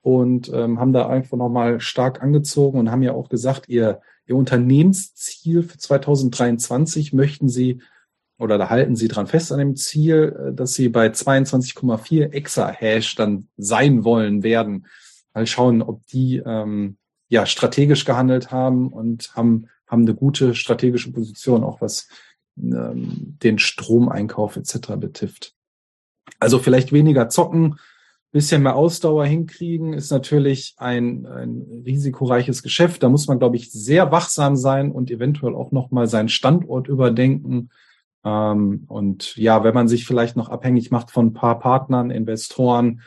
[0.00, 4.36] und ähm, haben da einfach nochmal stark angezogen und haben ja auch gesagt, ihr Ihr
[4.36, 7.82] Unternehmensziel für 2023 möchten Sie
[8.42, 13.14] oder da halten Sie dran fest an dem Ziel, äh, dass Sie bei 22,4 Exahash
[13.14, 14.86] dann sein wollen werden.
[15.32, 16.96] Mal schauen, ob die ähm,
[17.28, 22.08] ja strategisch gehandelt haben und haben, haben eine gute strategische Position, auch was
[22.58, 24.96] ähm, den Stromeinkauf etc.
[24.98, 25.54] betrifft.
[26.38, 27.76] Also vielleicht weniger zocken,
[28.32, 33.02] bisschen mehr Ausdauer hinkriegen, ist natürlich ein, ein risikoreiches Geschäft.
[33.02, 37.68] Da muss man, glaube ich, sehr wachsam sein und eventuell auch nochmal seinen Standort überdenken.
[38.24, 43.02] Ähm, und ja, wenn man sich vielleicht noch abhängig macht von ein paar Partnern, Investoren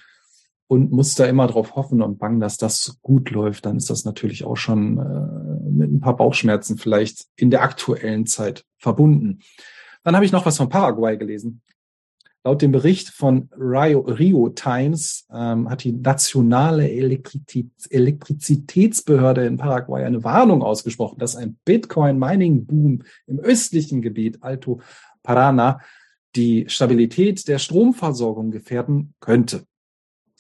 [0.68, 4.04] und muss da immer drauf hoffen und bangen, dass das gut läuft, dann ist das
[4.04, 9.40] natürlich auch schon äh, mit ein paar Bauchschmerzen vielleicht in der aktuellen Zeit verbunden.
[10.04, 11.62] Dann habe ich noch was von Paraguay gelesen.
[12.46, 20.04] Laut dem Bericht von Rio, Rio Times ähm, hat die nationale Elektrizitäts Elektrizitätsbehörde in Paraguay
[20.04, 24.80] eine Warnung ausgesprochen, dass ein Bitcoin-Mining-Boom im östlichen Gebiet Alto
[25.24, 25.80] Parana
[26.36, 29.66] die Stabilität der Stromversorgung gefährden könnte.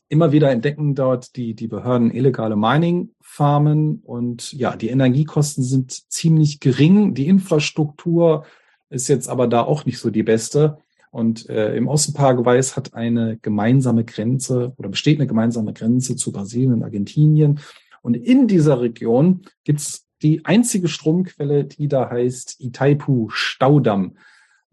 [0.08, 6.60] Immer wieder entdecken dort die, die Behörden illegale Mining-Farmen und ja, die Energiekosten sind ziemlich
[6.60, 7.16] gering.
[7.16, 8.46] Die Infrastruktur
[8.92, 10.78] ist jetzt aber da auch nicht so die beste.
[11.16, 16.34] Und äh, im Osten Paraguays hat eine gemeinsame Grenze oder besteht eine gemeinsame Grenze zu
[16.34, 17.62] Brasilien und Argentinien.
[18.02, 24.18] Und in dieser Region gibt's die einzige Stromquelle, die da heißt Itaipu Staudamm.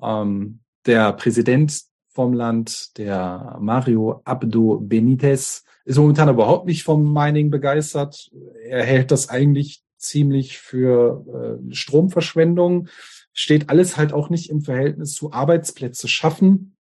[0.03, 7.53] Ähm, der Präsident vom Land, der Mario Abdo Benitez, ist momentan überhaupt nicht vom Mining
[7.53, 8.33] begeistert.
[8.65, 12.89] Er hält das eigentlich ziemlich für äh, Stromverschwendung
[13.33, 16.77] steht alles halt auch nicht im Verhältnis zu Arbeitsplätze schaffen.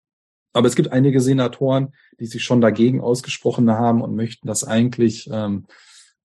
[0.53, 5.29] Aber es gibt einige Senatoren, die sich schon dagegen ausgesprochen haben und möchten das eigentlich
[5.31, 5.65] ähm,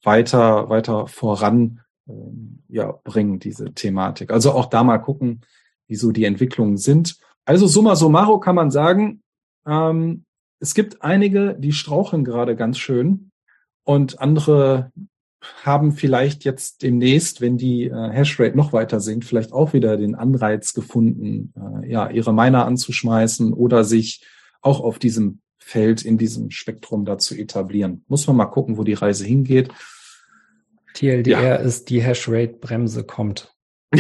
[0.03, 4.33] weiter, weiter voran ähm, ja, bringen, diese Thematik.
[4.33, 5.43] Also auch da mal gucken,
[5.87, 7.17] wie so die Entwicklungen sind.
[7.45, 9.23] Also summa summarum kann man sagen,
[9.67, 10.25] ähm,
[10.59, 13.31] es gibt einige, die strauchen gerade ganz schön
[13.85, 14.91] und andere
[15.63, 20.15] haben vielleicht jetzt demnächst, wenn die äh, Hashrate noch weiter sinkt, vielleicht auch wieder den
[20.15, 24.25] Anreiz gefunden, äh, ja, ihre Miner anzuschmeißen oder sich
[24.63, 28.05] auch auf diesem Feld, in diesem Spektrum da zu etablieren.
[28.09, 29.69] Muss man mal gucken, wo die Reise hingeht.
[30.95, 31.57] TLDR ja.
[31.57, 33.53] ist die Hashrate-Bremse kommt.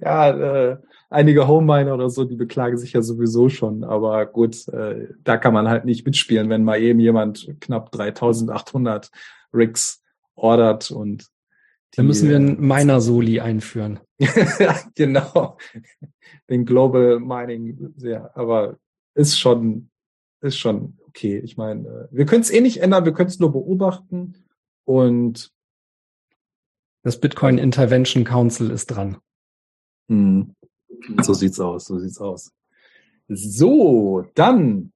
[0.00, 0.76] ja, äh,
[1.14, 3.84] einige Home-Miner oder so, die beklagen sich ja sowieso schon.
[3.84, 9.10] Aber gut, äh, da kann man halt nicht mitspielen, wenn mal eben jemand knapp 3800
[9.52, 10.02] Rigs
[10.34, 11.22] ordert und
[11.94, 14.00] die, Dann müssen wir einen Miner-Soli einführen.
[14.96, 15.56] genau.
[16.50, 18.78] Den Global Mining, ja, aber
[19.14, 19.90] ist schon,
[20.40, 21.38] ist schon okay.
[21.38, 24.34] Ich meine, äh, wir können es eh nicht ändern, wir können es nur beobachten
[24.84, 25.52] und
[27.02, 29.18] das Bitcoin Intervention Council ist dran.
[30.08, 30.54] Hm.
[31.22, 32.52] So sieht's aus, so sieht's aus.
[33.28, 34.90] So, dann.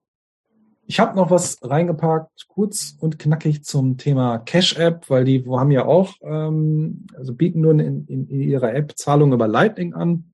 [0.90, 5.70] Ich habe noch was reingepackt, kurz und knackig zum Thema Cash App, weil die haben
[5.70, 10.32] ja auch, ähm, also bieten nur in, in, in ihrer App Zahlungen über Lightning an.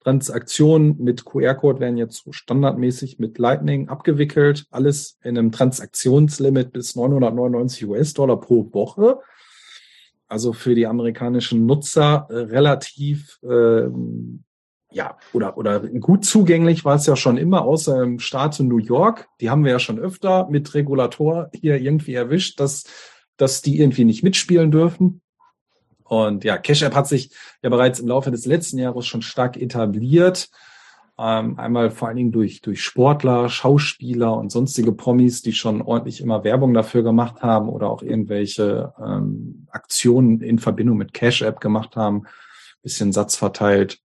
[0.00, 4.66] Transaktionen mit QR-Code werden jetzt standardmäßig mit Lightning abgewickelt.
[4.70, 9.20] Alles in einem Transaktionslimit bis 999 US-Dollar pro Woche
[10.28, 13.88] also für die amerikanischen Nutzer relativ äh,
[14.90, 19.28] ja, oder, oder gut zugänglich war es ja schon immer, außer im Staat New York.
[19.40, 22.84] Die haben wir ja schon öfter mit Regulator hier irgendwie erwischt, dass,
[23.36, 25.20] dass die irgendwie nicht mitspielen dürfen.
[26.04, 27.30] Und ja, Cash App hat sich
[27.62, 30.48] ja bereits im Laufe des letzten Jahres schon stark etabliert.
[31.18, 36.22] Ähm, einmal vor allen Dingen durch, durch Sportler, Schauspieler und sonstige Promis, die schon ordentlich
[36.22, 41.60] immer Werbung dafür gemacht haben oder auch irgendwelche ähm, Aktionen in Verbindung mit Cash App
[41.60, 42.22] gemacht haben,
[42.82, 44.00] bisschen Satz verteilt.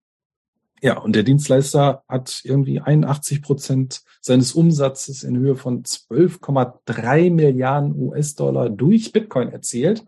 [0.82, 7.94] Ja, und der Dienstleister hat irgendwie 81 Prozent seines Umsatzes in Höhe von 12,3 Milliarden
[7.94, 10.04] US-Dollar durch Bitcoin erzielt.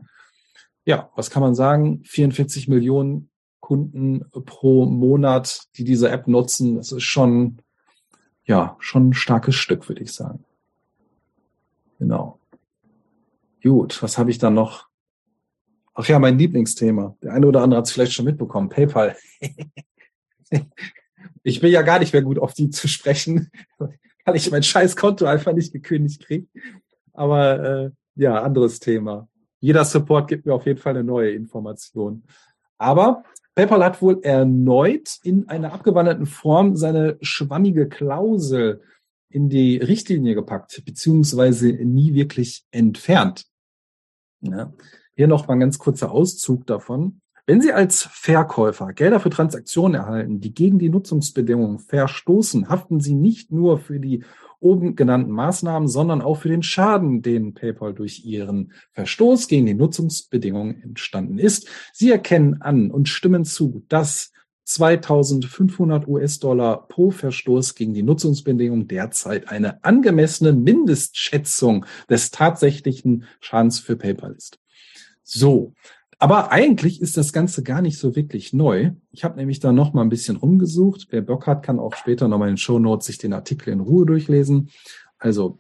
[0.85, 2.03] Ja, was kann man sagen?
[2.05, 3.29] 44 Millionen
[3.61, 6.77] Kunden pro Monat, die diese App nutzen.
[6.77, 7.59] Das ist schon,
[8.45, 10.45] ja, schon ein starkes Stück, würde ich sagen.
[11.99, 12.39] Genau.
[13.63, 14.89] Gut, was habe ich dann noch?
[15.95, 17.15] Ach ja, mein Lieblingsthema.
[17.23, 18.71] Der eine oder andere hat es vielleicht schon mitbekommen.
[18.71, 19.15] PayPal.
[21.43, 24.97] ich will ja gar nicht mehr gut auf die zu sprechen, weil ich mein scheiß
[24.97, 26.47] Konto einfach nicht gekündigt kriege.
[27.13, 29.29] Aber äh, ja, anderes Thema.
[29.61, 32.25] Jeder Support gibt mir auf jeden Fall eine neue Information.
[32.79, 33.25] Aber
[33.55, 38.83] PayPal hat wohl erneut in einer abgewandelten Form seine schwammige Klausel
[39.29, 43.47] in die Richtlinie gepackt, beziehungsweise nie wirklich entfernt.
[44.41, 44.73] Ja.
[45.15, 47.22] Hier noch mal ein ganz kurzer Auszug davon.
[47.45, 53.15] Wenn Sie als Verkäufer Gelder für Transaktionen erhalten, die gegen die Nutzungsbedingungen verstoßen, haften Sie
[53.15, 54.23] nicht nur für die
[54.61, 59.75] oben genannten Maßnahmen, sondern auch für den Schaden, den PayPal durch ihren Verstoß gegen die
[59.75, 61.67] Nutzungsbedingungen entstanden ist.
[61.93, 64.31] Sie erkennen an und stimmen zu, dass
[64.65, 73.97] 2500 US-Dollar pro Verstoß gegen die Nutzungsbedingungen derzeit eine angemessene Mindestschätzung des tatsächlichen Schadens für
[73.97, 74.61] PayPal ist.
[75.25, 75.75] So,
[76.23, 78.93] aber eigentlich ist das Ganze gar nicht so wirklich neu.
[79.11, 81.09] Ich habe nämlich da noch mal ein bisschen rumgesucht.
[81.11, 83.71] Wer Bock hat, kann auch später noch mal in den Show Notes sich den Artikel
[83.73, 84.71] in Ruhe durchlesen.
[85.19, 85.59] Also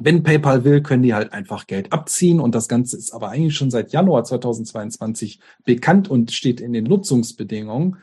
[0.00, 3.56] wenn PayPal will, können die halt einfach Geld abziehen und das Ganze ist aber eigentlich
[3.56, 7.96] schon seit Januar 2022 bekannt und steht in den Nutzungsbedingungen.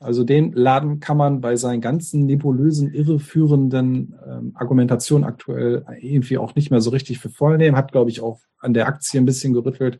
[0.00, 6.54] Also den Laden kann man bei seinen ganzen nebulösen, irreführenden ähm, Argumentationen aktuell irgendwie auch
[6.56, 7.78] nicht mehr so richtig für voll nehmen.
[7.78, 9.98] Hat, glaube ich, auch an der Aktie ein bisschen gerüttelt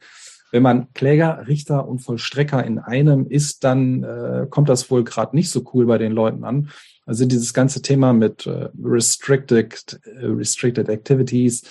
[0.51, 5.37] wenn man Kläger, Richter und Vollstrecker in einem ist, dann äh, kommt das wohl gerade
[5.37, 6.71] nicht so cool bei den Leuten an.
[7.05, 11.63] Also dieses ganze Thema mit äh, restricted, äh, restricted activities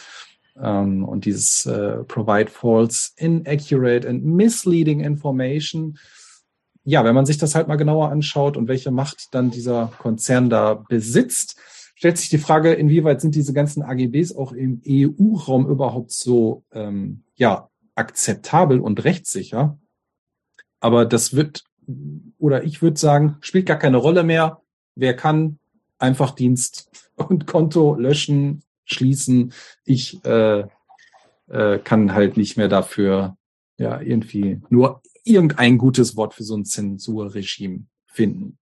[0.61, 5.97] ähm, und dieses äh, provide false, inaccurate and misleading information.
[6.83, 10.49] Ja, wenn man sich das halt mal genauer anschaut und welche Macht dann dieser Konzern
[10.49, 11.59] da besitzt,
[11.95, 17.23] stellt sich die Frage, inwieweit sind diese ganzen AGBs auch im EU-Raum überhaupt so ähm,
[17.35, 19.79] ja akzeptabel und rechtssicher.
[20.79, 21.63] Aber das wird,
[22.37, 24.61] oder ich würde sagen, spielt gar keine Rolle mehr.
[24.95, 25.59] Wer kann,
[25.97, 29.53] einfach Dienst und Konto löschen, schließen.
[29.83, 30.65] Ich äh,
[31.47, 33.37] äh, kann halt nicht mehr dafür
[33.77, 38.57] ja irgendwie nur irgendein gutes Wort für so ein Zensurregime finden.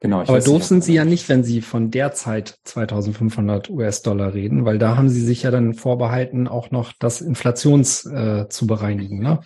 [0.00, 0.20] Genau.
[0.20, 4.96] Aber doof sind Sie ja nicht, wenn Sie von derzeit 2500 US-Dollar reden, weil da
[4.96, 9.20] haben Sie sich ja dann vorbehalten, auch noch das Inflations äh, zu bereinigen.
[9.20, 9.40] Ne?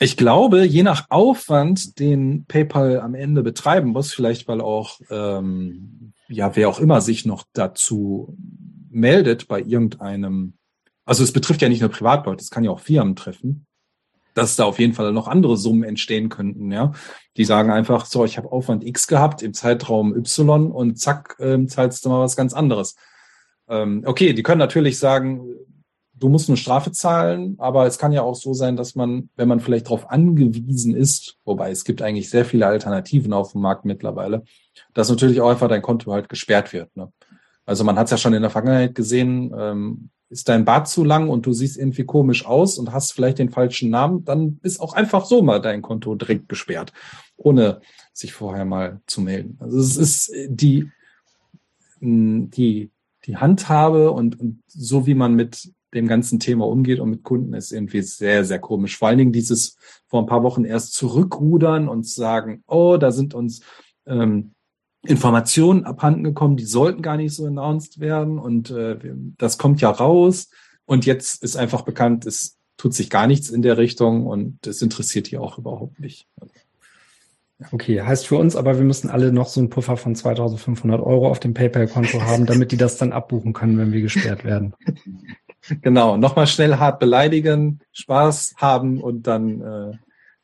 [0.00, 6.12] Ich glaube, je nach Aufwand, den PayPal am Ende betreiben muss, vielleicht weil auch, ähm,
[6.28, 8.36] ja, wer auch immer sich noch dazu
[8.90, 10.54] meldet bei irgendeinem,
[11.06, 13.66] also es betrifft ja nicht nur Privatleute, es kann ja auch Firmen treffen,
[14.34, 16.92] dass da auf jeden Fall noch andere Summen entstehen könnten, ja.
[17.36, 21.68] Die sagen einfach, so, ich habe Aufwand X gehabt im Zeitraum Y und zack, ähm,
[21.68, 22.96] zahlst du mal was ganz anderes.
[23.68, 25.42] Ähm, okay, die können natürlich sagen,
[26.14, 29.48] du musst eine Strafe zahlen, aber es kann ja auch so sein, dass man, wenn
[29.48, 33.84] man vielleicht darauf angewiesen ist, wobei es gibt eigentlich sehr viele Alternativen auf dem Markt
[33.84, 34.44] mittlerweile,
[34.94, 36.94] dass natürlich auch einfach dein Konto halt gesperrt wird.
[36.96, 37.12] Ne?
[37.66, 41.04] Also man hat es ja schon in der Vergangenheit gesehen, ähm, ist dein Bart zu
[41.04, 44.80] lang und du siehst irgendwie komisch aus und hast vielleicht den falschen Namen, dann ist
[44.80, 46.92] auch einfach so mal dein Konto direkt gesperrt,
[47.36, 47.80] ohne
[48.12, 49.58] sich vorher mal zu melden.
[49.60, 50.90] Also es ist die,
[52.00, 52.90] die,
[53.26, 57.52] die Handhabe und, und so wie man mit dem ganzen Thema umgeht und mit Kunden
[57.52, 58.96] ist irgendwie sehr, sehr komisch.
[58.96, 59.76] Vor allen Dingen dieses
[60.06, 63.60] vor ein paar Wochen erst zurückrudern und sagen, oh, da sind uns
[64.06, 64.54] ähm,
[65.04, 68.96] Informationen abhanden gekommen, die sollten gar nicht so announced werden und äh,
[69.38, 70.50] das kommt ja raus
[70.84, 74.80] und jetzt ist einfach bekannt, es tut sich gar nichts in der Richtung und es
[74.82, 76.26] interessiert hier auch überhaupt nicht.
[77.70, 81.28] Okay, heißt für uns aber, wir müssen alle noch so einen Puffer von 2500 Euro
[81.28, 84.74] auf dem PayPal-Konto haben, damit die das dann abbuchen können, wenn wir gesperrt werden.
[85.80, 89.92] Genau, nochmal schnell hart beleidigen, Spaß haben und dann äh,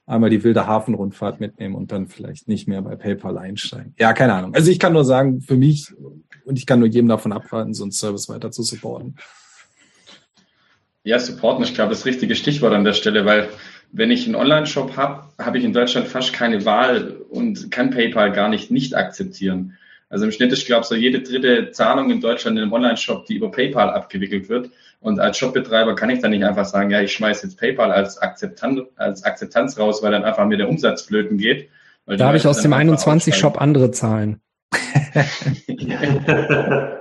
[0.09, 3.94] einmal die wilde Hafenrundfahrt mitnehmen und dann vielleicht nicht mehr bei PayPal einsteigen.
[3.98, 4.54] Ja, keine Ahnung.
[4.54, 5.92] Also ich kann nur sagen, für mich,
[6.44, 9.16] und ich kann nur jedem davon abraten, so einen Service weiter zu supporten.
[11.04, 13.48] Ja, supporten, ich glaube, das richtige Stichwort an der Stelle, weil
[13.92, 18.32] wenn ich einen Online-Shop habe, habe ich in Deutschland fast keine Wahl und kann PayPal
[18.32, 19.76] gar nicht nicht akzeptieren.
[20.11, 23.26] Also im Schnitt ist, glaube ich, so jede dritte Zahlung in Deutschland in einem Online-Shop,
[23.26, 24.70] die über PayPal abgewickelt wird.
[25.01, 28.18] Und als Shopbetreiber kann ich dann nicht einfach sagen, ja, ich schmeiße jetzt PayPal als,
[28.18, 31.68] Akzeptanz, als Akzeptanz raus, weil dann einfach mir der Umsatz flöten geht.
[32.07, 34.40] Da habe ich aus dem 21-Shop andere Zahlen.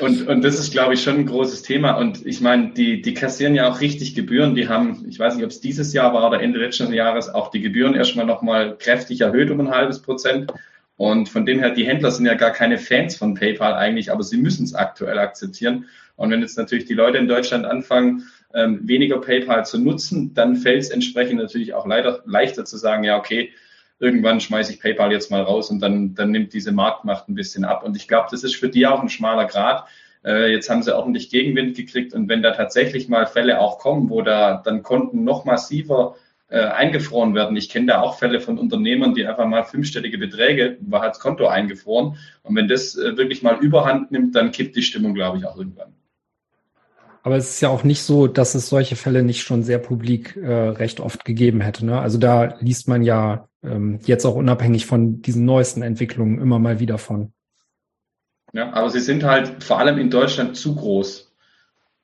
[0.00, 1.92] und, und das ist, glaube ich, schon ein großes Thema.
[1.92, 4.54] Und ich meine, die, die kassieren ja auch richtig Gebühren.
[4.54, 7.50] Die haben, ich weiß nicht, ob es dieses Jahr war oder Ende letzten Jahres, auch
[7.50, 10.52] die Gebühren erstmal nochmal kräftig erhöht um ein halbes Prozent.
[10.96, 14.22] Und von dem her, die Händler sind ja gar keine Fans von PayPal eigentlich, aber
[14.22, 15.86] sie müssen es aktuell akzeptieren.
[16.20, 20.54] Und wenn jetzt natürlich die Leute in Deutschland anfangen, ähm, weniger PayPal zu nutzen, dann
[20.54, 23.52] fällt es entsprechend natürlich auch leider, leichter zu sagen, ja, okay,
[24.00, 27.64] irgendwann schmeiße ich PayPal jetzt mal raus und dann, dann nimmt diese Marktmacht ein bisschen
[27.64, 27.84] ab.
[27.84, 29.88] Und ich glaube, das ist für die auch ein schmaler Grad.
[30.22, 34.10] Äh, jetzt haben sie ordentlich Gegenwind gekriegt und wenn da tatsächlich mal Fälle auch kommen,
[34.10, 36.16] wo da dann Konten noch massiver
[36.50, 37.56] äh, eingefroren werden.
[37.56, 41.46] Ich kenne da auch Fälle von Unternehmern, die einfach mal fünfstellige Beträge, war halt Konto
[41.46, 42.18] eingefroren.
[42.42, 45.56] Und wenn das äh, wirklich mal überhand nimmt, dann kippt die Stimmung, glaube ich, auch
[45.56, 45.94] irgendwann.
[47.22, 50.36] Aber es ist ja auch nicht so, dass es solche Fälle nicht schon sehr publik
[50.36, 51.84] äh, recht oft gegeben hätte.
[51.84, 52.00] Ne?
[52.00, 56.80] Also da liest man ja ähm, jetzt auch unabhängig von diesen neuesten Entwicklungen immer mal
[56.80, 57.32] wieder von.
[58.52, 61.32] Ja, aber sie sind halt vor allem in Deutschland zu groß,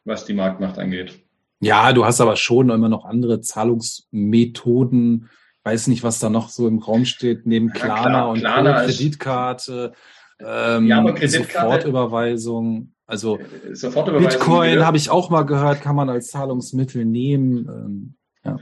[0.05, 1.19] was die Marktmacht angeht.
[1.61, 5.31] Ja, du hast aber schon immer noch andere Zahlungsmethoden.
[5.65, 9.93] Weiß nicht, was da noch so im Raum steht, neben Klarna klar, und Klarna Kreditkarte,
[10.39, 12.93] ähm, Ja, aber Kreditkarte- Sofortüberweisung.
[13.07, 13.39] Also
[13.73, 18.15] Sofortüberweisung Bitcoin gehört- habe ich auch mal gehört, kann man als Zahlungsmittel nehmen.
[18.45, 18.59] Ähm,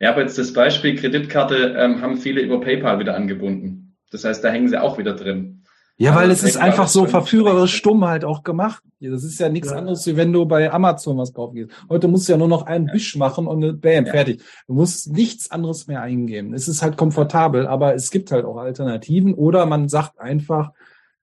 [0.00, 3.96] Ja, aber jetzt das Beispiel Kreditkarte ähm, haben viele über PayPal wieder angebunden.
[4.10, 5.62] Das heißt, da hängen sie auch wieder drin.
[5.96, 8.82] Ja, weil Also es ist einfach so verführerisch stumm halt auch gemacht.
[9.00, 9.76] Das ist ja nichts Ja.
[9.76, 11.70] anderes, wie wenn du bei Amazon was kaufen gehst.
[11.88, 14.10] Heute musst du ja nur noch einen Wisch machen und eine bam, Ja.
[14.12, 14.42] fertig.
[14.66, 16.52] Du musst nichts anderes mehr eingeben.
[16.52, 19.34] Es ist halt komfortabel, aber es gibt halt auch Alternativen.
[19.34, 20.72] Oder man sagt einfach,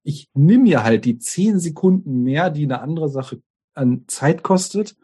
[0.04, 3.42] ich nimm mir halt die zehn Sekunden mehr, die eine andere Sache
[3.74, 4.96] an Zeit kostet.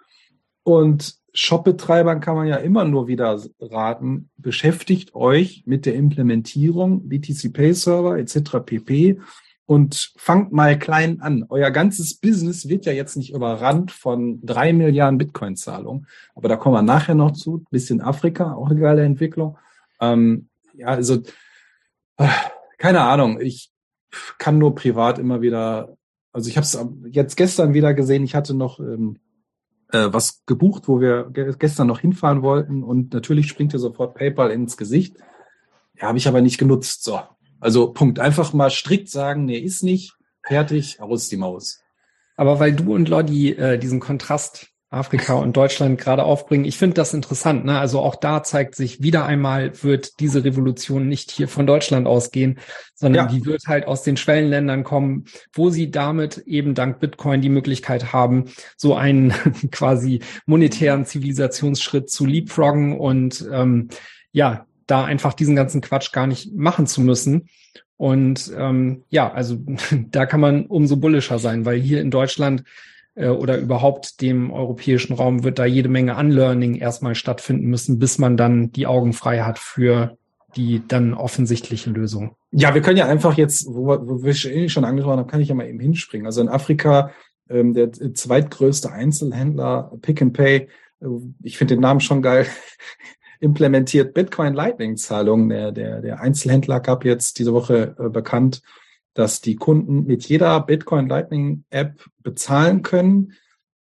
[0.63, 7.53] Und Shop-Betreibern kann man ja immer nur wieder raten, beschäftigt euch mit der Implementierung BTC
[7.53, 8.57] Pay Server etc.
[8.65, 9.19] pp.
[9.65, 11.45] Und fangt mal klein an.
[11.49, 16.07] Euer ganzes Business wird ja jetzt nicht überrannt von drei Milliarden Bitcoin-Zahlungen.
[16.35, 17.65] Aber da kommen wir nachher noch zu.
[17.69, 19.57] Bisschen Afrika, auch eine geile Entwicklung.
[19.99, 21.21] Ähm, ja, also,
[22.15, 22.29] äh,
[22.77, 23.41] keine Ahnung.
[23.41, 23.71] Ich
[24.37, 25.97] kann nur privat immer wieder,
[26.31, 26.77] also ich habe es
[27.09, 28.23] jetzt gestern wieder gesehen.
[28.23, 29.19] Ich hatte noch ähm,
[29.91, 32.83] äh, was gebucht, wo wir ge gestern noch hinfahren wollten.
[32.83, 35.17] Und natürlich springt dir sofort PayPal ins Gesicht.
[35.95, 37.03] Ja, habe ich aber nicht genutzt.
[37.03, 37.19] So.
[37.59, 38.19] Also Punkt.
[38.19, 40.13] Einfach mal strikt sagen, nee, ist nicht.
[40.43, 41.81] Fertig, aus die Maus.
[42.35, 46.93] Aber weil du und Lodi äh, diesen Kontrast Afrika und Deutschland gerade aufbringen, ich finde
[46.93, 47.65] das interessant.
[47.65, 47.77] Ne?
[47.77, 52.59] Also auch da zeigt sich wieder einmal, wird diese Revolution nicht hier von Deutschland ausgehen,
[52.95, 53.31] sondern Ja.
[53.31, 58.13] die wird halt aus den Schwellenländern kommen, wo sie damit eben dank Bitcoin die Möglichkeit
[58.13, 58.45] haben,
[58.77, 59.31] so einen
[59.71, 63.89] quasi monetären Zivilisationsschritt zu leapfroggen und ähm,
[64.31, 67.49] ja, da einfach diesen ganzen Quatsch gar nicht machen zu müssen.
[67.97, 69.57] Und ähm, ja, also
[70.11, 72.63] da kann man umso bullischer sein, weil hier in Deutschland
[73.17, 78.19] äh, oder überhaupt dem europäischen Raum wird da jede Menge Unlearning erstmal stattfinden müssen, bis
[78.19, 80.17] man dann die Augen frei hat für
[80.55, 82.35] die dann offensichtliche Lösung.
[82.51, 85.41] Ja, wir können ja einfach jetzt, wo, wir- wo wir eh schon angesprochen haben, kann
[85.41, 86.25] ich ja mal eben hinspringen.
[86.25, 87.11] Also in Afrika,
[87.49, 90.67] ähm, der zweitgrößte Einzelhändler, Pick and Pay,
[91.01, 91.05] äh,
[91.43, 92.45] ich finde den Namen schon geil,
[93.39, 95.49] implementiert Bitcoin Lightning Zahlungen.
[95.49, 98.61] Der, der, der Einzelhändler gab jetzt diese Woche äh, bekannt,
[99.17, 103.33] dass die Kunden mit jeder Bitcoin Lightning App bezahlen können.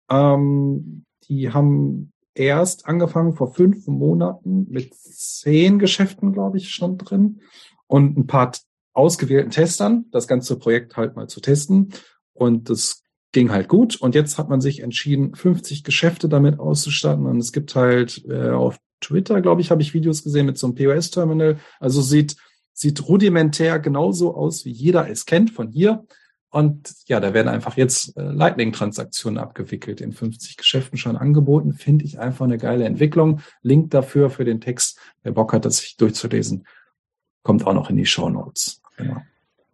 [0.08, 7.40] Ähm, die haben erst angefangen vor fünf Monaten mit zehn Geschäften, glaube ich, schon drin
[7.88, 8.52] und ein paar
[8.92, 11.92] ausgewählten Testern, das ganze Projekt halt mal zu testen.
[12.32, 13.96] Und das ging halt gut.
[13.96, 17.26] Und jetzt hat man sich entschieden, 50 Geschäfte damit auszustatten.
[17.26, 20.68] Und es gibt halt äh, auf Twitter, glaube ich, habe ich Videos gesehen mit so
[20.68, 21.58] einem POS-Terminal.
[21.80, 22.36] Also sieht,
[22.74, 26.04] sieht rudimentär genauso aus, wie jeder es kennt von hier.
[26.50, 31.72] Und ja, da werden einfach jetzt äh, Lightning-Transaktionen abgewickelt, in 50 Geschäften schon angeboten.
[31.72, 33.40] Finde ich einfach eine geile Entwicklung.
[33.62, 36.66] Link dafür für den Text, wer Bock hat, das sich durchzulesen,
[37.42, 38.82] kommt auch noch in die Show Notes.
[38.96, 39.16] Genau.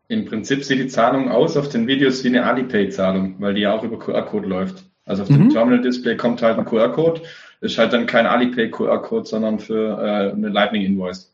[0.08, 3.74] Im Prinzip sieht die Zahlung aus auf den Videos wie eine Alipay-Zahlung, weil die ja
[3.74, 4.84] auch über QR-Code läuft.
[5.04, 5.50] Also auf dem Mhm.
[5.50, 7.22] Terminal-Display kommt halt ein QR-Code.
[7.60, 11.32] Ist halt dann kein Alipay-QR-Code, sondern für äh, eine Lightning-Invoice.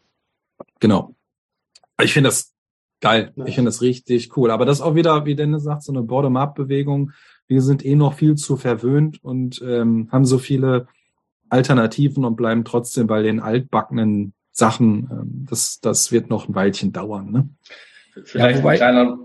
[0.81, 1.16] Genau.
[2.03, 2.53] Ich finde das
[3.01, 3.33] geil.
[3.47, 4.51] Ich finde das richtig cool.
[4.51, 7.13] Aber das ist auch wieder, wie Dennis sagt, so eine Bottom-up-Bewegung.
[7.47, 10.89] Wir sind eh noch viel zu verwöhnt und ähm, haben so viele
[11.49, 15.09] Alternativen und bleiben trotzdem bei den altbackenen Sachen.
[15.11, 17.31] Ähm, das, das wird noch ein Weilchen dauern.
[17.31, 17.49] Ne?
[18.25, 19.19] Vielleicht Ja, wobei- ein kleiner,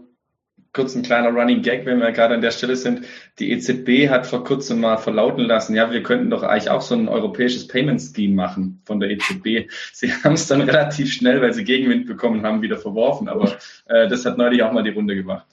[0.74, 3.01] kurz ein kleiner Running Gag, wenn wir gerade an der Stelle sind.
[3.39, 6.95] Die EZB hat vor kurzem mal verlauten lassen, ja, wir könnten doch eigentlich auch so
[6.95, 9.69] ein europäisches Payment Scheme machen von der EZB.
[9.93, 13.28] Sie haben es dann relativ schnell, weil sie Gegenwind bekommen haben, wieder verworfen.
[13.28, 15.45] Aber äh, das hat neulich auch mal die Runde gemacht.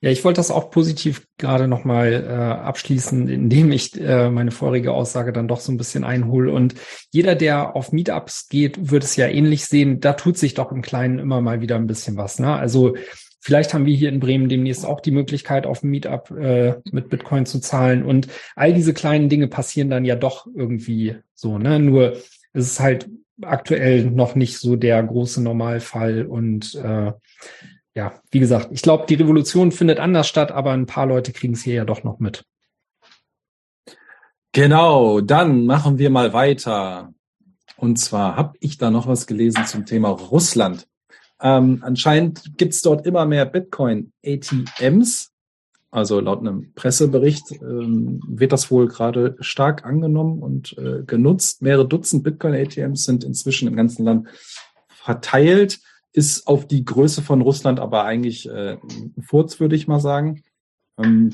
[0.00, 4.92] Ja, ich wollte das auch positiv gerade nochmal äh, abschließen, indem ich äh, meine vorige
[4.92, 6.52] Aussage dann doch so ein bisschen einhole.
[6.52, 6.74] Und
[7.10, 9.98] jeder, der auf Meetups geht, wird es ja ähnlich sehen.
[9.98, 12.38] Da tut sich doch im Kleinen immer mal wieder ein bisschen was.
[12.38, 12.52] Ne?
[12.52, 12.94] Also
[13.40, 17.08] vielleicht haben wir hier in Bremen demnächst auch die Möglichkeit, auf dem Meetup äh, mit
[17.08, 18.04] Bitcoin zu zahlen.
[18.04, 21.58] Und all diese kleinen Dinge passieren dann ja doch irgendwie so.
[21.58, 21.78] Ne?
[21.78, 22.12] Nur
[22.52, 23.08] es ist halt
[23.42, 27.12] aktuell noch nicht so der große Normalfall und äh,
[27.94, 31.54] ja, wie gesagt, ich glaube, die Revolution findet anders statt, aber ein paar Leute kriegen
[31.54, 32.44] es hier ja doch noch mit.
[34.52, 37.12] Genau, dann machen wir mal weiter.
[37.76, 40.86] Und zwar habe ich da noch was gelesen zum Thema Russland.
[41.40, 45.32] Ähm, anscheinend gibt's dort immer mehr Bitcoin-ATMs
[45.90, 51.62] Also laut einem Pressebericht ähm, wird das wohl gerade stark angenommen und äh, genutzt.
[51.62, 54.28] Mehrere Dutzend Bitcoin-ATMs sind inzwischen im ganzen Land
[54.88, 55.80] verteilt.
[56.12, 58.78] Ist auf die Größe von Russland aber eigentlich äh,
[59.20, 60.42] Furz, würde ich mal sagen.
[60.98, 61.32] Ähm,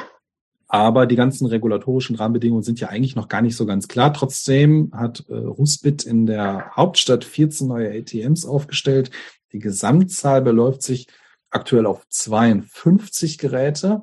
[0.68, 4.12] aber die ganzen regulatorischen Rahmenbedingungen sind ja eigentlich noch gar nicht so ganz klar.
[4.12, 9.10] Trotzdem hat äh, Rusbit in der Hauptstadt 14 neue ATMs aufgestellt.
[9.54, 11.06] Die Gesamtzahl beläuft sich
[11.48, 14.02] aktuell auf 52 Geräte.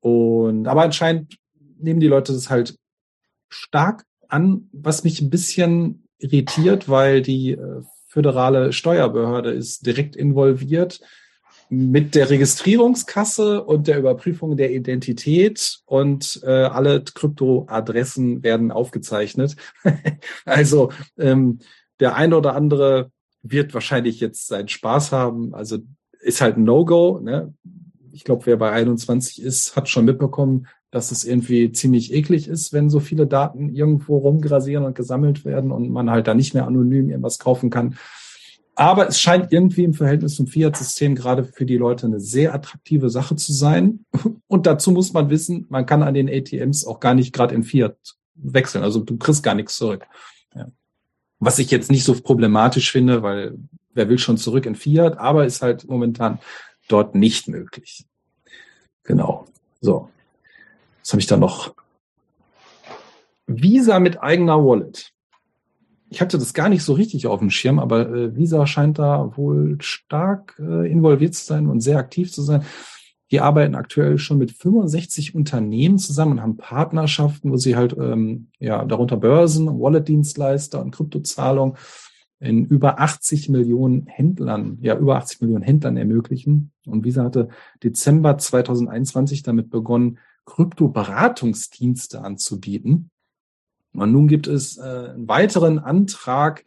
[0.00, 1.36] Und aber anscheinend
[1.78, 2.76] nehmen die Leute das halt
[3.50, 11.00] stark an, was mich ein bisschen irritiert, weil die äh, föderale Steuerbehörde ist direkt involviert
[11.68, 19.56] mit der Registrierungskasse und der Überprüfung der Identität und äh, alle Kryptoadressen werden aufgezeichnet.
[20.46, 21.58] also ähm,
[22.00, 23.10] der eine oder andere
[23.42, 25.54] wird wahrscheinlich jetzt seinen Spaß haben.
[25.54, 25.78] Also
[26.20, 27.20] ist halt ein No-Go.
[27.20, 27.54] Ne?
[28.12, 32.72] Ich glaube, wer bei 21 ist, hat schon mitbekommen, dass es irgendwie ziemlich eklig ist,
[32.72, 36.66] wenn so viele Daten irgendwo rumgrasieren und gesammelt werden und man halt da nicht mehr
[36.66, 37.96] anonym irgendwas kaufen kann.
[38.74, 43.10] Aber es scheint irgendwie im Verhältnis zum Fiat-System gerade für die Leute eine sehr attraktive
[43.10, 44.04] Sache zu sein.
[44.48, 47.64] Und dazu muss man wissen, man kann an den ATMs auch gar nicht gerade in
[47.64, 47.96] Fiat
[48.34, 48.82] wechseln.
[48.82, 50.06] Also du kriegst gar nichts zurück.
[50.54, 50.70] Ja.
[51.44, 53.58] Was ich jetzt nicht so problematisch finde, weil
[53.94, 56.38] wer will schon zurück in Fiat, aber ist halt momentan
[56.88, 58.04] dort nicht möglich.
[59.04, 59.46] Genau.
[59.80, 60.08] So.
[61.00, 61.74] Was habe ich da noch?
[63.46, 65.12] Visa mit eigener Wallet
[66.12, 69.32] ich hatte das gar nicht so richtig auf dem Schirm, aber äh, Visa scheint da
[69.34, 72.66] wohl stark äh, involviert zu sein und sehr aktiv zu sein.
[73.32, 78.48] Die arbeiten aktuell schon mit 65 Unternehmen zusammen und haben Partnerschaften, wo sie halt ähm,
[78.58, 81.76] ja darunter Börsen, Wallet-Dienstleister und Kryptozahlung
[82.40, 86.72] in über 80 Millionen Händlern, ja über 80 Millionen Händlern ermöglichen.
[86.84, 87.48] Und Visa hatte
[87.82, 93.10] Dezember 2021 damit begonnen, Kryptoberatungsdienste anzubieten.
[93.94, 96.64] Und nun gibt es äh, einen weiteren Antrag,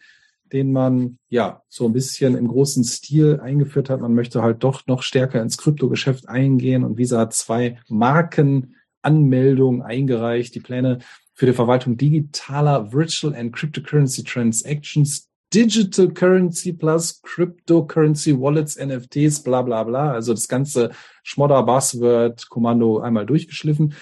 [0.56, 4.00] den man ja so ein bisschen im großen Stil eingeführt hat.
[4.00, 10.56] Man möchte halt doch noch stärker ins Kryptogeschäft eingehen und Visa hat zwei Markenanmeldungen eingereicht.
[10.56, 11.00] Die Pläne
[11.34, 19.62] für die Verwaltung digitaler Virtual and Cryptocurrency Transactions, Digital Currency plus Cryptocurrency Wallets, NFTs, bla
[19.62, 20.14] bla bla.
[20.14, 20.92] Also das ganze
[21.24, 23.94] Schmodder-Buzzword-Kommando einmal durchgeschliffen.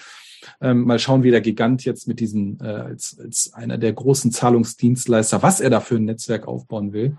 [0.62, 4.32] Ähm, mal schauen, wie der Gigant jetzt mit diesen, äh, als, als einer der großen
[4.32, 7.18] Zahlungsdienstleister, was er da für ein Netzwerk aufbauen will.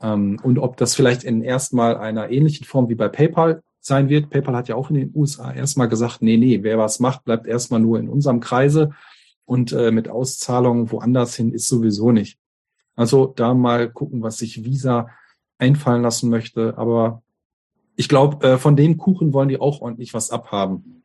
[0.00, 4.30] Ähm, und ob das vielleicht in erstmal einer ähnlichen Form wie bei PayPal sein wird.
[4.30, 7.46] PayPal hat ja auch in den USA erstmal gesagt, nee, nee, wer was macht, bleibt
[7.46, 8.90] erstmal nur in unserem Kreise
[9.44, 12.38] und äh, mit Auszahlungen woanders hin ist sowieso nicht.
[12.96, 15.10] Also da mal gucken, was sich Visa
[15.58, 16.78] einfallen lassen möchte.
[16.78, 17.22] Aber
[17.96, 21.03] ich glaube, äh, von dem Kuchen wollen die auch ordentlich was abhaben.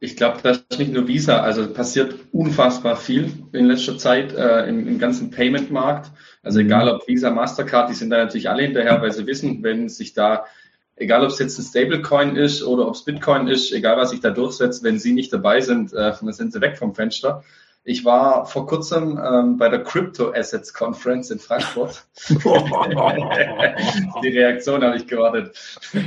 [0.00, 4.68] Ich glaube, das ist nicht nur Visa, also passiert unfassbar viel in letzter Zeit äh,
[4.68, 6.12] im, im ganzen Payment-Markt.
[6.42, 6.66] Also mhm.
[6.66, 10.14] egal ob Visa, Mastercard, die sind da natürlich alle hinterher, weil sie wissen, wenn sich
[10.14, 10.46] da,
[10.94, 14.20] egal ob es jetzt ein Stablecoin ist oder ob es Bitcoin ist, egal was sich
[14.20, 17.42] da durchsetzt, wenn sie nicht dabei sind, äh, dann sind sie weg vom Fenster.
[17.82, 22.04] Ich war vor kurzem ähm, bei der Crypto Assets Conference in Frankfurt.
[22.28, 25.56] Die Reaktion habe ich gewartet.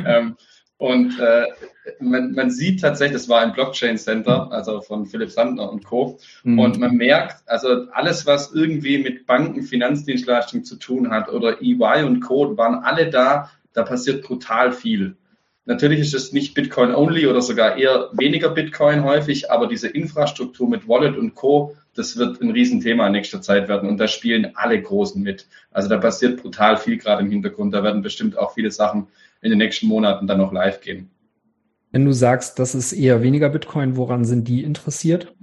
[0.05, 0.37] Ähm,
[0.81, 1.45] und äh,
[1.99, 6.17] man, man sieht tatsächlich, das war ein Blockchain Center, also von Philipp Sandner und Co.
[6.43, 6.57] Mhm.
[6.57, 12.03] Und man merkt, also alles, was irgendwie mit Banken, Finanzdienstleistungen zu tun hat oder EY
[12.03, 12.57] und Co.
[12.57, 13.51] waren alle da.
[13.73, 15.17] Da passiert brutal viel.
[15.65, 20.67] Natürlich ist es nicht Bitcoin only oder sogar eher weniger Bitcoin häufig, aber diese Infrastruktur
[20.67, 24.53] mit Wallet und Co., das wird ein Riesenthema in nächster Zeit werden und da spielen
[24.55, 25.45] alle Großen mit.
[25.69, 27.71] Also da passiert brutal viel gerade im Hintergrund.
[27.71, 29.09] Da werden bestimmt auch viele Sachen
[29.41, 31.09] in den nächsten Monaten dann noch live gehen.
[31.91, 35.33] Wenn du sagst, das ist eher weniger Bitcoin, woran sind die interessiert?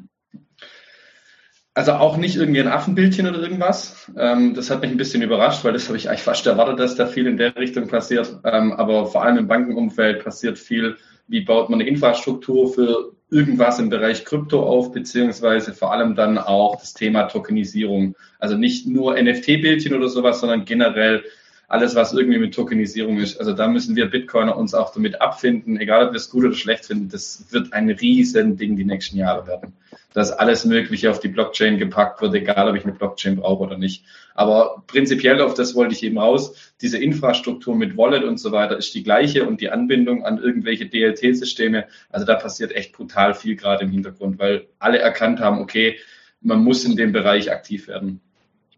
[1.74, 4.10] Also auch nicht irgendwie ein Affenbildchen oder irgendwas.
[4.16, 6.96] Ähm, das hat mich ein bisschen überrascht, weil das habe ich eigentlich fast erwartet, dass
[6.96, 8.40] da viel in der Richtung passiert.
[8.44, 10.96] Ähm, aber vor allem im Bankenumfeld passiert viel.
[11.28, 16.38] Wie baut man eine Infrastruktur für irgendwas im Bereich Krypto auf, beziehungsweise vor allem dann
[16.38, 18.16] auch das Thema Tokenisierung.
[18.38, 21.22] Also nicht nur NFT-Bildchen oder sowas, sondern generell
[21.68, 23.38] alles, was irgendwie mit Tokenisierung ist.
[23.38, 26.54] Also da müssen wir Bitcoiner uns auch damit abfinden, egal ob wir es gut oder
[26.54, 27.10] schlecht finden.
[27.10, 29.74] Das wird ein riesen Ding die nächsten Jahre werden.
[30.14, 33.76] Dass alles Mögliche auf die Blockchain gepackt wird, egal ob ich eine Blockchain brauche oder
[33.76, 34.04] nicht.
[34.34, 36.72] Aber prinzipiell auf das wollte ich eben raus.
[36.80, 40.86] Diese Infrastruktur mit Wallet und so weiter ist die gleiche und die Anbindung an irgendwelche
[40.86, 41.86] DLT-Systeme.
[42.08, 45.98] Also da passiert echt brutal viel gerade im Hintergrund, weil alle erkannt haben, okay,
[46.40, 48.22] man muss in dem Bereich aktiv werden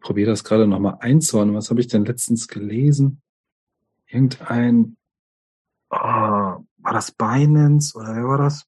[0.00, 1.54] probiere das gerade nochmal einzuordnen.
[1.54, 3.20] Was habe ich denn letztens gelesen?
[4.06, 4.96] Irgendein,
[5.90, 8.66] oh, war das Binance oder wer war das?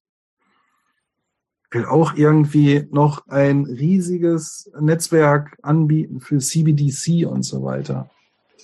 [1.71, 8.11] Will auch irgendwie noch ein riesiges Netzwerk anbieten für CBDC und so weiter.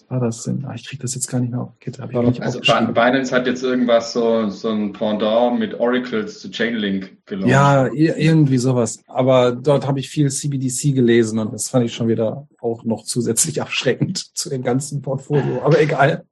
[0.08, 0.66] War das denn?
[0.66, 2.02] Ah, ich kriege das jetzt gar nicht mehr auf Kette.
[2.02, 2.60] Hab ich Also.
[2.60, 7.50] Binance hat jetzt irgendwas so, so ein Pendant mit Oracles zu Chainlink gelauncht.
[7.52, 9.04] Ja, ir- irgendwie sowas.
[9.08, 13.04] Aber dort habe ich viel CBDC gelesen und das fand ich schon wieder auch noch
[13.04, 15.62] zusätzlich abschreckend zu dem ganzen Portfolio.
[15.64, 16.26] Aber egal.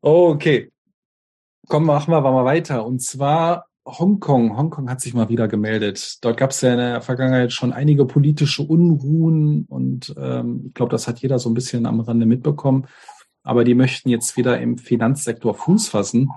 [0.00, 0.70] Okay.
[1.68, 2.86] Komm, machen wir mal weiter.
[2.86, 4.56] Und zwar Hongkong.
[4.56, 6.18] Hongkong hat sich mal wieder gemeldet.
[6.22, 10.90] Dort gab es ja in der Vergangenheit schon einige politische Unruhen und ähm, ich glaube,
[10.90, 12.86] das hat jeder so ein bisschen am Rande mitbekommen.
[13.44, 16.30] Aber die möchten jetzt wieder im Finanzsektor Fuß fassen.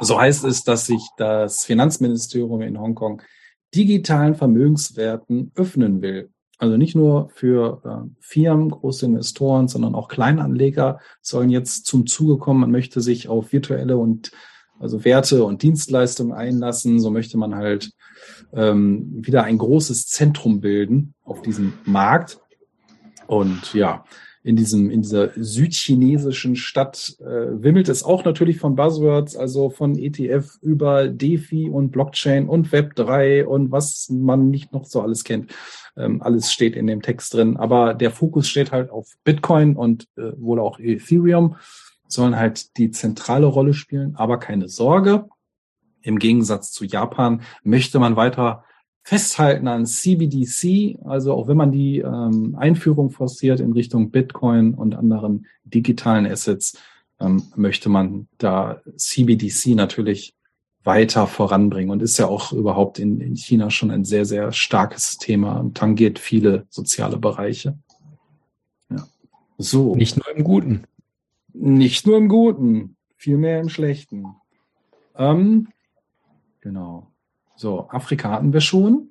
[0.00, 3.22] So heißt es, dass sich das Finanzministerium in Hongkong
[3.72, 6.30] digitalen Vermögenswerten öffnen will.
[6.58, 12.38] Also nicht nur für äh, Firmen, große Investoren, sondern auch Kleinanleger sollen jetzt zum Zuge
[12.38, 12.60] kommen.
[12.60, 14.32] Man möchte sich auf virtuelle und
[14.84, 17.00] also Werte und Dienstleistungen einlassen.
[17.00, 17.90] So möchte man halt
[18.52, 22.38] ähm, wieder ein großes Zentrum bilden auf diesem Markt.
[23.26, 24.04] Und ja,
[24.42, 29.96] in diesem, in dieser südchinesischen Stadt äh, wimmelt es auch natürlich von Buzzwords, also von
[29.96, 35.50] ETF über DeFi und Blockchain und Web3 und was man nicht noch so alles kennt.
[35.96, 37.56] Ähm, alles steht in dem Text drin.
[37.56, 41.56] Aber der Fokus steht halt auf Bitcoin und äh, wohl auch Ethereum
[42.14, 44.16] sollen halt die zentrale Rolle spielen.
[44.16, 45.28] Aber keine Sorge.
[46.00, 48.64] Im Gegensatz zu Japan möchte man weiter
[49.02, 54.94] festhalten an CBDC, also auch wenn man die ähm, Einführung forciert in Richtung Bitcoin und
[54.94, 56.78] anderen digitalen Assets,
[57.20, 60.34] ähm, möchte man da CBDC natürlich
[60.84, 65.18] weiter voranbringen und ist ja auch überhaupt in, in China schon ein sehr, sehr starkes
[65.18, 67.78] Thema und tangiert viele soziale Bereiche.
[68.90, 69.06] Ja.
[69.58, 69.96] So.
[69.96, 70.84] Nicht nur im Guten.
[71.54, 74.26] Nicht nur im Guten, vielmehr im Schlechten.
[75.16, 75.68] Ähm,
[76.60, 77.12] genau.
[77.54, 79.10] So, Afrika hatten wir schon.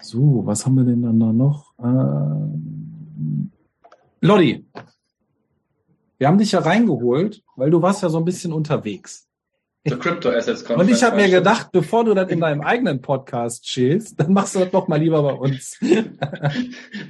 [0.00, 1.74] So, was haben wir denn dann da noch?
[1.78, 3.52] Ähm,
[4.22, 4.66] Lodi,
[6.16, 9.28] wir haben dich ja reingeholt, weil du warst ja so ein bisschen unterwegs.
[9.88, 13.64] Zur Crypto Assets Und ich habe mir gedacht, bevor du das in deinem eigenen Podcast
[13.64, 15.78] chillst, dann machst du das doch mal lieber bei uns.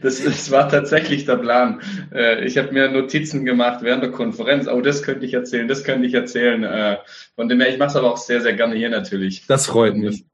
[0.03, 1.81] Das, das war tatsächlich der Plan.
[2.12, 4.68] Äh, Ich habe mir Notizen gemacht während der Konferenz.
[4.68, 6.62] Oh, das könnte ich erzählen, das könnte ich erzählen.
[6.64, 6.99] Äh,
[7.35, 9.47] Von dem her, ich mache es aber auch sehr, sehr gerne hier natürlich.
[9.47, 10.24] Das freut mich.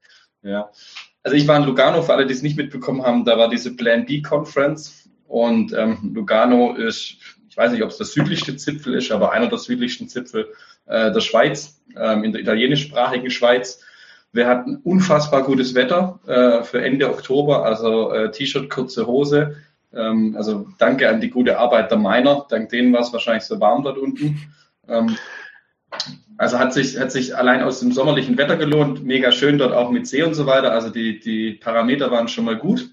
[0.43, 0.71] Ja.
[1.23, 3.77] Also ich war in Lugano, für alle, die es nicht mitbekommen haben, da war diese
[3.77, 7.17] Plan B Conference und ähm, Lugano ist,
[7.49, 10.49] ich weiß nicht, ob es der südlichste Zipfel ist, aber einer der südlichsten Zipfel
[10.93, 13.81] äh, der Schweiz, ähm, in der italienischsprachigen Schweiz.
[14.33, 19.57] Wir hatten unfassbar gutes Wetter äh, für Ende Oktober, also äh, T-Shirt, kurze Hose.
[19.95, 22.47] Ähm, also danke an die gute Arbeit der Miner.
[22.49, 24.41] Dank denen war es wahrscheinlich so warm dort unten.
[24.89, 25.17] Ähm,
[26.39, 29.05] also hat sich, hat sich allein aus dem sommerlichen Wetter gelohnt.
[29.05, 30.73] Mega schön dort auch mit See und so weiter.
[30.73, 32.91] Also die, die Parameter waren schon mal gut.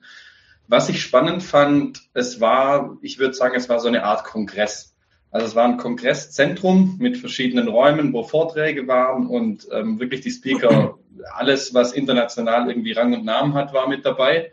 [0.67, 4.95] Was ich spannend fand, es war, ich würde sagen, es war so eine Art Kongress.
[5.31, 10.31] Also es war ein Kongresszentrum mit verschiedenen Räumen, wo Vorträge waren und ähm, wirklich die
[10.31, 10.97] Speaker,
[11.35, 14.51] alles, was international irgendwie Rang und Namen hat, war mit dabei.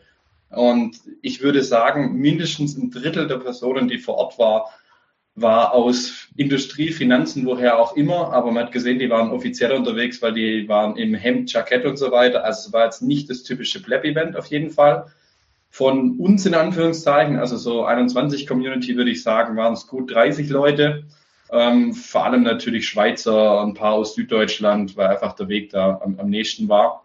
[0.50, 4.70] Und ich würde sagen, mindestens ein Drittel der Personen, die vor Ort war,
[5.34, 10.22] war aus Industrie, Finanzen, woher auch immer, aber man hat gesehen, die waren offiziell unterwegs,
[10.22, 12.42] weil die waren im Hemd, Jackett und so weiter.
[12.42, 15.06] Also es war jetzt nicht das typische Pleb-Event auf jeden Fall.
[15.70, 20.48] Von uns in Anführungszeichen, also so 21 Community würde ich sagen, waren es gut 30
[20.48, 21.04] Leute.
[21.50, 26.18] Ähm, vor allem natürlich Schweizer, ein paar aus Süddeutschland, weil einfach der Weg da am,
[26.18, 27.04] am nächsten war.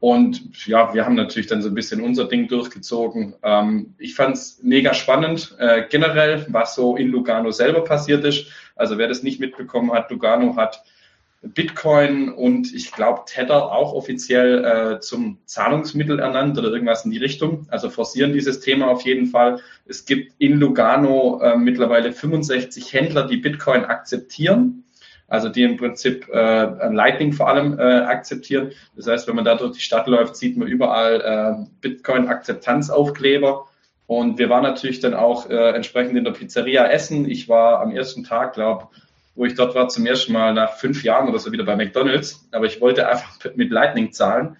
[0.00, 3.34] Und ja, wir haben natürlich dann so ein bisschen unser Ding durchgezogen.
[3.42, 8.46] Ähm, ich fand es mega spannend, äh, generell, was so in Lugano selber passiert ist.
[8.76, 10.84] Also wer das nicht mitbekommen hat, Lugano hat
[11.42, 17.18] Bitcoin und ich glaube Tether auch offiziell äh, zum Zahlungsmittel ernannt oder irgendwas in die
[17.18, 17.66] Richtung.
[17.70, 19.60] Also forcieren dieses Thema auf jeden Fall.
[19.86, 24.84] Es gibt in Lugano äh, mittlerweile 65 Händler, die Bitcoin akzeptieren.
[25.28, 28.72] Also die im Prinzip äh, Lightning vor allem äh, akzeptieren.
[28.96, 33.66] Das heißt, wenn man da durch die Stadt läuft, sieht man überall äh, Bitcoin-Akzeptanzaufkleber.
[34.06, 37.30] Und wir waren natürlich dann auch äh, entsprechend in der Pizzeria essen.
[37.30, 38.88] Ich war am ersten Tag, glaube
[39.38, 42.48] wo ich dort war, zum ersten Mal nach fünf Jahren oder so wieder bei McDonalds.
[42.50, 44.56] Aber ich wollte einfach mit Lightning zahlen.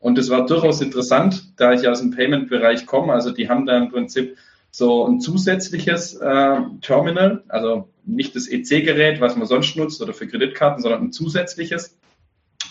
[0.00, 3.12] Und es war durchaus interessant, da ich aus dem Payment-Bereich komme.
[3.12, 4.36] Also die haben da im Prinzip
[4.72, 10.26] so ein zusätzliches äh, Terminal, also nicht das EC-Gerät, was man sonst nutzt oder für
[10.26, 11.96] Kreditkarten, sondern ein zusätzliches.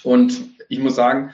[0.03, 0.37] Und
[0.69, 1.31] ich muss sagen,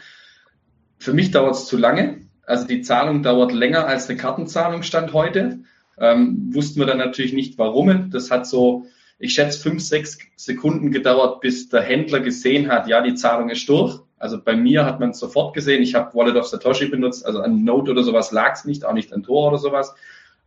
[0.98, 2.22] für mich dauert es zu lange.
[2.45, 5.60] Also die Zahlung dauert länger als eine Kartenzahlung stand heute.
[5.98, 8.11] Ähm, wussten wir dann natürlich nicht, warum.
[8.11, 8.85] Das hat so
[9.22, 13.69] ich schätze, fünf, sechs Sekunden gedauert, bis der Händler gesehen hat, ja, die Zahlung ist
[13.69, 13.99] durch.
[14.18, 15.84] Also bei mir hat man es sofort gesehen.
[15.84, 18.93] Ich habe Wallet of Satoshi benutzt, also an Note oder sowas lag es nicht, auch
[18.93, 19.93] nicht an Tor oder sowas.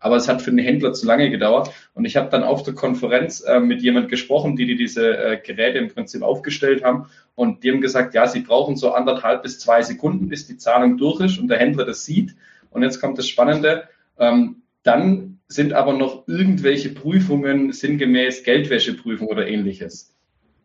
[0.01, 1.71] Aber es hat für den Händler zu lange gedauert.
[1.95, 5.41] Und ich habe dann auf der Konferenz äh, mit jemand gesprochen, die, die diese äh,
[5.41, 7.07] Geräte im Prinzip aufgestellt haben.
[7.37, 10.99] Und die haben gesagt, ja, sie brauchen so anderthalb bis zwei Sekunden, bis die Zahlung
[10.99, 12.35] durch ist und der Händler das sieht.
[12.71, 13.85] Und jetzt kommt das Spannende.
[14.19, 20.15] Ähm, dann sind aber noch irgendwelche Prüfungen sinngemäß Geldwäscheprüfung oder ähnliches.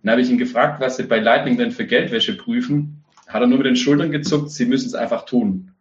[0.02, 3.04] Dann habe ich ihn gefragt, was sie bei Lightning denn für Geldwäsche prüfen.
[3.28, 5.72] Hat er nur mit den Schultern gezuckt, sie müssen es einfach tun.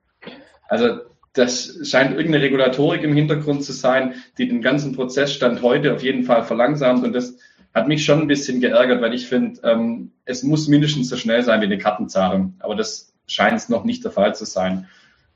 [0.68, 1.00] Also
[1.32, 6.24] das scheint irgendeine Regulatorik im Hintergrund zu sein, die den ganzen Prozessstand heute auf jeden
[6.24, 7.04] Fall verlangsamt.
[7.04, 7.38] Und das
[7.74, 11.42] hat mich schon ein bisschen geärgert, weil ich finde, ähm, es muss mindestens so schnell
[11.42, 12.54] sein wie eine Kartenzahlung.
[12.58, 14.88] Aber das scheint es noch nicht der Fall zu sein.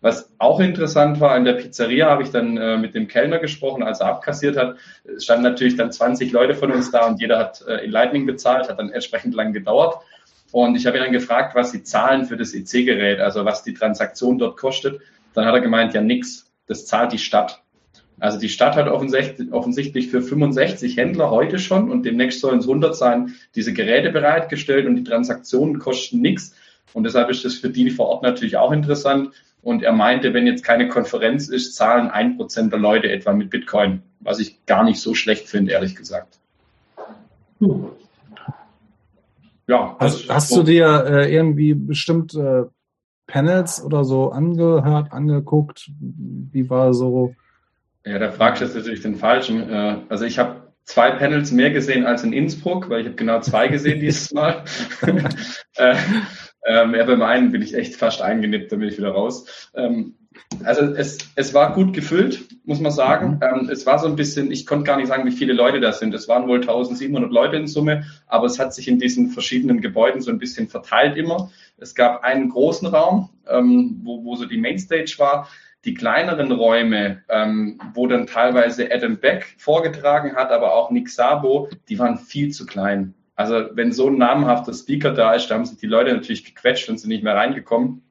[0.03, 3.85] Was auch interessant war, in der Pizzeria habe ich dann äh, mit dem Kellner gesprochen,
[3.85, 4.77] als er abkassiert hat.
[5.05, 8.27] Es standen natürlich dann 20 Leute von uns da und jeder hat äh, in Lightning
[8.27, 10.03] bezahlt, hat dann entsprechend lang gedauert.
[10.51, 13.74] Und ich habe ihn dann gefragt, was sie zahlen für das EC-Gerät, also was die
[13.74, 15.01] Transaktion dort kostet.
[15.35, 17.62] Dann hat er gemeint, ja nix, das zahlt die Stadt.
[18.19, 22.95] Also die Stadt hat offensichtlich für 65 Händler heute schon und demnächst sollen es 100
[22.97, 26.55] sein, diese Geräte bereitgestellt und die Transaktionen kosten nichts.
[26.93, 29.31] Und deshalb ist das für die vor Ort natürlich auch interessant.
[29.63, 33.49] Und er meinte, wenn jetzt keine Konferenz ist, zahlen ein Prozent der Leute etwa mit
[33.49, 36.39] Bitcoin, was ich gar nicht so schlecht finde, ehrlich gesagt.
[37.61, 37.87] Hm.
[39.69, 39.97] Ja.
[40.01, 42.65] Hast, hast du dir äh, irgendwie bestimmt äh,
[43.27, 45.91] Panels oder so angehört, angeguckt?
[46.01, 47.35] Wie war so?
[48.05, 49.71] Ja, da fragst du jetzt natürlich den Falschen.
[49.71, 53.41] Äh, also ich habe zwei Panels mehr gesehen als in Innsbruck, weil ich habe genau
[53.41, 54.65] zwei gesehen dieses Mal.
[56.63, 59.71] äh, ähm, ja, beim einen bin ich echt fast eingenippt, da bin ich wieder raus.
[59.75, 60.15] Ähm,
[60.65, 63.35] also es, es war gut gefüllt, muss man sagen.
[63.35, 63.41] Mhm.
[63.43, 65.93] Ähm, es war so ein bisschen, ich konnte gar nicht sagen, wie viele Leute da
[65.93, 66.15] sind.
[66.15, 70.21] Es waren wohl 1700 Leute in Summe, aber es hat sich in diesen verschiedenen Gebäuden
[70.21, 71.51] so ein bisschen verteilt immer.
[71.79, 75.49] Es gab einen großen Raum, ähm, wo, wo so die Mainstage war.
[75.85, 81.69] Die kleineren Räume, ähm, wo dann teilweise Adam Beck vorgetragen hat, aber auch Nick Sabo,
[81.89, 83.15] die waren viel zu klein.
[83.35, 86.89] Also wenn so ein namhafter Speaker da ist, da haben sich die Leute natürlich gequetscht
[86.89, 88.03] und sind nicht mehr reingekommen.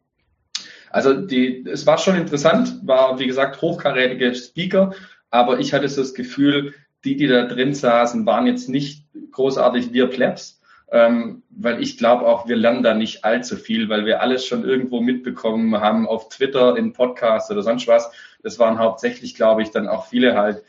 [0.89, 4.93] Also die, es war schon interessant, war wie gesagt hochkarätige Speaker,
[5.29, 6.73] aber ich hatte so das Gefühl,
[7.05, 10.61] die, die da drin saßen, waren jetzt nicht großartig wir Plebs,
[10.91, 14.65] ähm, weil ich glaube auch, wir lernen da nicht allzu viel, weil wir alles schon
[14.65, 18.11] irgendwo mitbekommen haben auf Twitter, in Podcasts oder sonst was.
[18.43, 20.63] Das waren hauptsächlich, glaube ich, dann auch viele halt,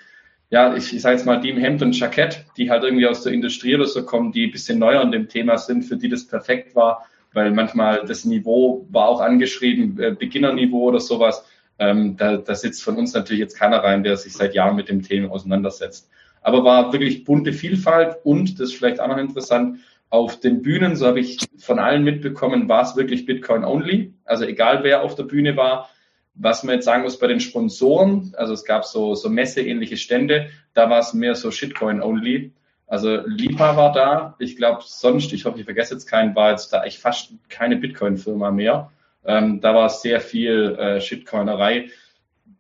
[0.53, 3.23] ja, ich, ich sage jetzt mal, die im Hemd und Jackett, die halt irgendwie aus
[3.23, 6.11] der Industrie oder so kommen, die ein bisschen neuer an dem Thema sind, für die
[6.11, 11.43] das perfekt war, weil manchmal das Niveau war auch angeschrieben, äh, Beginnerniveau oder sowas.
[11.79, 14.91] Ähm, da, da sitzt von uns natürlich jetzt keiner rein, der sich seit Jahren mit
[14.91, 16.11] dem Thema auseinandersetzt.
[16.43, 19.79] Aber war wirklich bunte Vielfalt und, das ist vielleicht auch noch interessant,
[20.11, 24.13] auf den Bühnen, so habe ich von allen mitbekommen, war es wirklich Bitcoin only.
[24.27, 25.89] Also egal wer auf der Bühne war,
[26.35, 30.49] was man jetzt sagen muss bei den Sponsoren, also es gab so, so messeähnliche Stände,
[30.75, 32.53] da war es mehr so Shitcoin only.
[32.87, 34.35] Also Lipa war da.
[34.39, 37.77] Ich glaube, sonst, ich hoffe, ich vergesse jetzt keinen, war jetzt da echt fast keine
[37.77, 38.91] Bitcoin-Firma mehr.
[39.25, 41.89] Ähm, da war sehr viel äh, Shitcoinerei.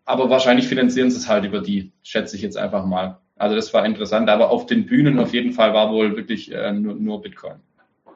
[0.04, 3.18] Aber wahrscheinlich finanzieren sie es halt über die, schätze ich jetzt einfach mal.
[3.36, 4.30] Also das war interessant.
[4.30, 7.56] Aber auf den Bühnen auf jeden Fall war wohl wirklich äh, nur, nur Bitcoin.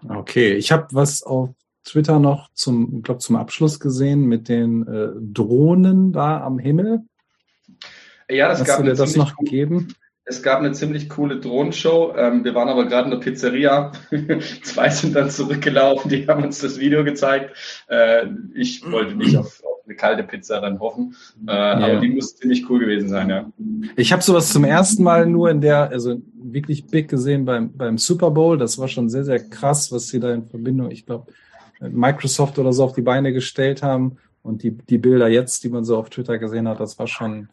[0.08, 1.50] Okay, ich habe was auf
[1.86, 7.02] Twitter noch zum, glaube zum Abschluss gesehen mit den äh, Drohnen da am Himmel.
[8.28, 9.88] Ja, das Hast gab du dir das noch gegeben?
[10.28, 12.12] Es gab eine ziemlich coole Drohnenshow.
[12.16, 13.92] Ähm, wir waren aber gerade in der Pizzeria.
[14.62, 17.84] Zwei sind dann zurückgelaufen, die haben uns das Video gezeigt.
[17.88, 21.14] Äh, ich wollte nicht auf, auf, eine kalte Pizza dann hoffen.
[21.46, 21.74] Äh, ja.
[21.74, 23.52] Aber die muss ziemlich cool gewesen sein, ja.
[23.94, 27.96] Ich habe sowas zum ersten Mal nur in der, also wirklich big gesehen beim, beim
[27.96, 28.58] Super Bowl.
[28.58, 31.32] Das war schon sehr, sehr krass, was sie da in Verbindung, ich glaube,
[31.80, 34.18] Microsoft oder so auf die Beine gestellt haben.
[34.42, 37.48] Und die, die Bilder jetzt, die man so auf Twitter gesehen hat, das war schon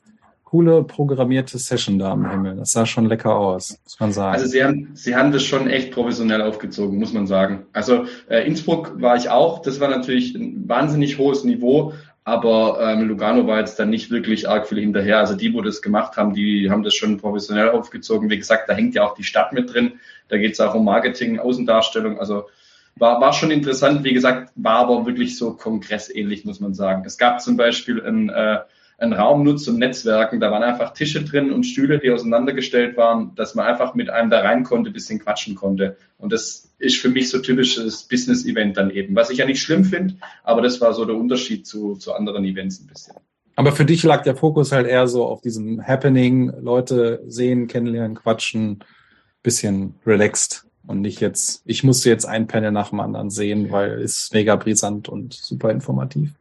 [0.53, 2.57] coole programmierte Session da am Himmel.
[2.57, 4.35] Das sah schon lecker aus, muss man sagen.
[4.35, 7.65] Also sie haben, sie haben das schon echt professionell aufgezogen, muss man sagen.
[7.73, 9.63] Also äh, Innsbruck war ich auch.
[9.63, 11.93] Das war natürlich ein wahnsinnig hohes Niveau,
[12.23, 15.17] aber ähm, Lugano war jetzt dann nicht wirklich arg viel hinterher.
[15.17, 18.29] Also die, wo das gemacht haben, die haben das schon professionell aufgezogen.
[18.29, 19.93] Wie gesagt, da hängt ja auch die Stadt mit drin.
[20.27, 22.19] Da geht es auch um Marketing, Außendarstellung.
[22.19, 22.43] Also
[22.95, 24.03] war, war schon interessant.
[24.03, 27.03] Wie gesagt, war aber wirklich so kongressähnlich, muss man sagen.
[27.05, 28.59] Es gab zum Beispiel ein äh,
[29.03, 30.39] einen Raum nur zum Netzwerken.
[30.39, 34.29] Da waren einfach Tische drin und Stühle, die auseinandergestellt waren, dass man einfach mit einem
[34.29, 35.97] da rein konnte, bisschen quatschen konnte.
[36.17, 39.83] Und das ist für mich so typisches Business-Event dann eben, was ich ja nicht schlimm
[39.83, 43.15] finde, aber das war so der Unterschied zu, zu anderen Events ein bisschen.
[43.55, 48.15] Aber für dich lag der Fokus halt eher so auf diesem Happening, Leute sehen, kennenlernen,
[48.15, 48.83] quatschen.
[49.43, 54.01] bisschen relaxed und nicht jetzt, ich musste jetzt ein Panel nach dem anderen sehen, weil
[54.01, 56.31] es mega brisant und super informativ.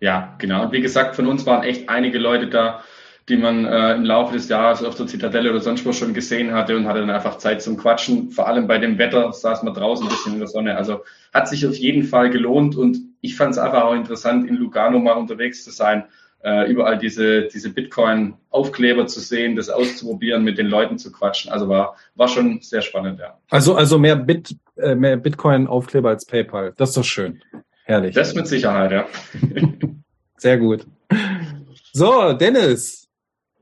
[0.00, 0.64] Ja, genau.
[0.64, 2.82] Und wie gesagt, von uns waren echt einige Leute da,
[3.28, 6.52] die man äh, im Laufe des Jahres auf der Zitadelle oder sonst wo schon gesehen
[6.52, 8.30] hatte und hatte dann einfach Zeit zum Quatschen.
[8.30, 10.76] Vor allem bei dem Wetter saß man draußen ein bisschen in der Sonne.
[10.76, 11.02] Also
[11.34, 14.98] hat sich auf jeden Fall gelohnt und ich fand es einfach auch interessant, in Lugano
[14.98, 16.04] mal unterwegs zu sein,
[16.42, 21.50] äh, überall diese, diese Bitcoin-Aufkleber zu sehen, das auszuprobieren, mit den Leuten zu quatschen.
[21.50, 23.38] Also war, war schon sehr spannend, ja.
[23.50, 26.74] Also, also mehr, Bit, äh, mehr Bitcoin-Aufkleber als PayPal.
[26.76, 27.42] Das ist doch schön.
[27.84, 28.14] Herrlich.
[28.14, 29.08] Das mit Sicherheit, ja.
[30.36, 30.86] Sehr gut.
[31.92, 33.08] So, Dennis,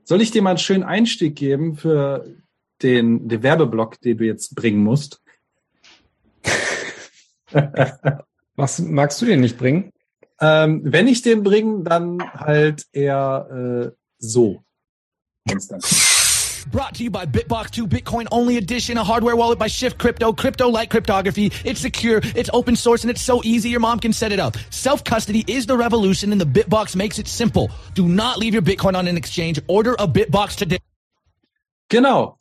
[0.03, 2.25] soll ich dir mal einen schönen Einstieg geben für
[2.81, 5.21] den, den Werbeblock, den du jetzt bringen musst?
[8.55, 9.91] Was magst du den nicht bringen?
[10.39, 14.63] Ähm, wenn ich den bringe, dann halt eher äh, so.
[16.71, 20.33] Brought to you by Bitbox 2 Bitcoin only edition, a hardware wallet by Shift Crypto,
[20.33, 21.51] crypto like cryptography.
[21.63, 24.57] It's secure, it's open source, and it's so easy your mom can set it up.
[24.69, 27.69] Self custody is the revolution, and the Bitbox makes it simple.
[27.93, 29.61] Do not leave your Bitcoin on an exchange.
[29.67, 30.79] Order a Bitbox today.
[31.89, 32.37] Genau.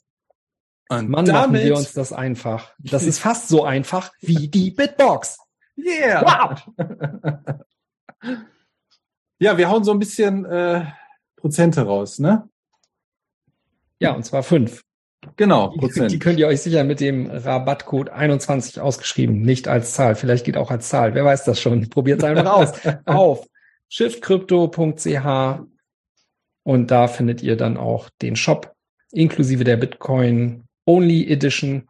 [0.89, 2.73] Und Mann, machen wir uns das einfach.
[2.79, 5.39] Das ist fast so einfach wie die Bitbox.
[5.79, 6.23] Yeah.
[6.23, 6.63] Wow.
[9.39, 10.85] Ja, wir hauen so ein bisschen äh,
[11.37, 12.49] Prozente raus, ne?
[13.99, 14.83] Ja, und zwar fünf.
[15.37, 16.13] Genau, Die, Prozent.
[16.13, 20.15] die könnt ihr euch sicher mit dem Rabattcode 21 ausgeschrieben, nicht als Zahl.
[20.15, 21.15] Vielleicht geht auch als Zahl.
[21.15, 21.89] Wer weiß das schon?
[21.91, 22.73] Probiert es einfach aus.
[23.07, 23.47] Auf
[23.89, 25.61] shiftcrypto.ch
[26.63, 28.75] und da findet ihr dann auch den Shop
[29.13, 31.89] inklusive der Bitcoin Only Edition.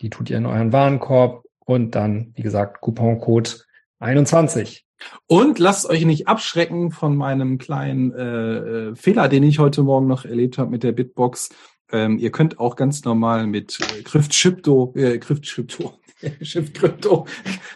[0.00, 3.66] Die tut ihr in euren Warenkorb und dann, wie gesagt, Couponcode
[3.98, 4.85] 21.
[5.26, 10.06] Und lasst euch nicht abschrecken von meinem kleinen äh, äh, Fehler, den ich heute Morgen
[10.06, 11.50] noch erlebt habe mit der Bitbox.
[11.92, 15.94] Ähm, ihr könnt auch ganz normal mit äh, Crypto, äh, Crypto,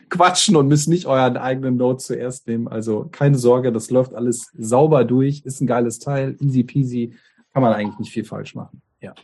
[0.08, 2.68] quatschen und müsst nicht euren eigenen Node zuerst nehmen.
[2.68, 5.42] Also keine Sorge, das läuft alles sauber durch.
[5.44, 7.14] Ist ein geiles Teil, easy peasy.
[7.52, 8.82] Kann man eigentlich nicht viel falsch machen.
[9.00, 9.14] Ja.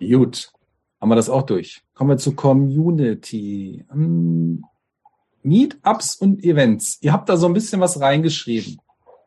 [0.00, 0.52] Gut.
[1.00, 1.82] Haben wir das auch durch.
[1.94, 3.84] Kommen wir zur Community.
[3.90, 4.64] Hm.
[5.46, 6.98] Meetups und Events.
[7.00, 8.78] Ihr habt da so ein bisschen was reingeschrieben.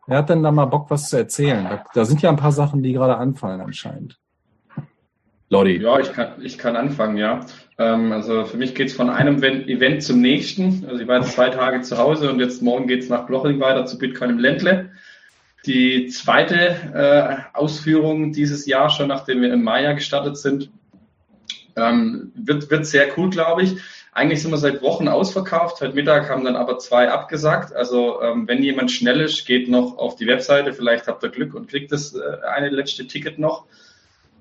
[0.07, 1.63] Wer hat denn da mal Bock, was zu erzählen?
[1.63, 4.17] Da, da sind ja ein paar Sachen, die gerade anfallen anscheinend.
[5.51, 5.81] Lodi.
[5.81, 7.39] Ja, ich kann, ich kann anfangen, ja.
[7.77, 10.85] Ähm, also für mich geht's von einem Ven- Event zum nächsten.
[10.87, 13.85] Also ich war jetzt zwei Tage zu Hause und jetzt morgen geht's nach Bloching weiter
[13.85, 14.91] zu Bitcoin im Ländle.
[15.65, 16.55] Die zweite
[16.93, 20.71] äh, Ausführung dieses Jahr schon, nachdem wir im Mai gestartet sind,
[21.79, 23.77] ähm, wird, wird sehr cool, glaube ich.
[24.11, 25.81] Eigentlich sind wir seit Wochen ausverkauft.
[25.81, 27.75] Heute Mittag haben dann aber zwei abgesagt.
[27.75, 30.73] Also ähm, wenn jemand schnell ist, geht noch auf die Webseite.
[30.73, 33.65] Vielleicht habt ihr Glück und kriegt das äh, eine letzte Ticket noch.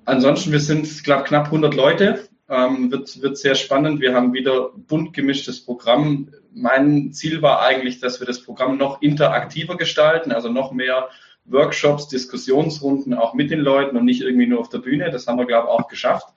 [0.05, 2.27] Ansonsten, wir sind, glaube knapp 100 Leute.
[2.49, 4.01] Ähm, wird, wird sehr spannend.
[4.01, 6.29] Wir haben wieder bunt gemischtes Programm.
[6.51, 11.09] Mein Ziel war eigentlich, dass wir das Programm noch interaktiver gestalten, also noch mehr
[11.45, 15.11] Workshops, Diskussionsrunden auch mit den Leuten und nicht irgendwie nur auf der Bühne.
[15.11, 16.27] Das haben wir, glaube ich, auch geschafft.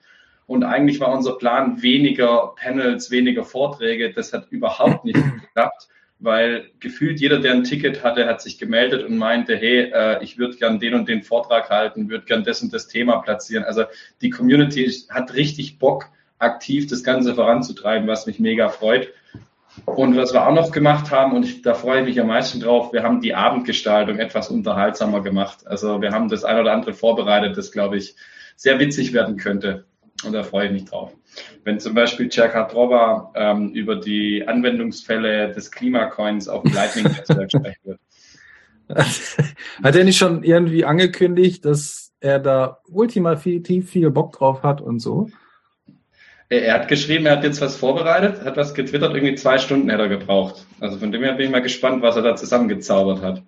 [0.45, 4.11] Und eigentlich war unser Plan weniger Panels, weniger Vorträge.
[4.11, 5.87] Das hat überhaupt nicht geklappt,
[6.19, 10.37] weil gefühlt jeder, der ein Ticket hatte, hat sich gemeldet und meinte, hey, äh, ich
[10.37, 13.63] würde gern den und den Vortrag halten, würde gern das und das Thema platzieren.
[13.63, 13.85] Also
[14.21, 16.09] die Community hat richtig Bock,
[16.39, 19.09] aktiv das Ganze voranzutreiben, was mich mega freut.
[19.85, 22.59] Und was wir auch noch gemacht haben, und ich, da freue ich mich am meisten
[22.59, 25.65] drauf, wir haben die Abendgestaltung etwas unterhaltsamer gemacht.
[25.65, 28.15] Also wir haben das ein oder andere vorbereitet, das, glaube ich,
[28.55, 29.85] sehr witzig werden könnte.
[30.25, 31.11] Und da freue ich mich drauf.
[31.63, 37.79] Wenn zum Beispiel Jack Hadrova ähm, über die Anwendungsfälle des Klimacoins auf dem Lightning-Netzwerk sprechen
[37.83, 37.99] wird.
[39.83, 44.99] Hat er nicht schon irgendwie angekündigt, dass er da ultimativ viel Bock drauf hat und
[44.99, 45.29] so?
[46.49, 49.89] Er, er hat geschrieben, er hat jetzt was vorbereitet, hat was getwittert, irgendwie zwei Stunden
[49.89, 50.65] hätte er gebraucht.
[50.79, 53.43] Also von dem her bin ich mal gespannt, was er da zusammengezaubert hat.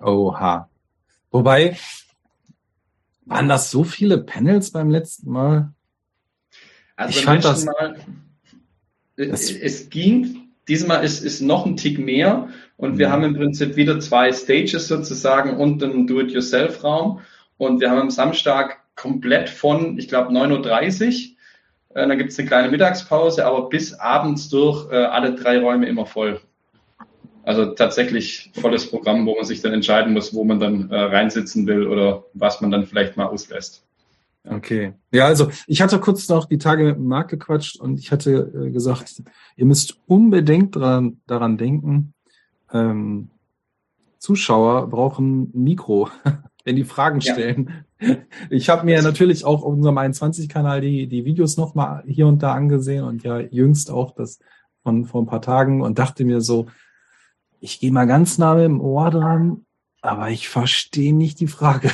[0.00, 0.68] Oha.
[1.30, 1.76] Wobei,
[3.26, 5.72] waren das so viele Panels beim letzten Mal?
[6.96, 7.96] Also Ich fand das- Mal,
[9.16, 13.12] äh, das- es ging, diesmal ist, ist noch ein Tick mehr und wir Mhm.
[13.12, 17.20] haben im Prinzip wieder zwei Stages sozusagen und einen Do-it-yourself-Raum
[17.58, 21.36] und wir haben am Samstag komplett von, ich glaube, 9.30
[21.90, 25.58] Uhr, äh, dann gibt es eine kleine Mittagspause, aber bis abends durch äh, alle drei
[25.58, 26.40] Räume immer voll.
[27.44, 31.66] Also tatsächlich volles Programm, wo man sich dann entscheiden muss, wo man dann äh, reinsitzen
[31.66, 33.84] will oder was man dann vielleicht mal auslässt.
[34.44, 34.94] Okay.
[35.12, 38.52] Ja, also ich hatte kurz noch die Tage mit dem Marc gequatscht und ich hatte
[38.54, 39.22] äh, gesagt,
[39.56, 42.14] ihr müsst unbedingt daran, daran denken,
[42.72, 43.30] ähm,
[44.18, 46.08] Zuschauer brauchen ein Mikro.
[46.64, 47.84] wenn die Fragen stellen.
[48.00, 48.16] Ja.
[48.50, 52.52] Ich habe mir natürlich auch auf unserem 21-Kanal die, die Videos nochmal hier und da
[52.52, 54.38] angesehen und ja jüngst auch das
[54.82, 56.66] von vor ein paar Tagen und dachte mir so,
[57.62, 59.64] ich gehe mal ganz nah mit dem Ohr dran,
[60.02, 61.90] aber ich verstehe nicht die Frage.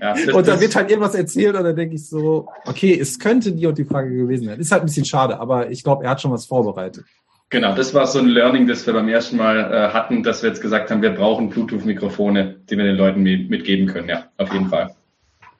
[0.00, 3.52] Ja, und da wird halt irgendwas erzählt und dann denke ich so, okay, es könnte
[3.52, 4.60] die und die Frage gewesen sein.
[4.60, 7.06] Ist halt ein bisschen schade, aber ich glaube, er hat schon was vorbereitet.
[7.48, 10.50] Genau, das war so ein Learning, das wir beim ersten Mal äh, hatten, dass wir
[10.50, 14.08] jetzt gesagt haben, wir brauchen Bluetooth-Mikrofone, die wir den Leuten mitgeben können.
[14.08, 14.94] Ja, auf jeden Fall.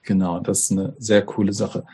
[0.02, 1.84] Genau, das ist eine sehr coole Sache.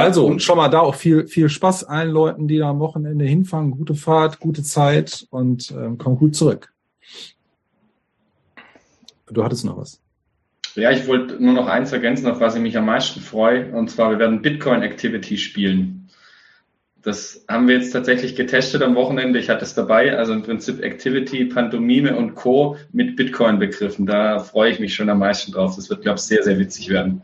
[0.00, 3.70] Also schon mal da auch viel, viel Spaß allen Leuten, die da am Wochenende hinfahren.
[3.70, 6.72] Gute Fahrt, gute Zeit und ähm, komm gut zurück.
[9.30, 10.00] Du hattest noch was.
[10.74, 13.72] Ja, ich wollte nur noch eins ergänzen, auf was ich mich am meisten freue.
[13.72, 16.08] Und zwar, wir werden Bitcoin Activity spielen.
[17.02, 19.38] Das haben wir jetzt tatsächlich getestet am Wochenende.
[19.38, 22.76] Ich hatte es dabei, also im Prinzip Activity, Pantomime und Co.
[22.92, 24.04] mit Bitcoin begriffen.
[24.04, 25.76] Da freue ich mich schon am meisten drauf.
[25.76, 27.22] Das wird, glaube ich, sehr, sehr witzig werden.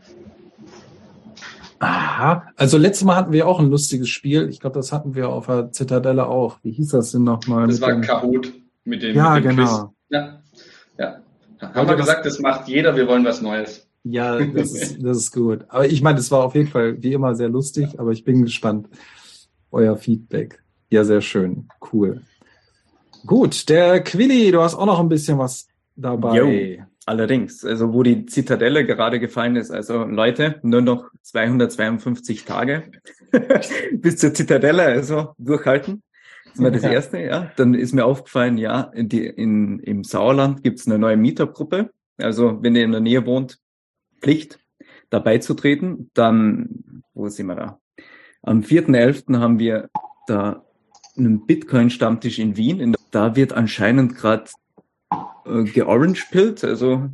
[1.79, 4.49] Aha, also letztes Mal hatten wir auch ein lustiges Spiel.
[4.49, 6.57] Ich glaube, das hatten wir auf der Zitadelle auch.
[6.63, 7.67] Wie hieß das denn nochmal?
[7.67, 8.01] Das war dem...
[8.01, 9.77] Kahoot mit dem, ja, mit dem genau.
[9.77, 9.95] Quiz.
[10.09, 10.41] Ja,
[10.97, 11.21] ja.
[11.59, 13.87] Haben wir gesagt, das macht jeder, wir wollen was Neues.
[14.03, 15.65] Ja, das ist, das ist gut.
[15.67, 18.43] Aber ich meine, es war auf jeden Fall wie immer sehr lustig, aber ich bin
[18.43, 18.87] gespannt
[19.71, 20.63] euer Feedback.
[20.89, 21.67] Ja, sehr schön.
[21.91, 22.21] Cool.
[23.25, 26.77] Gut, der Quilly, du hast auch noch ein bisschen was dabei.
[26.77, 32.91] Jo, allerdings, also wo die Zitadelle gerade gefallen ist, also Leute, nur noch 252 Tage
[33.93, 36.03] bis zur Zitadelle, also durchhalten.
[36.45, 36.91] Das war das ja.
[36.91, 37.51] Erste, ja.
[37.55, 41.91] Dann ist mir aufgefallen, ja, in die, in, im Sauerland gibt's eine neue Meetup-Gruppe.
[42.17, 43.59] Also wenn ihr in der Nähe wohnt,
[44.21, 44.59] Pflicht,
[45.09, 46.09] dabei zu treten.
[46.13, 47.79] Dann, wo sind wir da?
[48.41, 49.39] Am 4.11.
[49.39, 49.89] haben wir
[50.27, 50.63] da
[51.17, 52.95] einen Bitcoin-Stammtisch in Wien.
[53.11, 54.49] Da wird anscheinend gerade
[55.11, 56.63] äh, georange-pillt.
[56.63, 57.09] Also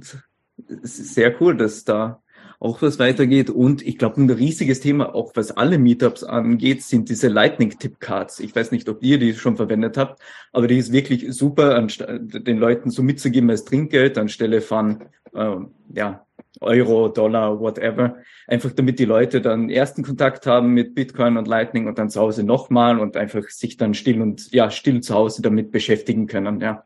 [0.84, 2.24] es ist sehr cool, dass da
[2.64, 3.50] auch was weitergeht.
[3.50, 8.40] Und ich glaube, ein riesiges Thema, auch was alle Meetups angeht, sind diese Lightning-Tip-Cards.
[8.40, 10.22] Ich weiß nicht, ob ihr die schon verwendet habt,
[10.54, 15.04] aber die ist wirklich super, den Leuten so mitzugeben als Trinkgeld anstelle von
[15.34, 15.56] äh,
[15.94, 16.26] ja,
[16.62, 18.16] Euro, Dollar, whatever.
[18.48, 22.22] Einfach damit die Leute dann ersten Kontakt haben mit Bitcoin und Lightning und dann zu
[22.22, 26.62] Hause nochmal und einfach sich dann still und ja, still zu Hause damit beschäftigen können,
[26.62, 26.86] ja.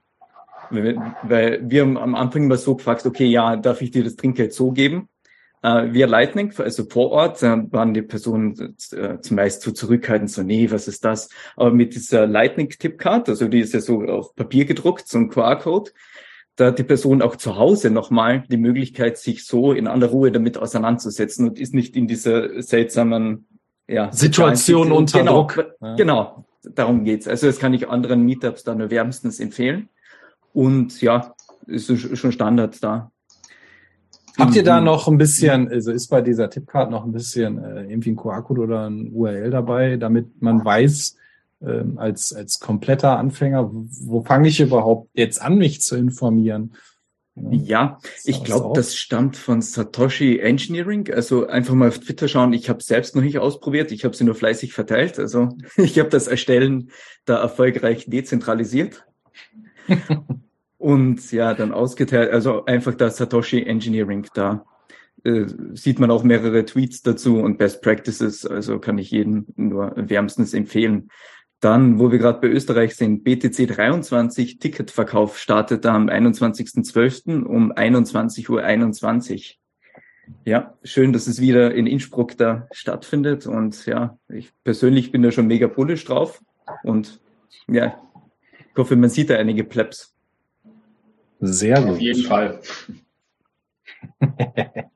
[0.70, 4.54] Weil, wir haben am Anfang immer so gefragt, okay, ja, darf ich dir das Trinkgeld
[4.54, 5.10] so geben?
[5.64, 10.44] Äh, via Lightning, also vor Ort, äh, waren die Personen äh, zumeist so zurückhaltend, so,
[10.44, 11.30] nee, was ist das?
[11.56, 15.92] Aber mit dieser Lightning-Tipcard, also die ist ja so auf Papier gedruckt, so ein QR-Code,
[16.58, 20.32] da hat die Person auch zu Hause nochmal die Möglichkeit, sich so in aller Ruhe
[20.32, 23.48] damit auseinanderzusetzen und ist nicht in dieser seltsamen
[23.88, 25.76] ja, Situation unter genau, Druck.
[25.98, 27.28] Genau, darum geht's.
[27.28, 29.90] Also das kann ich anderen Meetups dann nur wärmstens empfehlen.
[30.54, 33.12] Und ja, ist schon Standard da.
[34.38, 34.86] Habt ihr da mhm.
[34.86, 38.62] noch ein bisschen, also ist bei dieser Tippcard noch ein bisschen äh, irgendwie ein QR-Code
[38.62, 41.16] oder ein URL dabei, damit man weiß,
[41.62, 46.74] ähm, als, als kompletter Anfänger, wo, wo fange ich überhaupt jetzt an, mich zu informieren?
[47.52, 51.12] Ja, ich glaube, das stammt von Satoshi Engineering.
[51.14, 52.52] Also einfach mal auf Twitter schauen.
[52.54, 53.92] Ich habe selbst noch nicht ausprobiert.
[53.92, 55.20] Ich habe sie nur fleißig verteilt.
[55.20, 56.90] Also ich habe das Erstellen
[57.26, 59.06] da erfolgreich dezentralisiert.
[60.78, 64.64] Und ja, dann ausgeteilt, also einfach das Satoshi Engineering da
[65.24, 69.94] äh, sieht man auch mehrere Tweets dazu und Best Practices, also kann ich jedem nur
[69.96, 71.10] wärmstens empfehlen.
[71.60, 77.44] Dann, wo wir gerade bei Österreich sind, BTC 23 Ticketverkauf startet am 21.12.
[77.44, 78.64] um 21.21 Uhr.
[78.64, 79.60] 21.
[80.46, 83.48] Ja, schön, dass es wieder in Innsbruck da stattfindet.
[83.48, 86.44] Und ja, ich persönlich bin da schon mega bullisch drauf.
[86.84, 87.20] Und
[87.68, 87.98] ja,
[88.78, 90.14] ich hoffe, man sieht da einige Plebs.
[91.40, 91.94] Sehr gut.
[91.94, 92.60] Auf jeden Fall.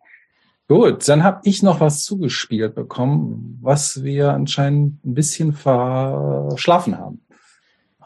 [0.68, 7.26] Gut, dann habe ich noch was zugespielt bekommen, was wir anscheinend ein bisschen verschlafen haben.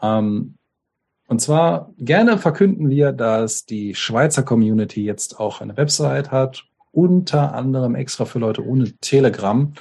[0.00, 0.54] Ähm,
[1.28, 7.54] und zwar gerne verkünden wir, dass die Schweizer Community jetzt auch eine Website hat, unter
[7.54, 9.74] anderem extra für Leute ohne Telegram.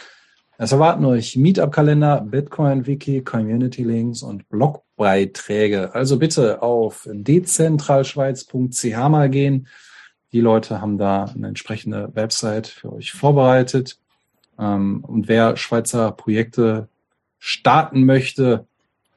[0.57, 5.93] Es erwarten euch Meetup-Kalender, Bitcoin-Wiki, Community-Links und Blogbeiträge.
[5.93, 9.67] Also bitte auf dezentralschweiz.ch mal gehen
[10.35, 13.97] die Leute haben da eine entsprechende Website für euch vorbereitet.
[14.59, 16.89] Ähm, und wer Schweizer Projekte
[17.39, 18.67] starten möchte,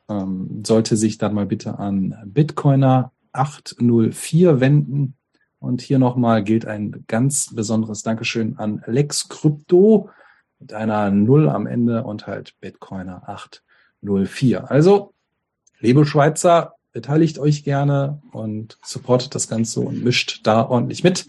[0.08, 5.14] ähm, sollte sich dann mal bitte an Bitcoiner 804 wenden.
[5.58, 10.10] Und hier nochmal gilt ein ganz besonderes Dankeschön an Lex Crypto
[10.58, 14.70] mit einer Null am Ende und halt Bitcoiner 804.
[14.70, 15.12] Also,
[15.80, 21.26] liebe Schweizer, beteiligt euch gerne und supportet das Ganze und mischt da ordentlich mit.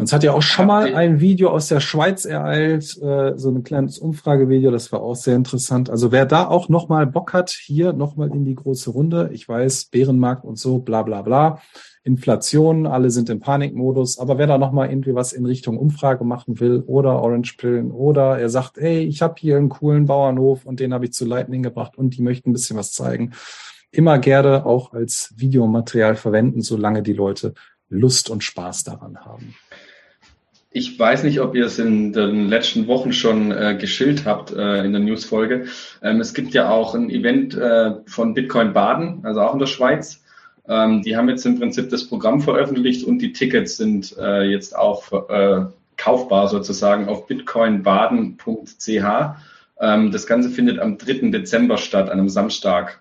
[0.00, 3.62] Uns hat ja auch schon mal ein Video aus der Schweiz ereilt, äh, so ein
[3.64, 5.90] kleines Umfragevideo, das war auch sehr interessant.
[5.90, 9.86] Also wer da auch nochmal Bock hat, hier nochmal in die große Runde, ich weiß,
[9.86, 11.60] Bärenmarkt und so, bla bla bla,
[12.02, 16.58] Inflation, alle sind im Panikmodus, aber wer da nochmal irgendwie was in Richtung Umfrage machen
[16.58, 20.80] will oder Orange Pillen oder er sagt, ey, ich habe hier einen coolen Bauernhof und
[20.80, 23.32] den habe ich zu Lightning gebracht und die möchten ein bisschen was zeigen,
[23.90, 27.52] immer gerne auch als Videomaterial verwenden, solange die Leute
[27.90, 29.54] Lust und Spaß daran haben.
[30.72, 34.84] Ich weiß nicht, ob ihr es in den letzten Wochen schon äh, geschillt habt äh,
[34.84, 35.66] in der Newsfolge.
[36.00, 39.66] Ähm, es gibt ja auch ein Event äh, von Bitcoin Baden, also auch in der
[39.66, 40.22] Schweiz.
[40.68, 44.76] Ähm, die haben jetzt im Prinzip das Programm veröffentlicht und die Tickets sind äh, jetzt
[44.76, 45.66] auch äh,
[45.96, 48.88] kaufbar sozusagen auf bitcoinbaden.ch.
[49.80, 51.30] Ähm, das Ganze findet am 3.
[51.30, 53.00] Dezember statt, an einem Samstag.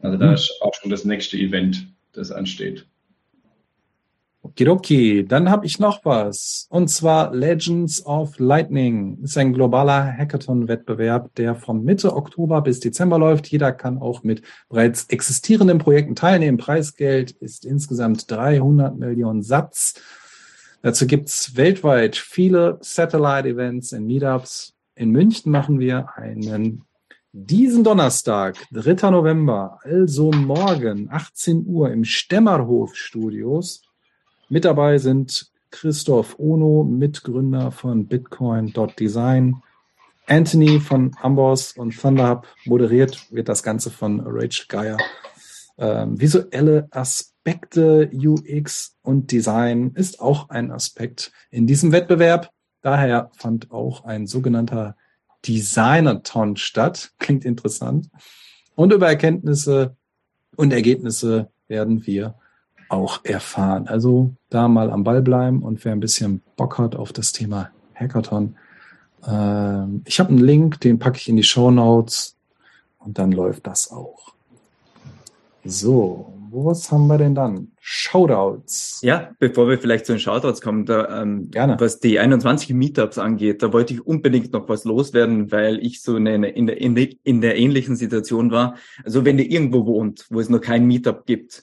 [0.00, 0.34] Also da hm.
[0.34, 2.86] ist auch schon das nächste Event, das ansteht.
[4.44, 6.66] Okidoki, dann habe ich noch was.
[6.68, 9.18] Und zwar Legends of Lightning.
[9.22, 13.46] Ist ein globaler Hackathon-Wettbewerb, der von Mitte Oktober bis Dezember läuft.
[13.46, 16.58] Jeder kann auch mit bereits existierenden Projekten teilnehmen.
[16.58, 19.94] Preisgeld ist insgesamt 300 Millionen Satz.
[20.82, 24.74] Dazu gibt's weltweit viele Satellite-Events in Meetups.
[24.96, 26.82] In München machen wir einen
[27.30, 29.10] diesen Donnerstag, 3.
[29.10, 33.82] November, also morgen, 18 Uhr im Stemmerhof Studios
[34.52, 39.62] mit dabei sind Christoph Ono, Mitgründer von Bitcoin.design,
[40.26, 42.46] Anthony von Amboss und Thunderhub.
[42.66, 44.98] Moderiert wird das Ganze von Rachel Geyer.
[45.78, 52.50] Ähm, visuelle Aspekte, UX und Design ist auch ein Aspekt in diesem Wettbewerb.
[52.82, 54.96] Daher fand auch ein sogenannter
[55.48, 57.12] Designathon statt.
[57.18, 58.10] Klingt interessant.
[58.74, 59.96] Und über Erkenntnisse
[60.56, 62.34] und Ergebnisse werden wir
[62.92, 63.88] auch erfahren.
[63.88, 67.70] Also da mal am Ball bleiben und wer ein bisschen Bock hat auf das Thema
[67.94, 68.56] Hackathon,
[69.26, 72.36] äh, ich habe einen Link, den packe ich in die Show Notes
[72.98, 74.32] und dann läuft das auch.
[75.64, 77.68] So, was haben wir denn dann?
[77.80, 79.00] Shoutouts.
[79.02, 81.76] Ja, bevor wir vielleicht zu den Shoutouts kommen, da, ähm, Gerne.
[81.78, 86.16] was die 21 Meetups angeht, da wollte ich unbedingt noch was loswerden, weil ich so
[86.16, 88.74] eine, in, der, in, der, in der ähnlichen Situation war.
[89.04, 91.62] Also wenn ihr irgendwo wohnt, wo es noch kein Meetup gibt,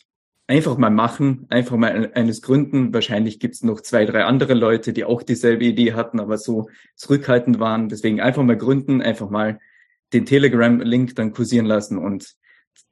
[0.50, 2.92] einfach mal machen, einfach mal eines gründen.
[2.92, 7.60] Wahrscheinlich gibt's noch zwei, drei andere Leute, die auch dieselbe Idee hatten, aber so zurückhaltend
[7.60, 7.88] waren.
[7.88, 9.60] Deswegen einfach mal gründen, einfach mal
[10.12, 12.34] den Telegram-Link dann kursieren lassen und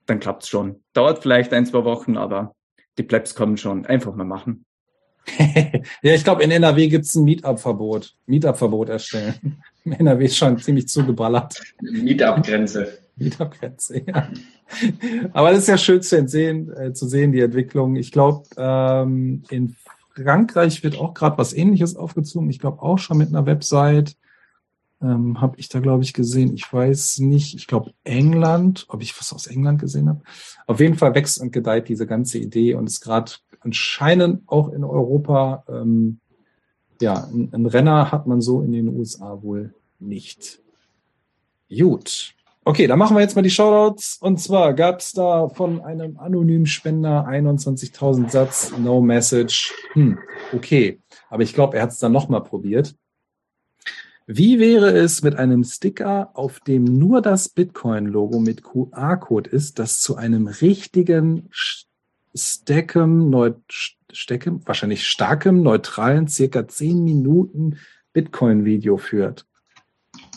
[0.06, 0.84] dann klappt's schon.
[0.94, 2.56] Dauert vielleicht ein, zwei Wochen, aber
[3.00, 3.88] die Plebs kommen schon.
[3.88, 4.64] Einfach mal machen.
[6.04, 8.14] ja, ich glaube, in NRW gibt's ein Meetup-Verbot.
[8.28, 9.64] Meetup-Verbot erstellen.
[9.84, 11.60] NRW ist schon ziemlich zugeballert.
[11.82, 13.00] Meetup-Grenze.
[13.20, 14.30] Meetup-Grenze, ja.
[15.34, 17.96] Aber das ist ja schön zu sehen, äh, zu sehen, die Entwicklung.
[17.96, 19.76] Ich glaube, ähm, in
[20.14, 22.50] Frankreich wird auch gerade was ähnliches aufgezogen.
[22.50, 24.16] Ich glaube auch schon mit einer Website.
[25.00, 26.56] Ähm, habe ich da, glaube ich, gesehen.
[26.56, 30.24] Ich weiß nicht, ich glaube England, ob ich was aus England gesehen habe.
[30.66, 34.84] Auf jeden Fall wächst und gedeiht diese ganze Idee und ist gerade anscheinend auch in
[34.84, 36.20] Europa, ähm,
[37.00, 40.60] ja, ein Renner hat man so in den USA wohl nicht.
[41.70, 42.34] Gut.
[42.68, 44.18] Okay, dann machen wir jetzt mal die Shoutouts.
[44.20, 49.74] Und zwar gab es da von einem anonymen Spender 21.000 Satz, no message.
[49.94, 50.20] Hm,
[50.52, 51.00] okay,
[51.30, 52.94] aber ich glaube, er hat es dann nochmal probiert.
[54.26, 60.02] Wie wäre es mit einem Sticker, auf dem nur das Bitcoin-Logo mit QR-Code ist, das
[60.02, 61.50] zu einem richtigen
[62.36, 63.34] Steckem,
[64.12, 67.78] Steckem, wahrscheinlich starkem, neutralen, circa 10 Minuten
[68.12, 69.46] Bitcoin-Video führt?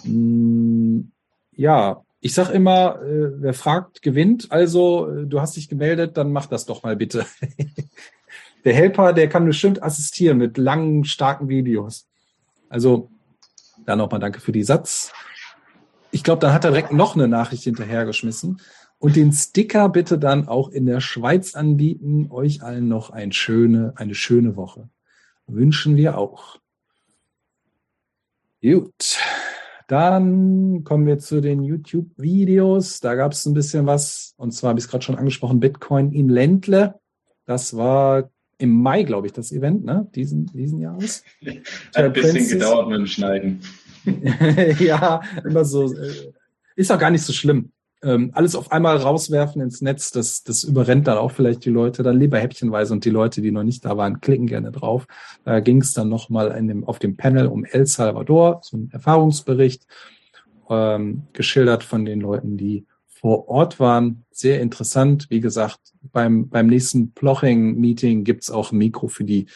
[0.05, 1.11] Hm,
[1.57, 4.53] ja, ich sag immer, äh, wer fragt, gewinnt.
[4.53, 7.25] Also, äh, du hast dich gemeldet, dann mach das doch mal bitte.
[8.65, 12.09] der Helper, der kann bestimmt assistieren mit langen, starken Videos.
[12.69, 13.11] Also,
[13.87, 15.13] dann nochmal danke für die Satz.
[16.11, 18.61] Ich glaube, dann hat er direkt noch eine Nachricht hinterhergeschmissen.
[18.99, 22.31] Und den Sticker bitte dann auch in der Schweiz anbieten.
[22.31, 24.91] Euch allen noch ein schöne, eine schöne Woche.
[25.47, 26.59] Wünschen wir auch.
[28.61, 29.19] Gut.
[29.91, 33.01] Dann kommen wir zu den YouTube-Videos.
[33.01, 34.35] Da gab es ein bisschen was.
[34.37, 36.95] Und zwar habe ich es gerade schon angesprochen, Bitcoin in Ländle.
[37.45, 40.09] Das war im Mai, glaube ich, das Event, ne?
[40.15, 41.25] Diesen, diesen Jahres.
[41.45, 42.53] Hat ein bisschen Princess.
[42.53, 43.63] gedauert mit dem Schneiden.
[44.79, 45.93] ja, immer so.
[45.93, 46.35] Äh,
[46.77, 47.73] ist auch gar nicht so schlimm
[48.03, 52.03] ähm, alles auf einmal rauswerfen ins Netz, das, das überrennt dann auch vielleicht die Leute,
[52.03, 55.07] dann lieber häppchenweise und die Leute, die noch nicht da waren, klicken gerne drauf.
[55.45, 59.87] Da ging es dann nochmal dem, auf dem Panel um El Salvador, so ein Erfahrungsbericht,
[60.71, 64.25] ähm, geschildert von den Leuten, die vor Ort waren.
[64.31, 65.27] Sehr interessant.
[65.29, 65.81] Wie gesagt,
[66.13, 69.47] beim, beim nächsten Ploching-Meeting gibt's auch ein Mikro für die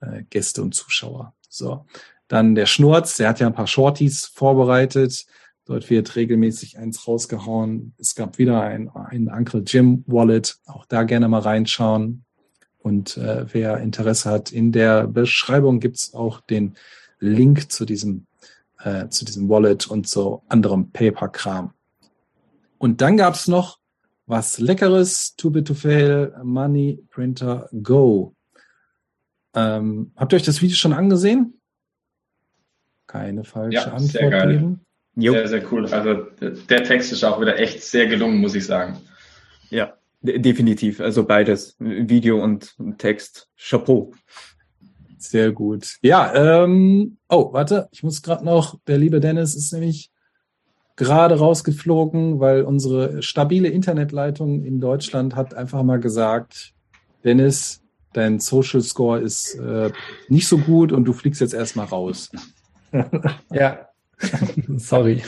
[0.00, 1.34] äh, Gäste und Zuschauer.
[1.48, 1.86] So.
[2.26, 5.26] Dann der Schnurz, der hat ja ein paar Shorties vorbereitet.
[5.64, 7.94] Dort wird regelmäßig eins rausgehauen.
[7.98, 10.58] Es gab wieder ein, ein Uncle Jim Wallet.
[10.66, 12.24] Auch da gerne mal reinschauen.
[12.78, 16.74] Und äh, wer Interesse hat, in der Beschreibung gibt's auch den
[17.20, 18.26] Link zu diesem,
[18.80, 21.72] äh, zu diesem Wallet und zu anderem Paper-Kram.
[22.78, 23.78] Und dann gab's noch
[24.26, 28.34] was Leckeres, Too Bit to Fail, Money Printer Go.
[29.54, 31.60] Ähm, habt ihr euch das Video schon angesehen?
[33.06, 34.80] Keine falsche Ja, Antwort geben.
[35.14, 35.32] Jo.
[35.32, 35.86] Sehr, sehr cool.
[35.92, 38.98] Also der Text ist auch wieder echt sehr gelungen, muss ich sagen.
[39.70, 41.00] Ja, de- definitiv.
[41.00, 43.48] Also beides, Video und Text.
[43.56, 44.12] Chapeau.
[45.18, 45.96] Sehr gut.
[46.02, 50.10] Ja, ähm, oh, warte, ich muss gerade noch, der liebe Dennis ist nämlich
[50.96, 56.72] gerade rausgeflogen, weil unsere stabile Internetleitung in Deutschland hat einfach mal gesagt,
[57.24, 57.82] Dennis,
[58.12, 59.90] dein Social Score ist äh,
[60.28, 62.30] nicht so gut und du fliegst jetzt erstmal raus.
[63.52, 63.88] Ja.
[64.76, 65.22] Sorry.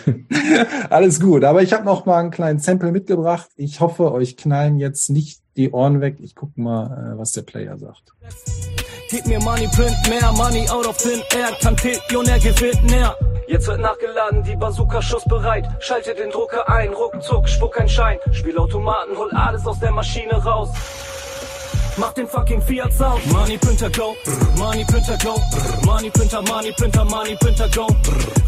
[0.90, 3.48] Alles gut, aber ich habe noch mal einen kleinen Sample mitgebracht.
[3.56, 6.16] Ich hoffe, euch knallen jetzt nicht die Ohren weg.
[6.20, 8.12] Ich gucke mal, äh, was der Player sagt.
[9.10, 13.14] Gib mir Money, print mehr, Money out of thin air, Kantillionär gewinnt näher.
[13.46, 15.66] Jetzt wird nachgeladen, die Bazooka schussbereit.
[15.80, 18.18] Schalte den Drucker ein, ruckzuck, spuck ein Schein.
[18.32, 20.70] Spielautomaten, hol alles aus der Maschine raus.
[21.96, 23.24] Mach den fucking Fiat Sound.
[23.32, 24.16] Money Printer Go,
[24.58, 25.36] Money Printer Go,
[25.86, 27.86] Money Printer, Money Printer, Money Printer Go.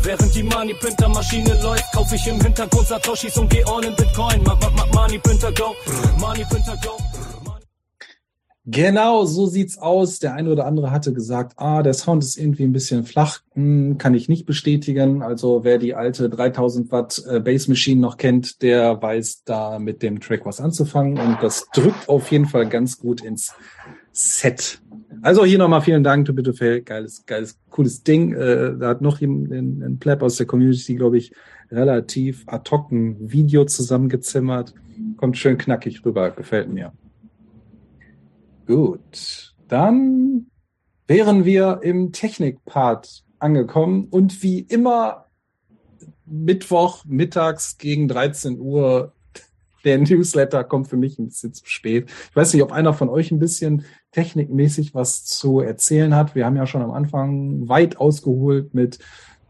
[0.03, 3.95] Während die Money Printer Maschine läuft, kauf ich im Hintergrund Satoshis und geh all in
[3.95, 4.43] Bitcoin.
[4.43, 5.77] Ma ma ma Money Printer Go,
[6.19, 6.97] Money Printer Go.
[8.69, 10.19] Genau, so sieht's aus.
[10.19, 13.97] Der eine oder andere hatte gesagt, ah, der Sound ist irgendwie ein bisschen flach, hm,
[13.97, 15.23] kann ich nicht bestätigen.
[15.23, 20.03] Also wer die alte 3000 Watt äh, Bass Machine noch kennt, der weiß da mit
[20.03, 23.55] dem Track was anzufangen und das drückt auf jeden Fall ganz gut ins
[24.11, 24.81] Set.
[25.23, 26.83] Also hier nochmal vielen Dank, bitte Phil.
[26.83, 28.33] Geiles, geiles, cooles Ding.
[28.33, 31.33] Äh, da hat noch jemand, ein, ein Pleb aus der Community, glaube ich,
[31.71, 34.75] relativ ad hoc ein Video zusammengezimmert.
[35.19, 36.93] Kommt schön knackig rüber, gefällt mir.
[38.67, 40.47] Gut, dann
[41.07, 45.27] wären wir im Technik-Part angekommen und wie immer
[46.25, 49.13] Mittwoch mittags gegen 13 Uhr
[49.85, 52.11] der Newsletter kommt für mich ein bisschen zu spät.
[52.31, 56.35] Ich weiß nicht, ob einer von euch ein bisschen technikmäßig was zu erzählen hat.
[56.35, 58.99] Wir haben ja schon am Anfang weit ausgeholt mit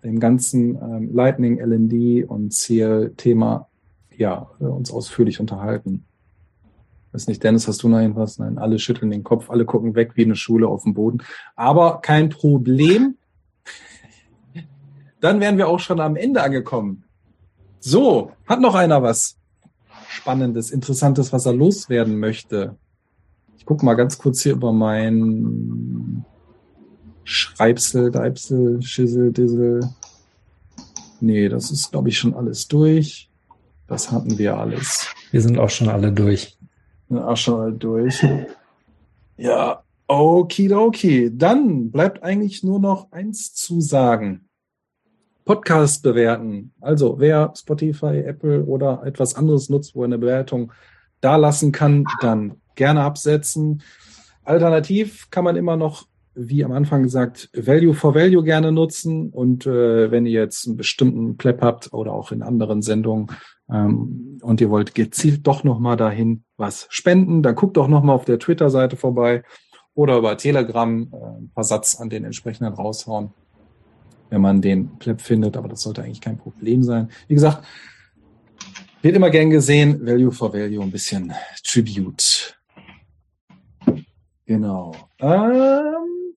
[0.04, 3.68] dem ganzen ähm, Lightning, LND und CL-Thema
[4.14, 6.04] ja, uns ausführlich unterhalten.
[7.16, 8.38] Weiß nicht, Dennis, hast du noch irgendwas?
[8.38, 11.22] Nein, alle schütteln den Kopf, alle gucken weg wie eine Schule auf dem Boden.
[11.54, 13.16] Aber kein Problem.
[15.20, 17.04] Dann wären wir auch schon am Ende angekommen.
[17.80, 19.38] So, hat noch einer was
[20.10, 22.76] Spannendes, Interessantes, was er loswerden möchte?
[23.56, 26.22] Ich gucke mal ganz kurz hier über mein
[27.24, 29.88] Schreibsel, Deibsel, Schissel, Dissel.
[31.22, 33.30] Nee, das ist, glaube ich, schon alles durch.
[33.86, 35.06] Das hatten wir alles.
[35.30, 36.55] Wir sind auch schon alle durch.
[37.08, 38.24] Ja, auch schon durch.
[39.38, 41.30] Ja, okidoki.
[41.30, 44.48] Dann bleibt eigentlich nur noch eins zu sagen.
[45.44, 46.72] Podcast bewerten.
[46.80, 50.72] Also wer Spotify, Apple oder etwas anderes nutzt, wo er eine Bewertung
[51.20, 53.82] da lassen kann, dann gerne absetzen.
[54.42, 59.30] Alternativ kann man immer noch, wie am Anfang gesagt, Value for Value gerne nutzen.
[59.30, 63.28] Und äh, wenn ihr jetzt einen bestimmten Pleb habt oder auch in anderen Sendungen
[63.70, 68.24] ähm, und ihr wollt gezielt doch nochmal dahin was spenden, dann guckt doch nochmal auf
[68.24, 69.42] der Twitter-Seite vorbei
[69.94, 73.32] oder über Telegram äh, ein paar Satz an den entsprechenden raushauen,
[74.30, 75.56] wenn man den Pleb findet.
[75.56, 77.10] Aber das sollte eigentlich kein Problem sein.
[77.28, 77.64] Wie gesagt,
[79.02, 81.32] wird immer gern gesehen, Value for Value, ein bisschen
[81.64, 82.58] Tribute.
[84.46, 84.94] Genau.
[85.18, 86.34] Ähm,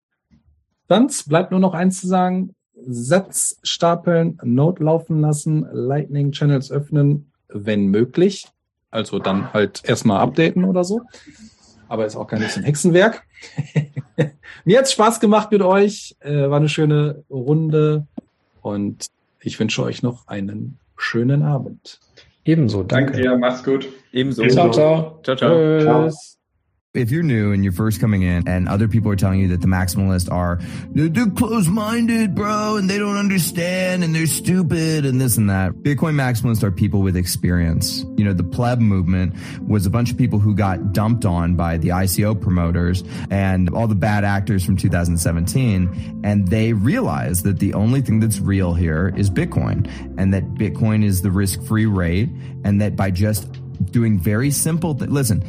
[0.87, 2.55] sonst bleibt nur noch eins zu sagen.
[2.87, 8.47] Satz stapeln, Note laufen lassen, Lightning Channels öffnen, wenn möglich.
[8.91, 11.01] Also dann halt erstmal updaten oder so.
[11.87, 13.23] Aber ist auch kein bisschen Hexenwerk.
[14.65, 16.15] Mir hat's Spaß gemacht mit euch.
[16.19, 18.05] Äh, war eine schöne Runde.
[18.61, 19.07] Und
[19.41, 21.99] ich wünsche euch noch einen schönen Abend.
[22.45, 23.27] Ebenso, Danke danke.
[23.27, 23.87] dir, mach's gut.
[24.11, 24.47] Ebenso.
[24.47, 25.19] Ciao, ciao.
[25.23, 26.05] Ciao, ciao.
[26.07, 26.38] Tschüss.
[26.95, 29.61] If you're new and you're first coming in and other people are telling you that
[29.61, 30.59] the maximalists are,
[30.89, 35.73] they're, they're closed-minded, bro, and they don't understand and they're stupid and this and that.
[35.73, 38.03] Bitcoin maximalists are people with experience.
[38.17, 39.35] You know, the pleb movement
[39.67, 43.85] was a bunch of people who got dumped on by the ICO promoters and all
[43.85, 46.21] the bad actors from 2017.
[46.23, 49.87] And they realized that the only thing that's real here is Bitcoin
[50.17, 52.29] and that Bitcoin is the risk-free rate
[52.63, 53.47] and that by just
[53.91, 55.43] doing very simple, th- listen,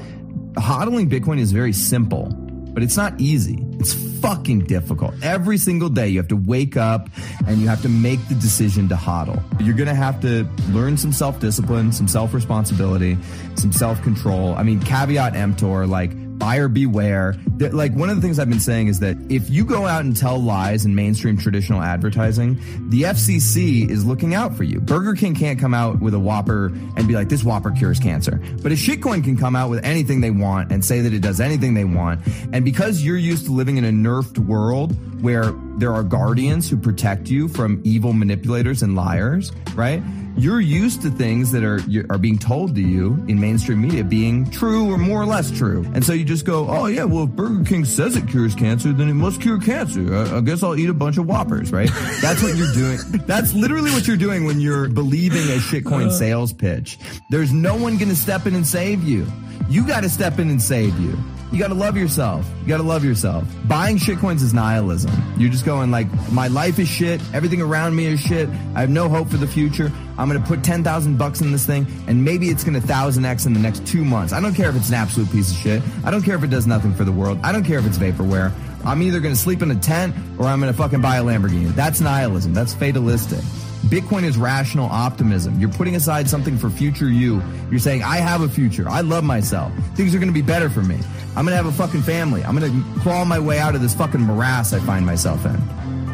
[0.56, 2.28] hodling Bitcoin is very simple.
[2.72, 3.64] but it's not easy.
[3.78, 5.14] It's fucking difficult.
[5.22, 7.08] Every single day you have to wake up
[7.46, 9.42] and you have to make the decision to hodl.
[9.60, 13.18] You're going to have to learn some self-discipline, some self-responsibility,
[13.56, 14.54] some self-control.
[14.54, 17.36] I mean, caveat emptor, like buyer beware.
[17.58, 20.04] That, like one of the things I've been saying is that if you go out
[20.04, 22.54] and tell lies in mainstream traditional advertising,
[22.90, 24.80] the FCC is looking out for you.
[24.80, 28.42] Burger King can't come out with a Whopper and be like, this Whopper cures cancer.
[28.62, 31.38] But a shitcoin can come out with anything they want and say that it does
[31.38, 32.26] anything they want.
[32.52, 36.76] And because you're used to living in a nerfed world where there are guardians who
[36.76, 40.02] protect you from evil manipulators and liars, right?
[40.36, 44.48] You're used to things that are are being told to you in mainstream media being
[44.50, 47.30] true or more or less true, and so you just go, "Oh yeah, well if
[47.30, 50.14] Burger King says it cures cancer, then it must cure cancer.
[50.14, 51.90] I, I guess I'll eat a bunch of Whoppers, right?"
[52.22, 52.98] That's what you're doing.
[53.26, 56.10] That's literally what you're doing when you're believing a shitcoin uh.
[56.10, 56.98] sales pitch.
[57.30, 59.26] There's no one going to step in and save you.
[59.68, 61.18] You got to step in and save you.
[61.52, 62.46] You got to love yourself.
[62.62, 63.44] You got to love yourself.
[63.66, 65.10] Buying shitcoins is nihilism.
[65.36, 67.20] You're just going like, my life is shit.
[67.34, 68.48] Everything around me is shit.
[68.74, 69.90] I have no hope for the future.
[70.16, 73.46] I'm to put 10,000 bucks in this thing and maybe it's going to thousand X
[73.46, 74.32] in the next two months.
[74.32, 75.82] I don't care if it's an absolute piece of shit.
[76.04, 77.40] I don't care if it does nothing for the world.
[77.42, 78.52] I don't care if it's vaporware.
[78.84, 81.74] I'm either to sleep in a tent or I'm to fucking buy a Lamborghini.
[81.74, 82.54] That's nihilism.
[82.54, 83.44] That's fatalistic.
[83.86, 85.58] Bitcoin is rational optimism.
[85.58, 87.42] You're putting aside something for future you.
[87.70, 88.88] You're saying, I have a future.
[88.88, 89.72] I love myself.
[89.94, 90.96] Things are going to be better for me.
[91.36, 92.44] I'm going to have a fucking family.
[92.44, 95.56] I'm going to crawl my way out of this fucking morass I find myself in.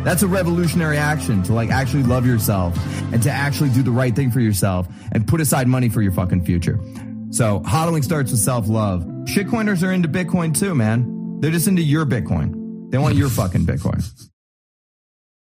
[0.04, 2.78] That's a revolutionary action to like actually love yourself
[3.12, 6.12] and to actually do the right thing for yourself and put aside money for your
[6.12, 6.78] fucking future.
[7.30, 9.02] So hodling starts with self love.
[9.24, 11.40] Shitcoiners are into Bitcoin too, man.
[11.40, 12.90] They're just into your Bitcoin.
[12.92, 14.04] They want your fucking Bitcoin.